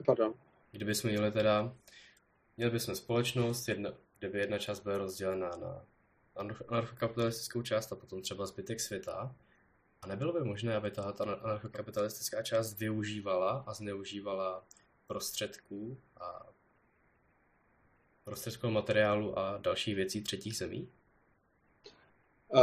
Pardon. 0.05 0.33
Kdyby 0.71 0.95
jsme 0.95 1.09
měli 1.09 1.31
teda... 1.31 1.75
Měli 2.57 2.71
bychom 2.71 2.95
společnost, 2.95 3.67
jedna, 3.67 3.91
kde 4.19 4.29
by 4.29 4.39
jedna 4.39 4.57
část 4.57 4.79
byla 4.79 4.97
rozdělená 4.97 5.49
na 5.49 5.85
anarchokapitalistickou 6.67 7.61
část 7.61 7.91
a 7.91 7.95
potom 7.95 8.21
třeba 8.21 8.45
zbytek 8.45 8.79
světa. 8.79 9.35
A 10.01 10.07
nebylo 10.07 10.33
by 10.33 10.39
možné, 10.39 10.75
aby 10.75 10.91
ta 10.91 11.13
anarchokapitalistická 11.43 12.41
část 12.41 12.79
využívala 12.79 13.63
a 13.67 13.73
zneužívala 13.73 14.63
prostředků 15.07 15.97
a 16.19 16.49
prostředků 18.23 18.69
materiálu 18.69 19.39
a 19.39 19.57
další 19.57 19.93
věcí 19.93 20.21
třetích 20.21 20.57
zemí? 20.57 20.89
Uh, 22.47 22.59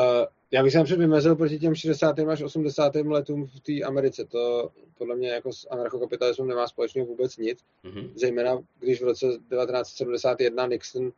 já 0.50 0.62
bych 0.62 0.72
se 0.72 0.78
napřed 0.78 0.98
vymezil 0.98 1.36
proti 1.36 1.58
těm 1.58 1.74
60. 1.74 2.18
až 2.18 2.42
80. 2.42 2.94
letům 2.94 3.46
v 3.46 3.60
té 3.60 3.82
Americe. 3.82 4.24
To 4.24 4.70
podle 4.98 5.16
mě 5.16 5.28
jako 5.28 5.52
s 5.52 5.68
anarchokapitalismem 5.70 6.48
nemá 6.48 6.68
společného 6.68 7.06
vůbec 7.06 7.36
nic. 7.36 7.64
Mm-hmm. 7.84 8.10
Zejména 8.14 8.58
když 8.78 9.00
v 9.00 9.04
roce 9.04 9.26
1971 9.26 10.66
Nixon 10.66 11.12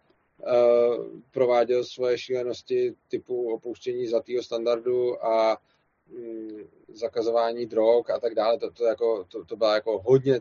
prováděl 1.31 1.85
svoje 1.85 2.19
šílenosti 2.19 2.95
typu 3.09 3.55
opouštění 3.55 4.07
zlatého 4.07 4.43
standardu 4.43 5.27
a 5.27 5.59
mm, 6.07 6.69
zakazování 6.89 7.67
drog 7.67 8.11
a 8.11 8.21
tak 8.21 8.35
dále. 8.35 8.59
To, 8.59 8.71
to, 8.71 8.85
jako, 8.85 9.25
to, 9.25 9.45
to 9.45 9.57
byla 9.57 9.75
jako 9.75 9.99
hodně 9.99 10.41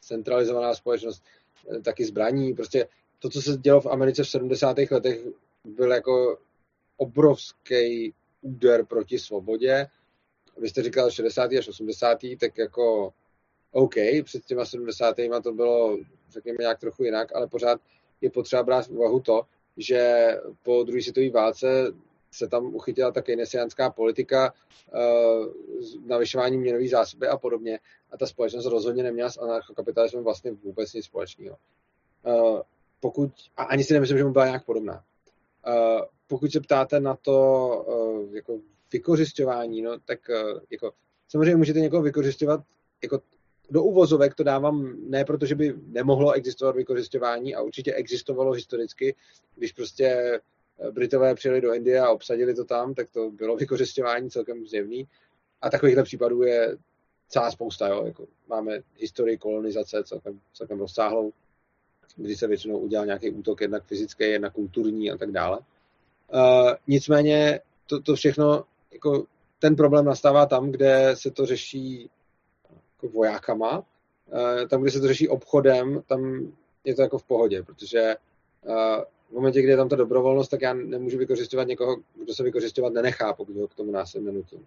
centralizovaná 0.00 0.74
společnost, 0.74 1.22
eh, 1.76 1.80
taky 1.80 2.04
zbraní. 2.04 2.54
Prostě 2.54 2.88
to, 3.18 3.28
co 3.30 3.42
se 3.42 3.56
dělo 3.56 3.80
v 3.80 3.86
Americe 3.86 4.24
v 4.24 4.28
70. 4.28 4.76
letech, 4.90 5.20
byl 5.64 5.92
jako 5.92 6.38
obrovský 6.96 8.14
úder 8.42 8.86
proti 8.86 9.18
svobodě. 9.18 9.86
Vy 10.58 10.68
jste 10.68 10.82
říkal 10.82 11.10
60. 11.10 11.52
až 11.52 11.68
80. 11.68 12.18
tak 12.40 12.58
jako 12.58 13.12
OK, 13.72 13.94
před 14.24 14.44
těma 14.44 14.64
70. 14.64 15.16
to 15.42 15.52
bylo, 15.52 15.98
řekněme, 16.30 16.56
nějak 16.60 16.80
trochu 16.80 17.04
jinak, 17.04 17.36
ale 17.36 17.46
pořád 17.46 17.80
je 18.20 18.30
potřeba 18.30 18.62
brát 18.62 18.86
v 18.86 18.90
úvahu 18.90 19.20
to, 19.20 19.42
že 19.76 20.28
po 20.62 20.84
druhé 20.84 21.02
světové 21.02 21.30
válce 21.30 21.92
se 22.32 22.48
tam 22.48 22.74
uchytila 22.74 23.12
ta 23.12 23.22
keynesiánská 23.22 23.90
politika, 23.90 24.52
uh, 24.52 25.46
navyšování 26.06 26.58
měnové 26.58 26.88
zásoby 26.88 27.28
a 27.28 27.36
podobně. 27.36 27.78
A 28.10 28.16
ta 28.16 28.26
společnost 28.26 28.66
rozhodně 28.66 29.02
neměla 29.02 29.30
s 29.30 29.38
anarchokapitalismem 29.38 30.24
vlastně 30.24 30.52
vůbec 30.52 30.92
nic 30.92 31.04
společného. 31.04 31.56
Uh, 32.26 32.60
pokud, 33.00 33.30
a 33.56 33.62
ani 33.62 33.84
si 33.84 33.94
nemyslím, 33.94 34.18
že 34.18 34.24
mu 34.24 34.32
byla 34.32 34.46
nějak 34.46 34.64
podobná. 34.64 35.04
Uh, 35.66 36.02
pokud 36.26 36.52
se 36.52 36.60
ptáte 36.60 37.00
na 37.00 37.16
to 37.16 38.28
jako 38.32 38.58
vykořišťování, 38.92 39.82
no, 39.82 39.98
tak 40.04 40.18
jako, 40.70 40.92
samozřejmě 41.28 41.56
můžete 41.56 41.80
někoho 41.80 42.02
vykořišťovat 42.02 42.60
jako 43.02 43.20
do 43.70 43.82
uvozovek 43.82 44.34
to 44.34 44.44
dávám 44.44 44.96
ne 45.10 45.24
proto, 45.24 45.46
že 45.46 45.54
by 45.54 45.74
nemohlo 45.86 46.32
existovat 46.32 46.76
vykořišťování 46.76 47.54
a 47.54 47.62
určitě 47.62 47.94
existovalo 47.94 48.52
historicky, 48.52 49.14
když 49.56 49.72
prostě 49.72 50.40
Britové 50.90 51.34
přijeli 51.34 51.60
do 51.60 51.72
Indie 51.72 52.00
a 52.00 52.10
obsadili 52.10 52.54
to 52.54 52.64
tam, 52.64 52.94
tak 52.94 53.10
to 53.10 53.30
bylo 53.30 53.56
vykořišťování 53.56 54.30
celkem 54.30 54.66
zjevný. 54.66 55.08
A 55.62 55.70
takovýchhle 55.70 56.02
případů 56.02 56.42
je 56.42 56.76
celá 57.28 57.50
spousta. 57.50 57.88
Jo? 57.88 58.06
Jako 58.06 58.26
máme 58.48 58.78
historii 58.96 59.38
kolonizace 59.38 60.04
celkem, 60.04 60.40
celkem 60.52 60.78
rozsáhlou, 60.78 61.32
kdy 62.16 62.36
se 62.36 62.46
většinou 62.46 62.78
udělal 62.78 63.06
nějaký 63.06 63.30
útok 63.30 63.60
jednak 63.60 63.84
fyzický, 63.84 64.24
jednak 64.24 64.52
kulturní 64.52 65.10
a 65.10 65.16
tak 65.16 65.30
dále. 65.30 65.58
Uh, 65.58 66.72
nicméně 66.86 67.60
to, 67.86 68.00
to 68.00 68.14
všechno, 68.14 68.64
jako 68.92 69.24
ten 69.58 69.76
problém 69.76 70.04
nastává 70.04 70.46
tam, 70.46 70.70
kde 70.70 71.10
se 71.14 71.30
to 71.30 71.46
řeší 71.46 72.10
jako 73.02 73.16
vojákama, 73.16 73.78
uh, 73.78 74.68
tam, 74.68 74.82
kde 74.82 74.90
se 74.90 75.00
to 75.00 75.08
řeší 75.08 75.28
obchodem, 75.28 76.02
tam 76.06 76.52
je 76.84 76.94
to 76.94 77.02
jako 77.02 77.18
v 77.18 77.24
pohodě, 77.24 77.62
protože 77.62 78.16
uh, 78.66 79.02
v 79.28 79.32
momentě, 79.32 79.62
kdy 79.62 79.70
je 79.70 79.76
tam 79.76 79.88
ta 79.88 79.96
dobrovolnost, 79.96 80.50
tak 80.50 80.62
já 80.62 80.74
nemůžu 80.74 81.18
vykořišťovat 81.18 81.68
někoho, 81.68 81.96
kdo 82.14 82.34
se 82.34 82.42
vykořišťovat 82.42 82.92
nenechá, 82.92 83.32
pokud 83.32 83.56
ho 83.56 83.68
k 83.68 83.74
tomu 83.74 83.92
násilím 83.92 84.26
nenutím. 84.26 84.66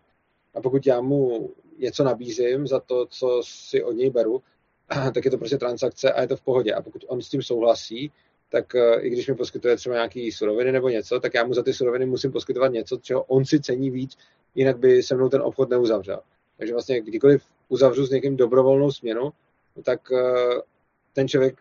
A 0.54 0.62
pokud 0.62 0.88
já 0.88 1.02
mu 1.02 1.50
něco 1.78 2.04
nabízím 2.04 2.68
za 2.68 2.80
to, 2.80 3.06
co 3.06 3.42
si 3.46 3.84
od 3.84 3.92
něj 3.92 4.10
beru, 4.10 4.42
tak 5.14 5.26
je 5.26 5.32
to 5.32 5.38
prostě 5.38 5.58
transakce 5.58 6.14
a 6.14 6.22
je 6.22 6.28
to 6.28 6.38
v 6.38 6.42
pohodě. 6.42 6.74
A 6.74 6.82
pokud 6.82 7.06
on 7.08 7.22
s 7.22 7.30
tím 7.30 7.42
souhlasí, 7.42 8.12
tak 8.50 8.76
eh, 8.76 9.02
i 9.02 9.10
když 9.10 9.28
mi 9.28 9.36
poskytuje 9.36 9.76
třeba 9.76 9.96
nějaký 9.96 10.32
suroviny 10.32 10.72
nebo 10.72 10.90
něco, 10.90 11.20
tak 11.20 11.34
já 11.34 11.44
mu 11.44 11.54
za 11.54 11.64
ty 11.64 11.74
suroviny 11.74 12.06
musím 12.06 12.32
poskytovat 12.32 12.72
něco, 12.72 12.98
čeho 12.98 13.24
on 13.24 13.46
si 13.46 13.60
cení 13.60 13.90
víc, 13.90 14.18
jinak 14.56 14.78
by 14.78 15.04
se 15.04 15.16
mnou 15.16 15.30
ten 15.30 15.42
obchod 15.42 15.70
neuzavřel. 15.70 16.20
Takže 16.58 16.74
vlastně 16.74 17.02
kdykoliv 17.02 17.44
uzavřu 17.72 18.06
s 18.06 18.10
někým 18.10 18.38
dobrovolnou 18.38 18.92
směnu, 18.92 19.32
tak 19.84 20.12
eh, 20.12 20.62
ten 21.14 21.28
člověk 21.28 21.60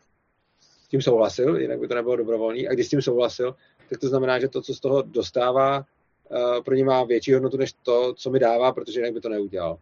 tím 0.89 1.03
souhlasil, 1.03 1.57
jinak 1.57 1.81
by 1.81 1.89
to 1.89 1.95
nebylo 1.95 2.17
dobrovolný. 2.17 2.69
A 2.69 2.73
když 2.73 2.87
s 2.87 2.91
tím 2.91 3.03
souhlasil, 3.03 3.57
tak 3.89 4.01
to 4.01 4.09
znamená, 4.09 4.39
že 4.39 4.49
to, 4.49 4.63
co 4.63 4.75
z 4.75 4.81
toho 4.81 5.03
dostává, 5.03 5.87
eh, 6.31 6.63
pro 6.65 6.75
ně 6.75 6.85
má 6.85 7.05
větší 7.05 7.33
hodnotu 7.33 7.57
než 7.57 7.73
to, 7.73 8.15
co 8.15 8.31
mi 8.31 8.39
dává, 8.39 8.73
protože 8.73 9.01
jinak 9.01 9.15
by 9.15 9.21
to 9.21 9.29
neudělal. 9.29 9.79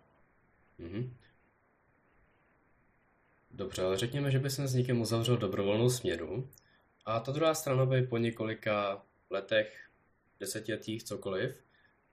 Mm-hmm. 0.80 1.10
Dobře, 3.50 3.82
ale 3.82 3.96
řekněme, 3.96 4.30
že 4.30 4.38
by 4.38 4.50
se 4.50 4.68
s 4.68 4.74
někým 4.74 5.00
uzavřel 5.00 5.36
dobrovolnou 5.36 5.90
směru 5.90 6.48
a 7.06 7.20
ta 7.20 7.32
druhá 7.32 7.54
strana 7.54 7.86
by 7.86 8.02
po 8.02 8.18
několika 8.18 9.02
letech, 9.30 9.88
desetiletích, 10.40 11.04
cokoliv, 11.04 11.62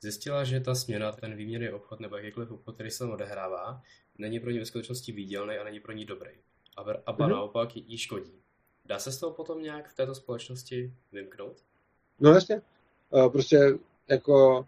zjistila, 0.02 0.44
že 0.44 0.60
ta 0.60 0.76
směna, 0.76 1.12
ten 1.12 1.36
výměrný 1.36 1.70
obchod 1.70 2.00
nebo 2.00 2.18
jakýkoliv 2.18 2.52
obchod, 2.52 2.76
který 2.76 2.92
se 2.92 3.06
odehrává, 3.06 3.82
není 4.18 4.40
pro 4.40 4.52
ní 4.52 4.60
ve 4.60 4.66
skutečnosti 4.66 5.12
výdělný 5.12 5.56
a 5.56 5.64
není 5.64 5.80
pro 5.80 5.92
ní 5.92 6.06
dobrý. 6.06 6.30
A, 6.78 6.82
a 6.82 7.14
mm-hmm. 7.14 7.30
naopak 7.30 7.76
jí 7.76 7.98
škodí. 7.98 8.42
Dá 8.86 9.00
se 9.00 9.12
z 9.12 9.20
toho 9.20 9.34
potom 9.34 9.62
nějak 9.62 9.90
v 9.90 9.96
této 9.96 10.16
společnosti 10.16 10.94
vymknout? 11.12 11.64
No 12.20 12.34
jasně. 12.34 12.62
Prostě 13.32 13.78
jako 14.10 14.66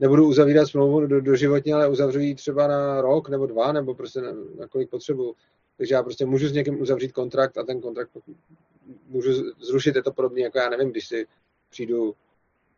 nebudu 0.00 0.28
uzavírat 0.28 0.68
smlouvu 0.68 1.06
do, 1.06 1.20
do 1.20 1.36
životně, 1.36 1.74
ale 1.74 1.88
uzavřu 1.88 2.18
ji 2.18 2.34
třeba 2.34 2.66
na 2.66 3.00
rok 3.00 3.28
nebo 3.28 3.46
dva, 3.46 3.72
nebo 3.72 3.94
prostě 3.94 4.20
na, 4.20 4.32
na 4.58 4.68
kolik 4.68 4.90
potřebu. 4.90 5.34
Takže 5.76 5.94
já 5.94 6.02
prostě 6.02 6.26
můžu 6.26 6.48
s 6.48 6.52
někým 6.52 6.80
uzavřít 6.80 7.12
kontrakt 7.12 7.58
a 7.58 7.62
ten 7.62 7.80
kontrakt 7.80 8.10
můžu 9.08 9.30
zrušit. 9.60 9.96
Je 9.96 10.02
to 10.02 10.12
podobné, 10.12 10.40
jako 10.40 10.58
já 10.58 10.70
nevím, 10.70 10.90
když 10.90 11.08
si 11.08 11.26
přijdu 11.70 12.14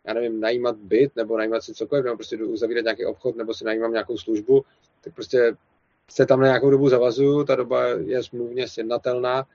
já 0.05 0.14
nevím, 0.14 0.41
najímat 0.41 0.76
byt 0.76 1.16
nebo 1.16 1.39
najímat 1.39 1.62
si 1.62 1.74
cokoliv, 1.74 2.05
nebo 2.05 2.16
prostě 2.16 2.36
jdu 2.36 2.49
uzavírat 2.49 2.84
nějaký 2.84 3.07
obchod, 3.07 3.36
nebo 3.36 3.55
si 3.55 3.64
najímám 3.64 3.93
nějakou 3.93 4.18
službu, 4.18 4.64
tak 5.01 5.14
prostě 5.14 5.57
se 6.11 6.27
tam 6.27 6.41
na 6.41 6.47
nějakou 6.47 6.71
dobu 6.71 6.89
zavazuju, 6.89 7.45
ta 7.45 7.55
doba 7.55 7.87
je 7.87 8.23
smluvně 8.23 8.69
sjednatelná 8.69 9.47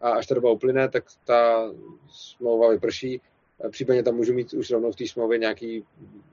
a 0.00 0.10
až 0.10 0.26
ta 0.26 0.34
doba 0.34 0.50
uplyne, 0.50 0.88
tak 0.88 1.04
ta 1.24 1.70
smlouva 2.10 2.70
vyprší. 2.70 3.20
Případně 3.70 4.02
tam 4.02 4.14
můžu 4.14 4.34
mít 4.34 4.52
už 4.52 4.70
rovnou 4.70 4.92
v 4.92 4.96
té 4.96 5.06
smlouvě 5.06 5.38
nějaké 5.38 5.80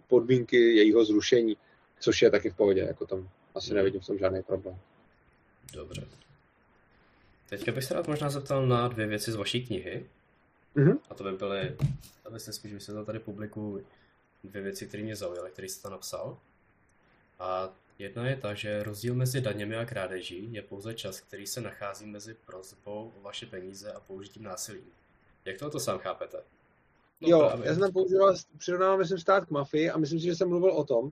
podmínky 0.08 0.76
jejího 0.76 1.06
zrušení, 1.06 1.58
což 2.00 2.22
je 2.22 2.32
taky 2.32 2.50
v 2.50 2.56
pohodě, 2.56 2.82
jako 2.82 3.06
tam 3.06 3.30
asi 3.56 3.74
nevidím 3.74 4.02
v 4.02 4.08
tom 4.08 4.18
žádný 4.18 4.44
problém. 4.44 4.78
Dobře. 5.74 6.08
Teďka 7.50 7.72
bych 7.72 7.84
se 7.84 7.94
rád 7.94 8.08
možná 8.08 8.30
zeptal 8.30 8.68
na 8.68 8.88
dvě 8.88 9.08
věci 9.08 9.32
z 9.32 9.36
vaší 9.36 9.66
knihy. 9.66 10.06
Mm-hmm. 10.76 10.98
A 11.10 11.14
to 11.14 11.24
by 11.24 11.32
byly, 11.32 11.76
abyste 12.26 12.54
spíš 12.54 12.74
vysvětlil 12.74 13.06
tady 13.06 13.20
publiku 13.20 13.82
dvě 14.44 14.62
věci, 14.62 14.88
které 14.88 15.04
mě 15.04 15.16
zaujaly, 15.16 15.52
které 15.52 15.70
jste 15.70 15.90
napsal. 15.90 16.38
A 17.40 17.70
Jedna 18.00 18.28
je 18.28 18.36
ta, 18.36 18.54
že 18.54 18.84
rozdíl 18.84 19.16
mezi 19.16 19.42
daněmi 19.42 19.76
a 19.76 19.86
krádeží 19.86 20.54
je 20.54 20.62
pouze 20.62 20.94
čas, 20.94 21.22
který 21.22 21.48
se 21.48 21.62
nachází 21.62 22.06
mezi 22.06 22.36
prozbou 22.46 23.14
o 23.18 23.22
vaše 23.22 23.46
peníze 23.46 23.92
a 23.92 24.00
použitím 24.00 24.44
násilí. 24.44 24.84
Jak 25.46 25.58
to, 25.58 25.70
to 25.70 25.80
sám 25.80 26.00
chápete? 26.00 26.38
No, 27.22 27.30
jo, 27.30 27.40
právě. 27.48 27.68
já 27.68 27.74
jsem 27.74 27.82
tam 27.82 27.92
používal, 27.92 28.36
přirovnával, 28.58 28.98
myslím, 28.98 29.18
stát 29.18 29.46
k 29.46 29.50
mafii 29.52 29.90
a 29.90 29.98
myslím 29.98 30.20
si, 30.20 30.26
že 30.26 30.36
jsem 30.36 30.50
mluvil 30.50 30.72
o 30.72 30.84
tom, 30.84 31.10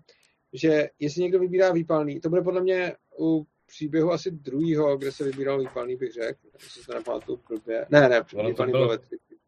že 0.54 0.90
jestli 1.00 1.22
někdo 1.22 1.40
vybírá 1.40 1.72
výpalný, 1.72 2.20
to 2.20 2.30
bude 2.30 2.42
podle 2.42 2.62
mě 2.62 2.96
u 3.20 3.48
příběhu 3.66 4.12
asi 4.12 4.32
druhýho, 4.32 4.98
kde 4.98 5.12
se 5.12 5.24
vybíral 5.24 5.60
výpalný, 5.60 5.96
bych 5.96 6.14
řekl, 6.14 6.40
jestli 6.54 6.82
se 6.82 6.88
to 6.88 6.94
nepamatuju 6.94 7.40
blbě. 7.50 7.86
Ne, 7.90 8.10
ne, 8.10 8.24
ono 8.36 8.50
výpalný 8.50 8.72
to 8.72 8.78
bylo, 8.78 8.88
bylo 8.88 9.00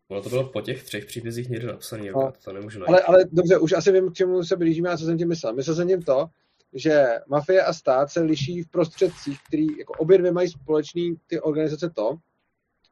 Ono 0.08 0.22
to 0.22 0.30
bylo 0.30 0.50
po 0.50 0.62
těch 0.62 0.84
třech 0.84 1.06
příbězích 1.06 1.50
někde 1.50 1.68
napsaný, 1.68 2.10
no. 2.10 2.34
to 2.44 2.54
nemůžu 2.54 2.80
najít. 2.80 2.90
Ale, 2.90 3.02
ale 3.02 3.26
dobře, 3.32 3.58
už 3.58 3.72
asi 3.72 3.92
vím, 3.92 4.12
k 4.12 4.14
čemu 4.14 4.44
se 4.44 4.56
blížíme 4.56 4.90
a 4.90 4.98
co 4.98 5.06
jsem 5.06 5.18
tím 5.18 5.28
myslel. 5.28 5.54
Myslel 5.54 5.76
jsem 5.76 5.88
tím 5.88 6.02
to, 6.02 6.30
že 6.74 7.20
mafie 7.28 7.64
a 7.64 7.74
stát 7.74 8.12
se 8.12 8.22
liší 8.22 8.64
v 8.64 8.70
prostředcích, 8.70 9.40
který 9.48 9.78
jako 9.78 9.94
obě 9.94 10.18
dvě 10.18 10.32
mají 10.32 10.50
společný 10.50 11.16
ty 11.28 11.42
organizace 11.42 11.90
to, 11.90 12.18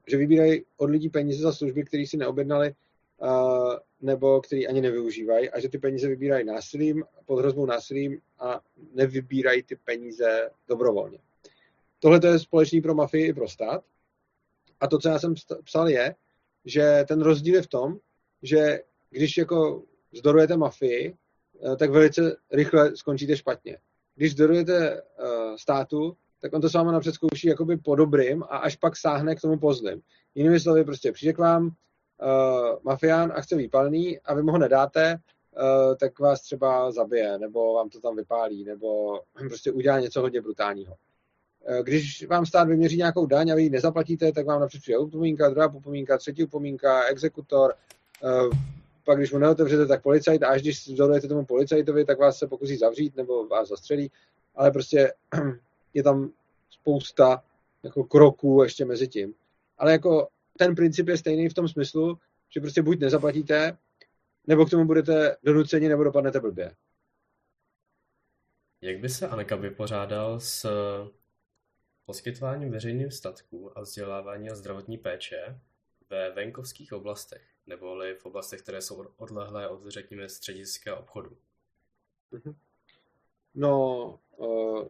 že 0.07 0.17
vybírají 0.17 0.65
od 0.78 0.89
lidí 0.89 1.09
peníze 1.09 1.41
za 1.41 1.53
služby, 1.53 1.84
které 1.84 2.07
si 2.07 2.17
neobjednali 2.17 2.73
uh, 3.21 3.75
nebo 4.01 4.41
který 4.41 4.67
ani 4.67 4.82
nevyužívají 4.82 5.49
a 5.49 5.59
že 5.59 5.69
ty 5.69 5.78
peníze 5.78 6.07
vybírají 6.07 6.45
násilím, 6.45 7.03
pod 7.25 7.39
hrozbou 7.39 7.65
násilím 7.65 8.21
a 8.39 8.61
nevybírají 8.93 9.63
ty 9.63 9.75
peníze 9.75 10.49
dobrovolně. 10.67 11.19
Tohle 11.99 12.19
to 12.19 12.28
je 12.28 12.39
společný 12.39 12.82
pro 12.82 12.95
mafii 12.95 13.28
i 13.28 13.34
pro 13.34 13.47
stát. 13.47 13.84
A 14.80 14.88
to, 14.88 14.97
co 14.97 15.09
já 15.09 15.19
jsem 15.19 15.34
psal, 15.63 15.89
je, 15.89 16.15
že 16.65 17.05
ten 17.07 17.21
rozdíl 17.21 17.55
je 17.55 17.61
v 17.61 17.67
tom, 17.67 17.97
že 18.41 18.80
když 19.09 19.38
jako 19.38 19.84
zdorujete 20.11 20.57
mafii, 20.57 21.15
tak 21.79 21.89
velice 21.89 22.35
rychle 22.51 22.95
skončíte 22.95 23.37
špatně. 23.37 23.77
Když 24.15 24.31
zdorujete 24.31 25.01
uh, 25.01 25.55
státu, 25.55 26.17
tak 26.41 26.53
on 26.53 26.61
to 26.61 26.69
s 26.69 26.73
váma 26.73 26.91
napřed 26.91 27.15
zkouší 27.15 27.47
jakoby 27.47 27.77
po 27.77 27.95
dobrým 27.95 28.43
a 28.43 28.57
až 28.57 28.75
pak 28.75 28.97
sáhne 28.97 29.35
k 29.35 29.41
tomu 29.41 29.59
pozlým. 29.59 30.01
Jinými 30.35 30.59
slovy, 30.59 30.83
prostě 30.83 31.11
přijde 31.11 31.33
k 31.33 31.37
vám 31.37 31.65
uh, 31.65 31.71
mafián 32.83 33.33
a 33.35 33.41
chce 33.41 33.55
výpalný 33.55 34.19
a 34.19 34.33
vy 34.33 34.43
mu 34.43 34.51
ho 34.51 34.57
nedáte, 34.57 35.15
uh, 35.17 35.95
tak 35.95 36.19
vás 36.19 36.41
třeba 36.41 36.91
zabije, 36.91 37.37
nebo 37.39 37.73
vám 37.73 37.89
to 37.89 37.99
tam 37.99 38.15
vypálí, 38.15 38.63
nebo 38.63 39.19
prostě 39.47 39.71
udělá 39.71 39.99
něco 39.99 40.21
hodně 40.21 40.41
brutálního. 40.41 40.95
Když 41.83 42.27
vám 42.27 42.45
stát 42.45 42.67
vyměří 42.67 42.97
nějakou 42.97 43.25
daň 43.25 43.49
a 43.51 43.55
vy 43.55 43.63
ji 43.63 43.69
nezaplatíte, 43.69 44.31
tak 44.31 44.45
vám 44.45 44.61
napřed 44.61 44.81
přijde 44.81 44.97
upomínka, 44.97 45.49
druhá 45.49 45.67
upomínka, 45.67 46.17
třetí 46.17 46.43
upomínka, 46.43 47.03
exekutor, 47.03 47.73
pak 49.07 49.17
když 49.17 49.31
mu 49.31 49.39
neotevřete, 49.39 49.85
tak 49.85 50.03
policajt, 50.03 50.43
a 50.43 50.47
až 50.47 50.61
když 50.61 50.87
vzorujete 50.87 51.27
tomu 51.27 51.45
policajtovi, 51.45 52.05
tak 52.05 52.19
vás 52.19 52.37
se 52.37 52.47
pokusí 52.47 52.77
zavřít 52.77 53.15
nebo 53.15 53.47
vás 53.47 53.69
zastřelí, 53.69 54.11
ale 54.55 54.71
prostě 54.71 55.13
je 55.93 56.03
tam 56.03 56.31
spousta 56.69 57.43
jako 57.83 58.03
kroků 58.03 58.63
ještě 58.63 58.85
mezi 58.85 59.07
tím. 59.07 59.33
Ale 59.77 59.91
jako 59.91 60.27
ten 60.57 60.75
princip 60.75 61.07
je 61.07 61.17
stejný 61.17 61.49
v 61.49 61.53
tom 61.53 61.67
smyslu, 61.67 62.17
že 62.49 62.61
prostě 62.61 62.81
buď 62.81 62.99
nezaplatíte, 62.99 63.77
nebo 64.47 64.65
k 64.65 64.69
tomu 64.69 64.85
budete 64.85 65.35
donuceni, 65.43 65.89
nebo 65.89 66.03
dopadnete 66.03 66.39
blbě. 66.39 66.75
Jak 68.81 68.99
by 68.99 69.09
se 69.09 69.27
Anka 69.27 69.55
vypořádal 69.55 70.39
s 70.39 70.69
poskytováním 72.05 72.71
veřejných 72.71 73.13
statků 73.13 73.77
a 73.77 73.81
vzdělávání 73.81 74.49
a 74.49 74.55
zdravotní 74.55 74.97
péče 74.97 75.59
ve 76.09 76.31
venkovských 76.31 76.93
oblastech, 76.93 77.41
neboli 77.67 78.15
v 78.15 78.25
oblastech, 78.25 78.61
které 78.61 78.81
jsou 78.81 79.05
odlehlé 79.17 79.69
od, 79.69 79.87
řekněme, 79.87 80.29
střediska 80.29 80.95
obchodu? 80.95 81.37
Mhm. 82.31 82.55
No, 83.55 84.19
uh, 84.37 84.87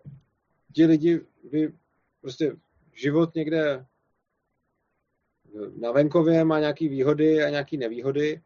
ti 0.74 0.86
lidi, 0.86 1.22
vy 1.44 1.74
prostě 2.22 2.58
život 2.94 3.36
někde 3.36 3.86
na 5.78 5.92
venkově 5.92 6.44
má 6.44 6.60
nějaké 6.60 6.90
výhody 6.90 7.44
a 7.44 7.50
nějaké 7.50 7.78
nevýhody. 7.78 8.42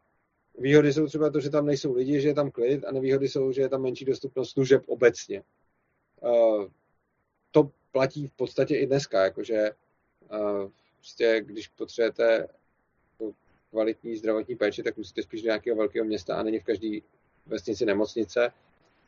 Výhody 0.58 0.92
jsou 0.92 1.06
třeba 1.06 1.30
to, 1.30 1.40
že 1.40 1.50
tam 1.50 1.66
nejsou 1.66 1.94
lidi, 1.94 2.20
že 2.20 2.28
je 2.28 2.34
tam 2.34 2.50
klid 2.50 2.84
a 2.84 2.92
nevýhody 2.92 3.28
jsou, 3.28 3.52
že 3.52 3.60
je 3.60 3.68
tam 3.68 3.82
menší 3.82 4.04
dostupnost 4.04 4.50
služeb 4.50 4.82
obecně. 4.86 5.42
Uh, 6.20 6.66
to 7.50 7.70
platí 7.90 8.26
v 8.26 8.32
podstatě 8.32 8.76
i 8.76 8.86
dneska, 8.86 9.24
jakože 9.24 9.70
uh, 10.20 10.70
prostě, 10.96 11.42
když 11.44 11.68
potřebujete 11.68 12.48
kvalitní 13.72 14.16
zdravotní 14.16 14.56
péči, 14.56 14.82
tak 14.82 14.96
musíte 14.96 15.22
spíš 15.22 15.42
do 15.42 15.46
nějakého 15.46 15.76
velkého 15.76 16.04
města 16.04 16.36
a 16.36 16.42
není 16.42 16.58
v 16.58 16.64
každé 16.64 16.98
vesnici 17.46 17.86
nemocnice. 17.86 18.52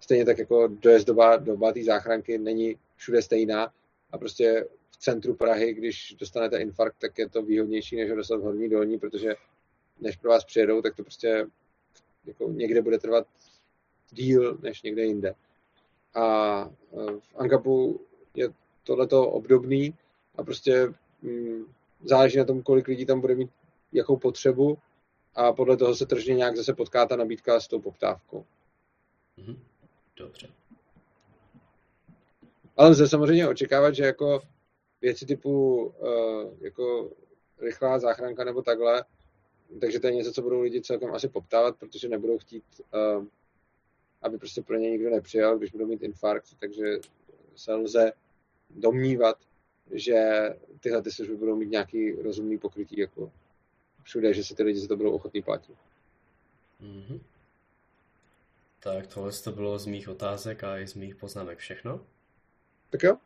Stejně 0.01 0.25
tak 0.25 0.39
jako 0.39 0.67
dojezdová 0.67 1.37
doba 1.37 1.73
té 1.73 1.85
záchranky 1.85 2.39
není 2.39 2.77
všude 2.97 3.23
stejná 3.23 3.73
a 4.11 4.19
prostě 4.19 4.67
v 4.91 4.97
centru 4.97 5.35
Prahy, 5.35 5.75
když 5.75 6.15
dostanete 6.19 6.59
infarkt, 6.59 6.99
tak 6.99 7.19
je 7.19 7.29
to 7.29 7.43
výhodnější, 7.43 7.97
než 7.97 8.11
ho 8.11 8.17
dostat 8.17 8.37
v 8.37 8.43
horní 8.43 8.69
dolní, 8.69 8.99
protože 8.99 9.35
než 10.01 10.17
pro 10.17 10.31
vás 10.31 10.45
přijedou, 10.45 10.83
tak 10.83 10.97
to 10.97 11.03
prostě 11.03 11.47
jako 12.27 12.49
někde 12.49 12.83
bude 12.83 12.99
trvat 12.99 13.27
díl 14.11 14.59
než 14.63 14.83
někde 14.83 15.05
jinde. 15.05 15.35
A 16.15 16.25
e, 16.93 17.21
v 17.21 17.37
Ankapu 17.37 18.01
je 18.35 18.49
tohleto 18.85 19.31
obdobný 19.31 19.95
a 20.37 20.43
prostě 20.43 20.93
mm, 21.23 21.65
záleží 22.05 22.39
na 22.39 22.45
tom, 22.45 22.63
kolik 22.63 22.89
lidí 22.89 23.07
tam 23.07 23.21
bude 23.21 23.35
mít 23.35 23.51
jakou 23.95 24.17
potřebu 24.17 24.79
a 25.35 25.53
podle 25.53 25.77
toho 25.77 25.95
se 25.95 26.07
tržně 26.07 26.35
nějak 26.35 26.57
zase 26.57 26.75
potká 26.75 27.07
ta 27.07 27.17
nabídka 27.17 27.61
s 27.61 27.69
tou 27.69 27.81
poptávkou. 27.81 28.45
Mhm. 29.37 29.59
Dobře. 30.17 30.49
Ale 32.77 32.89
lze 32.89 33.09
samozřejmě 33.09 33.49
očekávat, 33.49 33.95
že 33.95 34.05
jako 34.05 34.41
věci 35.01 35.27
typu 35.27 35.85
uh, 35.85 36.53
jako 36.61 37.11
rychlá 37.59 37.99
záchranka 37.99 38.45
nebo 38.45 38.63
takhle, 38.63 39.05
takže 39.81 40.01
to 40.01 40.07
je 40.07 40.15
něco, 40.15 40.33
co 40.33 40.43
budou 40.43 40.61
lidi 40.61 40.81
celkem 40.83 41.15
asi 41.15 41.29
poptávat, 41.29 41.77
protože 41.77 42.09
nebudou 42.09 42.39
chtít, 42.39 42.65
uh, 42.95 43.25
aby 44.23 44.39
prostě 44.39 44.63
pro 44.63 44.77
ně 44.77 44.91
nikdo 44.91 45.11
nepřijal, 45.11 45.59
když 45.59 45.71
budou 45.71 45.87
mít 45.87 46.03
infarkt, 46.03 46.47
takže 46.61 46.85
se 47.57 47.75
lze 47.75 48.13
domnívat, 48.71 49.37
že 49.91 50.49
tyhle 50.81 51.03
ty 51.03 51.11
služby 51.11 51.37
budou 51.37 51.57
mít 51.57 51.71
nějaký 51.71 52.13
rozumný 52.13 52.59
pokrytí 52.59 53.01
jako 53.01 53.33
všude, 54.05 54.35
že 54.35 54.45
si 54.45 54.55
ty 54.55 54.63
lidi 54.63 54.81
za 54.81 54.89
to 54.89 54.97
budou 54.97 55.11
ochotní 55.11 55.43
platit. 55.43 55.77
Mm-hmm. 56.83 57.21
Tak 58.81 59.07
tohle 59.07 59.33
to 59.33 59.53
bylo 59.53 59.79
z 59.79 59.87
mých 59.87 60.09
otázek 60.09 60.65
a 60.65 60.79
i 60.79 60.87
z 60.87 60.95
mých 60.95 61.15
poznámek 61.15 61.59
všechno. 61.59 62.01
Tak 62.91 63.03
jo. 63.03 63.17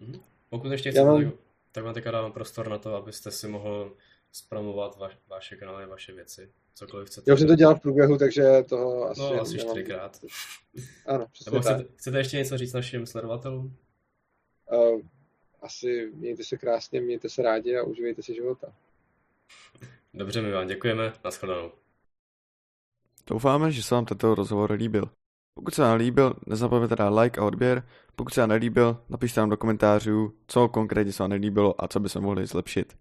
Mm-hmm. 0.00 0.20
Pokud 0.50 0.72
ještě 0.72 0.90
chcete, 0.90 1.04
mám... 1.04 1.24
tak, 1.24 1.34
tak 1.72 1.84
vám 1.84 1.94
teďka 1.94 2.10
dávám 2.10 2.32
prostor 2.32 2.68
na 2.68 2.78
to, 2.78 2.94
abyste 2.94 3.30
si 3.30 3.48
mohl 3.48 3.96
zpromovat 4.32 4.98
va- 4.98 5.16
vaše 5.28 5.56
kanály, 5.56 5.86
vaše 5.86 6.12
věci, 6.12 6.52
cokoliv 6.74 7.08
chcete. 7.08 7.30
Já 7.30 7.34
už 7.34 7.40
jsem 7.40 7.48
to 7.48 7.54
dělal 7.54 7.74
v 7.74 7.80
průběhu, 7.80 8.18
takže 8.18 8.62
toho 8.68 9.04
asi... 9.04 9.20
No, 9.20 9.40
asi 9.40 9.58
čtyřikrát. 9.58 10.20
Ano, 11.06 11.26
Nebo 11.46 11.60
chcete, 11.60 11.84
chcete 11.96 12.18
ještě 12.18 12.36
něco 12.36 12.58
říct 12.58 12.72
našim 12.72 13.06
sledovatelům? 13.06 13.76
Uh, 14.72 15.00
asi 15.60 16.10
mějte 16.14 16.44
se 16.44 16.58
krásně, 16.58 17.00
mějte 17.00 17.28
se 17.28 17.42
rádi 17.42 17.76
a 17.76 17.82
uživejte 17.82 18.22
si 18.22 18.34
života. 18.34 18.74
Dobře, 20.14 20.42
my 20.42 20.52
vám 20.52 20.66
děkujeme, 20.66 21.12
nashledanou. 21.24 21.72
Doufáme, 23.26 23.72
že 23.72 23.82
se 23.82 23.94
vám 23.94 24.04
tento 24.04 24.34
rozhovor 24.34 24.72
líbil. 24.72 25.10
Pokud 25.54 25.74
se 25.74 25.82
vám 25.82 25.98
líbil, 25.98 26.36
nezapomeňte 26.46 26.96
dát 26.96 27.20
like 27.20 27.40
a 27.40 27.44
odběr. 27.44 27.88
Pokud 28.16 28.34
se 28.34 28.40
vám 28.40 28.50
nelíbil, 28.50 29.04
napište 29.08 29.40
nám 29.40 29.50
do 29.50 29.56
komentářů, 29.56 30.34
co 30.46 30.68
konkrétně 30.68 31.12
se 31.12 31.22
vám 31.22 31.30
nelíbilo 31.30 31.84
a 31.84 31.88
co 31.88 32.00
by 32.00 32.08
se 32.08 32.20
mohli 32.20 32.46
zlepšit. 32.46 32.96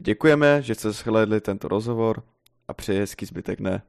Děkujeme, 0.00 0.62
že 0.62 0.74
jste 0.74 0.92
shledli 0.92 1.40
tento 1.40 1.68
rozhovor 1.68 2.22
a 2.68 2.74
přeji 2.74 2.98
hezký 2.98 3.26
zbytek 3.26 3.58
dne. 3.58 3.82